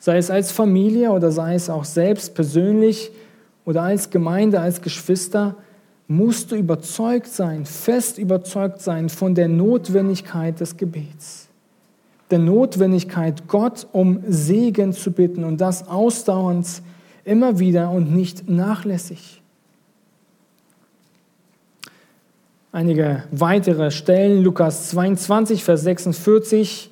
Sei 0.01 0.17
es 0.17 0.29
als 0.29 0.51
Familie 0.51 1.13
oder 1.13 1.31
sei 1.31 1.55
es 1.55 1.71
auch 1.71 1.85
selbst 1.85 2.35
persönlich 2.35 3.13
oder 3.65 3.85
als 3.85 4.11
Gemeinde, 4.11 4.59
als 4.59 4.83
Geschwister 4.83 5.55
musst 6.09 6.51
du 6.51 6.57
überzeugt 6.57 7.29
sein, 7.29 7.67
fest 7.67 8.19
überzeugt 8.19 8.81
sein 8.81 9.11
von 9.11 9.35
der 9.35 9.49
Notwendigkeit 9.49 10.59
des 10.59 10.79
Gebets. 10.79 11.49
Der 12.31 12.39
Notwendigkeit, 12.39 13.47
Gott 13.47 13.87
um 13.93 14.23
Segen 14.27 14.95
zu 14.95 15.13
bitten 15.13 15.45
und 15.45 15.61
das 15.61 15.87
ausdauernd 15.87 16.67
immer 17.25 17.59
wieder 17.59 17.91
und 17.91 18.15
nicht 18.15 18.49
nachlässig. 18.49 19.43
Einige 22.73 23.25
weitere 23.31 23.91
Stellen, 23.91 24.43
Lukas 24.43 24.91
22, 24.91 25.63
Vers 25.63 25.83
46, 25.83 26.91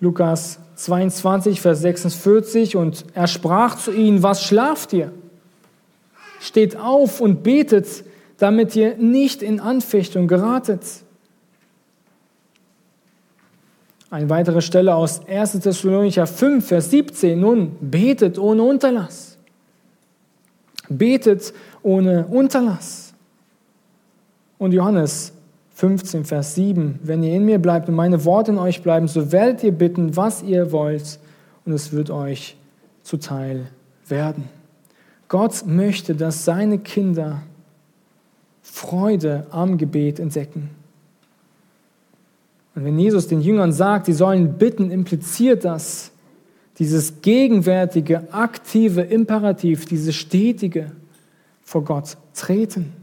Lukas 0.00 0.58
22, 0.76 1.60
Vers 1.60 1.80
46, 1.80 2.76
und 2.76 3.04
er 3.14 3.28
sprach 3.28 3.76
zu 3.76 3.92
ihnen, 3.92 4.22
was 4.22 4.42
schlaft 4.42 4.92
ihr? 4.92 5.12
Steht 6.40 6.76
auf 6.76 7.20
und 7.20 7.42
betet, 7.44 8.04
damit 8.38 8.74
ihr 8.76 8.96
nicht 8.96 9.42
in 9.42 9.60
Anfechtung 9.60 10.28
geratet. 10.28 10.84
Eine 14.10 14.28
weitere 14.28 14.60
Stelle 14.60 14.94
aus 14.94 15.26
1. 15.26 15.60
Thessalonicher 15.60 16.26
5, 16.26 16.66
Vers 16.66 16.90
17. 16.90 17.40
Nun, 17.40 17.76
betet 17.80 18.38
ohne 18.38 18.62
Unterlass. 18.62 19.38
Betet 20.88 21.54
ohne 21.82 22.26
Unterlass. 22.26 23.14
Und 24.58 24.72
Johannes 24.72 25.32
15, 25.74 26.24
Vers 26.24 26.54
7. 26.54 27.00
Wenn 27.02 27.22
ihr 27.22 27.34
in 27.34 27.46
mir 27.46 27.58
bleibt 27.58 27.88
und 27.88 27.94
meine 27.94 28.24
Worte 28.24 28.50
in 28.50 28.58
euch 28.58 28.82
bleiben, 28.82 29.08
so 29.08 29.32
werdet 29.32 29.64
ihr 29.64 29.72
bitten, 29.72 30.14
was 30.16 30.42
ihr 30.42 30.72
wollt, 30.72 31.18
und 31.64 31.72
es 31.72 31.92
wird 31.92 32.10
euch 32.10 32.56
zuteil 33.02 33.66
werden. 34.08 34.48
Gott 35.28 35.64
möchte, 35.66 36.14
dass 36.14 36.44
seine 36.44 36.78
Kinder 36.78 37.42
Freude 38.72 39.46
am 39.50 39.76
Gebet 39.76 40.18
entdecken. 40.18 40.70
Und 42.74 42.86
wenn 42.86 42.98
Jesus 42.98 43.28
den 43.28 43.42
Jüngern 43.42 43.70
sagt, 43.70 44.06
sie 44.06 44.14
sollen 44.14 44.56
bitten, 44.56 44.90
impliziert 44.90 45.66
das 45.66 46.10
dieses 46.78 47.20
gegenwärtige, 47.20 48.32
aktive 48.32 49.02
Imperativ, 49.02 49.84
dieses 49.84 50.16
stetige 50.16 50.90
vor 51.62 51.84
Gott 51.84 52.16
treten. 52.34 52.94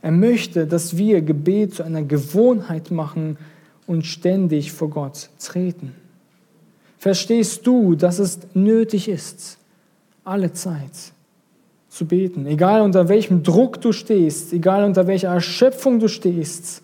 Er 0.00 0.12
möchte, 0.12 0.68
dass 0.68 0.96
wir 0.96 1.20
Gebet 1.20 1.74
zu 1.74 1.82
einer 1.82 2.04
Gewohnheit 2.04 2.92
machen 2.92 3.36
und 3.88 4.06
ständig 4.06 4.70
vor 4.70 4.90
Gott 4.90 5.28
treten. 5.40 5.92
Verstehst 6.98 7.66
du, 7.66 7.96
dass 7.96 8.20
es 8.20 8.38
nötig 8.54 9.08
ist, 9.08 9.58
alle 10.22 10.52
Zeit 10.52 11.15
zu 11.96 12.04
beten. 12.04 12.46
Egal 12.46 12.82
unter 12.82 13.08
welchem 13.08 13.42
Druck 13.42 13.80
du 13.80 13.92
stehst, 13.92 14.52
egal 14.52 14.84
unter 14.84 15.06
welcher 15.06 15.28
Erschöpfung 15.28 15.98
du 15.98 16.08
stehst, 16.08 16.82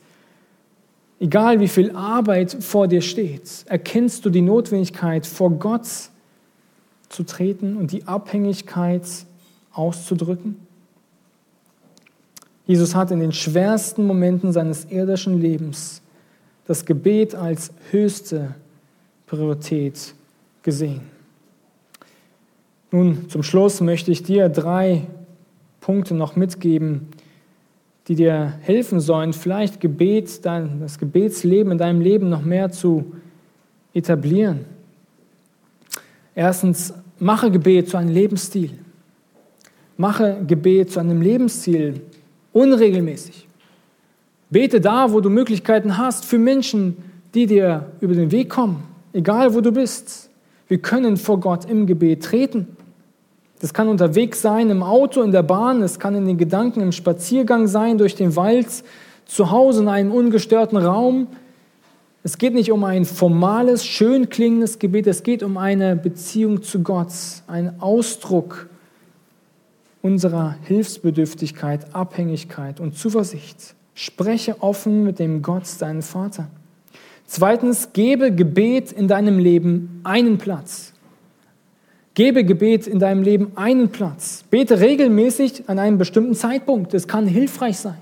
egal 1.20 1.60
wie 1.60 1.68
viel 1.68 1.94
Arbeit 1.94 2.56
vor 2.60 2.88
dir 2.88 3.02
steht, 3.02 3.64
erkennst 3.66 4.24
du 4.24 4.30
die 4.30 4.40
Notwendigkeit, 4.40 5.26
vor 5.26 5.50
Gott 5.50 5.86
zu 7.10 7.24
treten 7.24 7.76
und 7.76 7.92
die 7.92 8.06
Abhängigkeit 8.06 9.02
auszudrücken? 9.72 10.56
Jesus 12.66 12.94
hat 12.94 13.10
in 13.10 13.20
den 13.20 13.32
schwersten 13.32 14.06
Momenten 14.06 14.52
seines 14.52 14.86
irdischen 14.86 15.40
Lebens 15.40 16.00
das 16.66 16.86
Gebet 16.86 17.34
als 17.34 17.70
höchste 17.90 18.54
Priorität 19.26 20.14
gesehen. 20.62 21.11
Nun, 22.92 23.30
zum 23.30 23.42
Schluss 23.42 23.80
möchte 23.80 24.10
ich 24.10 24.22
dir 24.22 24.50
drei 24.50 25.06
Punkte 25.80 26.14
noch 26.14 26.36
mitgeben, 26.36 27.08
die 28.06 28.14
dir 28.14 28.52
helfen 28.60 29.00
sollen, 29.00 29.32
vielleicht 29.32 29.80
Gebet, 29.80 30.44
das 30.44 30.98
Gebetsleben 30.98 31.72
in 31.72 31.78
deinem 31.78 32.02
Leben 32.02 32.28
noch 32.28 32.42
mehr 32.42 32.70
zu 32.70 33.12
etablieren. 33.94 34.66
Erstens, 36.34 36.92
mache 37.18 37.50
Gebet 37.50 37.88
zu 37.88 37.96
einem 37.96 38.10
Lebensstil. 38.10 38.72
Mache 39.96 40.44
Gebet 40.46 40.90
zu 40.92 41.00
einem 41.00 41.22
Lebensstil 41.22 42.02
unregelmäßig. 42.52 43.48
Bete 44.50 44.82
da, 44.82 45.10
wo 45.10 45.20
du 45.20 45.30
Möglichkeiten 45.30 45.96
hast, 45.96 46.26
für 46.26 46.38
Menschen, 46.38 46.98
die 47.32 47.46
dir 47.46 47.90
über 48.00 48.14
den 48.14 48.30
Weg 48.30 48.50
kommen, 48.50 48.82
egal 49.14 49.54
wo 49.54 49.62
du 49.62 49.72
bist. 49.72 50.28
Wir 50.68 50.76
können 50.76 51.16
vor 51.16 51.40
Gott 51.40 51.64
im 51.64 51.86
Gebet 51.86 52.24
treten. 52.24 52.76
Das 53.62 53.72
kann 53.72 53.86
unterwegs 53.86 54.42
sein, 54.42 54.70
im 54.70 54.82
Auto, 54.82 55.22
in 55.22 55.30
der 55.30 55.44
Bahn, 55.44 55.82
es 55.82 56.00
kann 56.00 56.16
in 56.16 56.26
den 56.26 56.36
Gedanken, 56.36 56.80
im 56.80 56.90
Spaziergang 56.90 57.68
sein, 57.68 57.96
durch 57.96 58.16
den 58.16 58.34
Wald, 58.34 58.66
zu 59.24 59.52
Hause 59.52 59.82
in 59.82 59.88
einem 59.88 60.10
ungestörten 60.10 60.76
Raum. 60.76 61.28
Es 62.24 62.38
geht 62.38 62.54
nicht 62.54 62.72
um 62.72 62.82
ein 62.82 63.04
formales, 63.04 63.86
schön 63.86 64.28
klingendes 64.28 64.80
Gebet, 64.80 65.06
es 65.06 65.22
geht 65.22 65.44
um 65.44 65.58
eine 65.58 65.94
Beziehung 65.94 66.64
zu 66.64 66.82
Gott, 66.82 67.12
ein 67.46 67.80
Ausdruck 67.80 68.68
unserer 70.02 70.56
Hilfsbedürftigkeit, 70.64 71.94
Abhängigkeit 71.94 72.80
und 72.80 72.98
Zuversicht. 72.98 73.76
Spreche 73.94 74.60
offen 74.60 75.04
mit 75.04 75.20
dem 75.20 75.40
Gott, 75.40 75.68
deinem 75.78 76.02
Vater. 76.02 76.48
Zweitens, 77.26 77.92
gebe 77.92 78.34
Gebet 78.34 78.90
in 78.90 79.06
deinem 79.06 79.38
Leben 79.38 80.00
einen 80.02 80.38
Platz. 80.38 80.91
Gebe 82.14 82.44
Gebet 82.44 82.86
in 82.86 82.98
deinem 82.98 83.22
Leben 83.22 83.52
einen 83.54 83.88
Platz. 83.88 84.44
Bete 84.50 84.80
regelmäßig 84.80 85.68
an 85.68 85.78
einem 85.78 85.96
bestimmten 85.96 86.34
Zeitpunkt. 86.34 86.92
Es 86.92 87.08
kann 87.08 87.26
hilfreich 87.26 87.78
sein. 87.78 87.98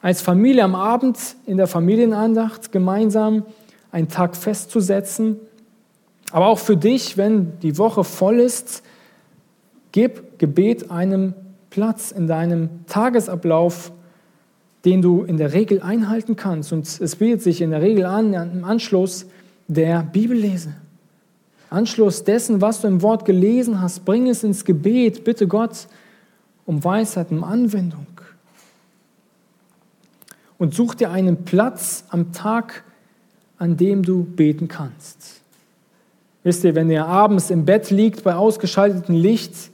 Als 0.00 0.22
Familie 0.22 0.62
am 0.62 0.76
Abend 0.76 1.18
in 1.44 1.56
der 1.56 1.66
Familienandacht 1.66 2.70
gemeinsam 2.70 3.44
einen 3.90 4.08
Tag 4.08 4.36
festzusetzen. 4.36 5.40
Aber 6.30 6.46
auch 6.46 6.58
für 6.58 6.76
dich, 6.76 7.16
wenn 7.16 7.58
die 7.60 7.78
Woche 7.78 8.04
voll 8.04 8.38
ist, 8.38 8.84
gib 9.90 10.38
Gebet 10.38 10.90
einem 10.90 11.34
Platz 11.70 12.12
in 12.12 12.28
deinem 12.28 12.68
Tagesablauf, 12.86 13.90
den 14.84 15.02
du 15.02 15.24
in 15.24 15.36
der 15.36 15.52
Regel 15.52 15.80
einhalten 15.80 16.36
kannst. 16.36 16.72
Und 16.72 16.86
es 16.86 17.16
bietet 17.16 17.42
sich 17.42 17.60
in 17.60 17.70
der 17.70 17.82
Regel 17.82 18.04
an, 18.04 18.34
im 18.34 18.64
Anschluss 18.64 19.26
der 19.66 20.02
Bibellese. 20.02 20.74
Anschluss 21.70 22.24
dessen, 22.24 22.60
was 22.60 22.80
du 22.80 22.88
im 22.88 23.02
Wort 23.02 23.24
gelesen 23.24 23.80
hast, 23.80 24.04
bring 24.04 24.28
es 24.28 24.44
ins 24.44 24.64
Gebet. 24.64 25.24
Bitte 25.24 25.46
Gott 25.46 25.88
um 26.66 26.82
Weisheit, 26.82 27.30
um 27.30 27.44
Anwendung. 27.44 28.06
Und 30.58 30.74
such 30.74 30.94
dir 30.94 31.10
einen 31.10 31.44
Platz 31.44 32.04
am 32.10 32.32
Tag, 32.32 32.84
an 33.58 33.76
dem 33.76 34.02
du 34.02 34.24
beten 34.24 34.68
kannst. 34.68 35.40
Wisst 36.42 36.64
ihr, 36.64 36.74
wenn 36.74 36.90
ihr 36.90 37.06
abends 37.06 37.50
im 37.50 37.64
Bett 37.64 37.90
liegt 37.90 38.22
bei 38.22 38.34
ausgeschaltetem 38.34 39.14
Licht 39.14 39.70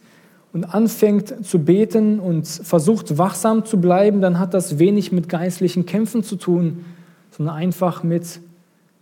und 0.53 0.65
anfängt 0.65 1.45
zu 1.45 1.59
beten 1.59 2.21
und 2.21 2.47
versucht 2.47 3.19
wachsam 3.19 3.65
zu 3.65 3.81
bleiben, 3.81 4.21
dann 4.21 4.39
hat 4.39 4.55
das 4.55 4.79
wenig 4.79 5.13
mit 5.13 5.29
geistlichen 5.29 5.87
Kämpfen 5.87 6.23
zu 6.23 6.37
tun, 6.37 6.85
sondern 7.31 7.57
einfach 7.57 8.03
mit 8.03 8.41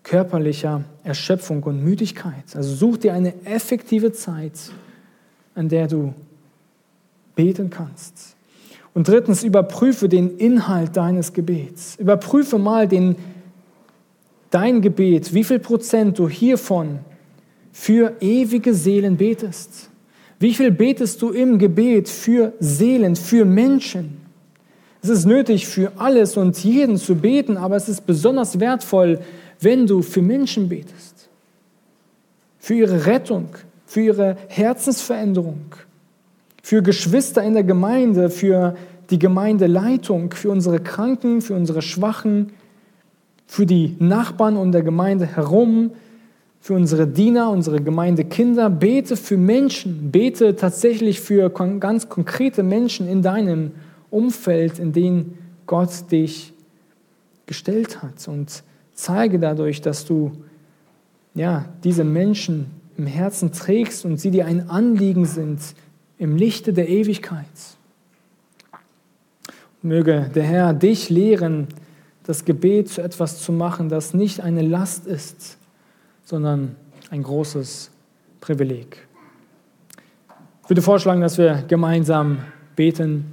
körperlicher 0.09 0.85
Erschöpfung 1.05 1.63
und 1.65 1.85
Müdigkeit. 1.85 2.55
Also 2.55 2.75
such 2.75 2.99
dir 2.99 3.13
eine 3.13 3.35
effektive 3.45 4.13
Zeit, 4.13 4.53
an 5.55 5.69
der 5.69 5.87
du 5.87 6.15
beten 7.35 7.69
kannst. 7.69 8.35
Und 8.95 9.07
drittens, 9.07 9.45
überprüfe 9.45 10.09
den 10.09 10.39
Inhalt 10.39 10.97
deines 10.97 11.33
Gebets. 11.33 11.97
Überprüfe 11.97 12.59
mal 12.59 12.89
den, 12.89 13.17
dein 14.51 14.81
Gebet, 14.81 15.35
wie 15.35 15.45
viel 15.45 15.59
Prozent 15.59 16.19
du 16.19 16.29
hiervon 16.29 17.01
für 17.71 18.15
ewige 18.21 18.75
Seelen 18.75 19.17
betest. 19.17 19.91
Wie 20.41 20.55
viel 20.55 20.71
betest 20.71 21.21
du 21.21 21.31
im 21.31 21.59
Gebet 21.59 22.09
für 22.09 22.55
Seelen, 22.61 23.15
für 23.15 23.45
Menschen? 23.45 24.17
Es 25.03 25.11
ist 25.11 25.27
nötig, 25.27 25.67
für 25.67 25.93
alles 25.97 26.37
und 26.37 26.59
jeden 26.65 26.97
zu 26.97 27.15
beten, 27.15 27.57
aber 27.57 27.77
es 27.77 27.89
ist 27.89 28.07
besonders 28.07 28.59
wertvoll, 28.59 29.21
wenn 29.61 29.87
du 29.87 30.03
für 30.03 30.23
Menschen 30.23 30.69
betest, 30.69 31.29
für 32.59 32.75
ihre 32.75 33.07
Rettung, 33.07 33.49
für 33.87 34.01
ihre 34.03 34.37
Herzensveränderung, 34.49 35.75
für 36.63 36.83
Geschwister 36.83 37.43
in 37.43 37.55
der 37.55 37.65
Gemeinde, 37.65 38.31
für 38.31 38.77
die 39.11 39.19
Gemeindeleitung, 39.19 40.33
für 40.33 40.51
unsere 40.51 40.81
Kranken, 40.81 41.41
für 41.41 41.55
unsere 41.55 41.83
Schwachen, 41.83 42.53
für 43.47 43.65
die 43.65 43.97
Nachbarn 43.99 44.57
und 44.57 44.73
der 44.73 44.83
Gemeinde 44.83 45.27
herum, 45.27 45.93
für 46.61 46.75
unsere 46.75 47.07
Diener, 47.07 47.51
unsere 47.51 47.81
Gemeindekinder. 47.81 48.69
Bete 48.69 49.17
für 49.17 49.39
Menschen, 49.39 50.11
bete 50.11 50.57
tatsächlich 50.57 51.21
für 51.21 51.49
ganz 51.51 52.09
konkrete 52.11 52.63
Menschen 52.63 53.09
in 53.09 53.23
deinem 53.23 53.71
Umfeld, 54.11 54.79
in 54.79 54.93
denen 54.93 55.39
Gott 55.67 56.11
dich 56.11 56.53
gestellt 57.47 58.03
hat. 58.03 58.29
Und 58.29 58.63
Zeige 58.99 59.39
dadurch, 59.39 59.81
dass 59.81 60.05
du 60.05 60.33
ja, 61.33 61.67
diese 61.85 62.03
Menschen 62.03 62.67
im 62.97 63.07
Herzen 63.07 63.53
trägst 63.53 64.05
und 64.05 64.19
sie 64.19 64.33
dir 64.33 64.45
ein 64.45 64.69
Anliegen 64.69 65.25
sind 65.25 65.61
im 66.19 66.35
Lichte 66.35 66.73
der 66.73 66.89
Ewigkeit. 66.89 67.47
Möge 69.83 70.29
der 70.35 70.43
Herr 70.43 70.75
dich 70.75 71.11
lehren, 71.11 71.69
das 72.25 72.45
Gebet 72.45 72.89
zu 72.89 73.01
etwas 73.01 73.41
zu 73.41 73.53
machen, 73.53 73.89
das 73.89 74.15
nicht 74.15 74.41
eine 74.41 74.63
Last 74.63 75.07
ist, 75.07 75.59
sondern 76.25 76.75
ein 77.11 77.23
großes 77.23 77.93
Privileg. 78.41 79.07
Ich 80.65 80.71
würde 80.71 80.83
vorschlagen, 80.83 81.21
dass 81.21 81.39
wir 81.39 81.63
gemeinsam 81.69 82.39
beten. 82.75 83.27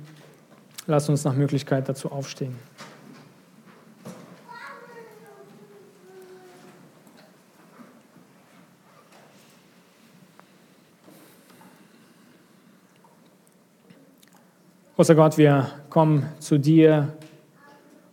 Lass 0.86 1.10
uns 1.10 1.24
nach 1.24 1.34
Möglichkeit 1.34 1.90
dazu 1.90 2.12
aufstehen. 2.12 2.54
Großer 14.96 15.16
Gott, 15.16 15.38
wir 15.38 15.68
kommen 15.90 16.26
zu 16.40 16.58
dir, 16.58 17.10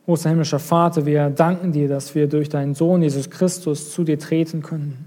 großer 0.04 0.30
himmlischer 0.30 0.58
Vater, 0.58 1.06
wir 1.06 1.30
danken 1.30 1.70
dir, 1.70 1.86
dass 1.86 2.16
wir 2.16 2.26
durch 2.26 2.48
deinen 2.48 2.74
Sohn 2.74 3.02
Jesus 3.02 3.30
Christus 3.30 3.92
zu 3.92 4.02
dir 4.02 4.18
treten 4.18 4.62
können. 4.62 5.06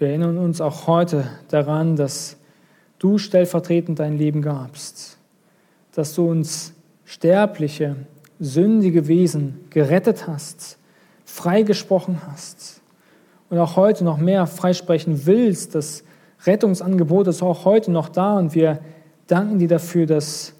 Wir 0.00 0.08
erinnern 0.08 0.36
uns 0.36 0.60
auch 0.60 0.88
heute 0.88 1.26
daran, 1.46 1.94
dass 1.94 2.38
du 2.98 3.18
stellvertretend 3.18 4.00
dein 4.00 4.18
Leben 4.18 4.42
gabst, 4.42 5.16
dass 5.94 6.12
du 6.16 6.28
uns 6.28 6.74
sterbliche, 7.04 7.94
sündige 8.40 9.06
Wesen 9.06 9.60
gerettet 9.70 10.26
hast, 10.26 10.78
freigesprochen 11.24 12.22
hast 12.26 12.80
und 13.48 13.60
auch 13.60 13.76
heute 13.76 14.02
noch 14.02 14.18
mehr 14.18 14.48
freisprechen 14.48 15.24
willst, 15.24 15.76
das 15.76 16.02
Rettungsangebot 16.44 17.28
ist 17.28 17.44
auch 17.44 17.64
heute 17.64 17.92
noch 17.92 18.08
da 18.08 18.38
und 18.38 18.56
wir 18.56 18.80
danken 19.28 19.60
dir 19.60 19.68
dafür, 19.68 20.06
dass 20.06 20.53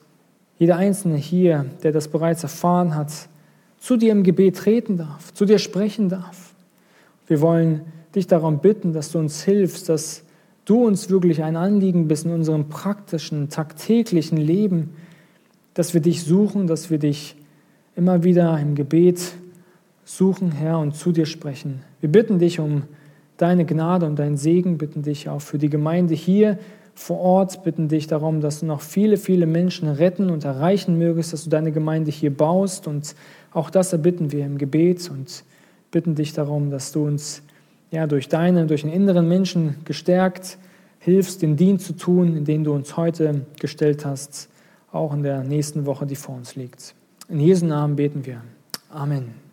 jeder 0.58 0.76
Einzelne 0.76 1.16
hier, 1.16 1.66
der 1.82 1.92
das 1.92 2.08
bereits 2.08 2.42
erfahren 2.42 2.94
hat, 2.94 3.12
zu 3.78 3.96
dir 3.96 4.12
im 4.12 4.22
Gebet 4.22 4.56
treten 4.56 4.96
darf, 4.96 5.34
zu 5.34 5.44
dir 5.44 5.58
sprechen 5.58 6.08
darf. 6.08 6.54
Wir 7.26 7.40
wollen 7.40 7.82
dich 8.14 8.26
darum 8.26 8.60
bitten, 8.60 8.92
dass 8.92 9.10
du 9.10 9.18
uns 9.18 9.42
hilfst, 9.42 9.88
dass 9.88 10.22
du 10.64 10.86
uns 10.86 11.10
wirklich 11.10 11.42
ein 11.42 11.56
Anliegen 11.56 12.08
bist 12.08 12.24
in 12.24 12.32
unserem 12.32 12.68
praktischen, 12.68 13.48
tagtäglichen 13.48 14.38
Leben, 14.38 14.90
dass 15.74 15.92
wir 15.92 16.00
dich 16.00 16.22
suchen, 16.22 16.66
dass 16.66 16.90
wir 16.90 16.98
dich 16.98 17.36
immer 17.96 18.24
wieder 18.24 18.58
im 18.58 18.74
Gebet 18.74 19.20
suchen, 20.04 20.52
Herr, 20.52 20.78
und 20.78 20.94
zu 20.94 21.12
dir 21.12 21.26
sprechen. 21.26 21.82
Wir 22.00 22.10
bitten 22.10 22.38
dich 22.38 22.60
um 22.60 22.84
deine 23.36 23.64
Gnade 23.64 24.06
und 24.06 24.18
deinen 24.18 24.36
Segen, 24.36 24.78
bitten 24.78 25.02
dich 25.02 25.28
auch 25.28 25.40
für 25.40 25.58
die 25.58 25.70
Gemeinde 25.70 26.14
hier 26.14 26.58
vor 26.94 27.18
Ort, 27.18 27.64
bitten 27.64 27.88
dich 27.88 28.06
darum, 28.06 28.40
dass 28.40 28.60
du 28.60 28.66
noch 28.66 28.80
viele, 28.80 29.16
viele 29.16 29.46
Menschen 29.46 29.88
retten 29.88 30.30
und 30.30 30.44
erreichen 30.44 30.98
mögest, 30.98 31.32
dass 31.32 31.44
du 31.44 31.50
deine 31.50 31.72
Gemeinde 31.72 32.10
hier 32.10 32.34
baust 32.34 32.86
und 32.86 33.14
auch 33.52 33.70
das 33.70 33.92
erbitten 33.92 34.32
wir 34.32 34.44
im 34.44 34.58
Gebet 34.58 35.10
und 35.10 35.44
bitten 35.90 36.14
dich 36.14 36.32
darum, 36.32 36.70
dass 36.70 36.92
du 36.92 37.04
uns 37.04 37.42
ja, 37.90 38.06
durch 38.06 38.28
deine, 38.28 38.66
durch 38.66 38.82
den 38.82 38.92
inneren 38.92 39.28
Menschen 39.28 39.76
gestärkt 39.84 40.58
hilfst, 40.98 41.42
den 41.42 41.56
Dienst 41.56 41.86
zu 41.86 41.92
tun, 41.92 42.36
in 42.36 42.44
den 42.44 42.64
du 42.64 42.72
uns 42.72 42.96
heute 42.96 43.42
gestellt 43.60 44.04
hast, 44.06 44.48
auch 44.90 45.12
in 45.12 45.22
der 45.22 45.44
nächsten 45.44 45.86
Woche, 45.86 46.06
die 46.06 46.16
vor 46.16 46.34
uns 46.34 46.56
liegt. 46.56 46.94
In 47.28 47.40
Jesu 47.40 47.66
Namen 47.66 47.96
beten 47.96 48.24
wir. 48.24 48.40
Amen. 48.88 49.43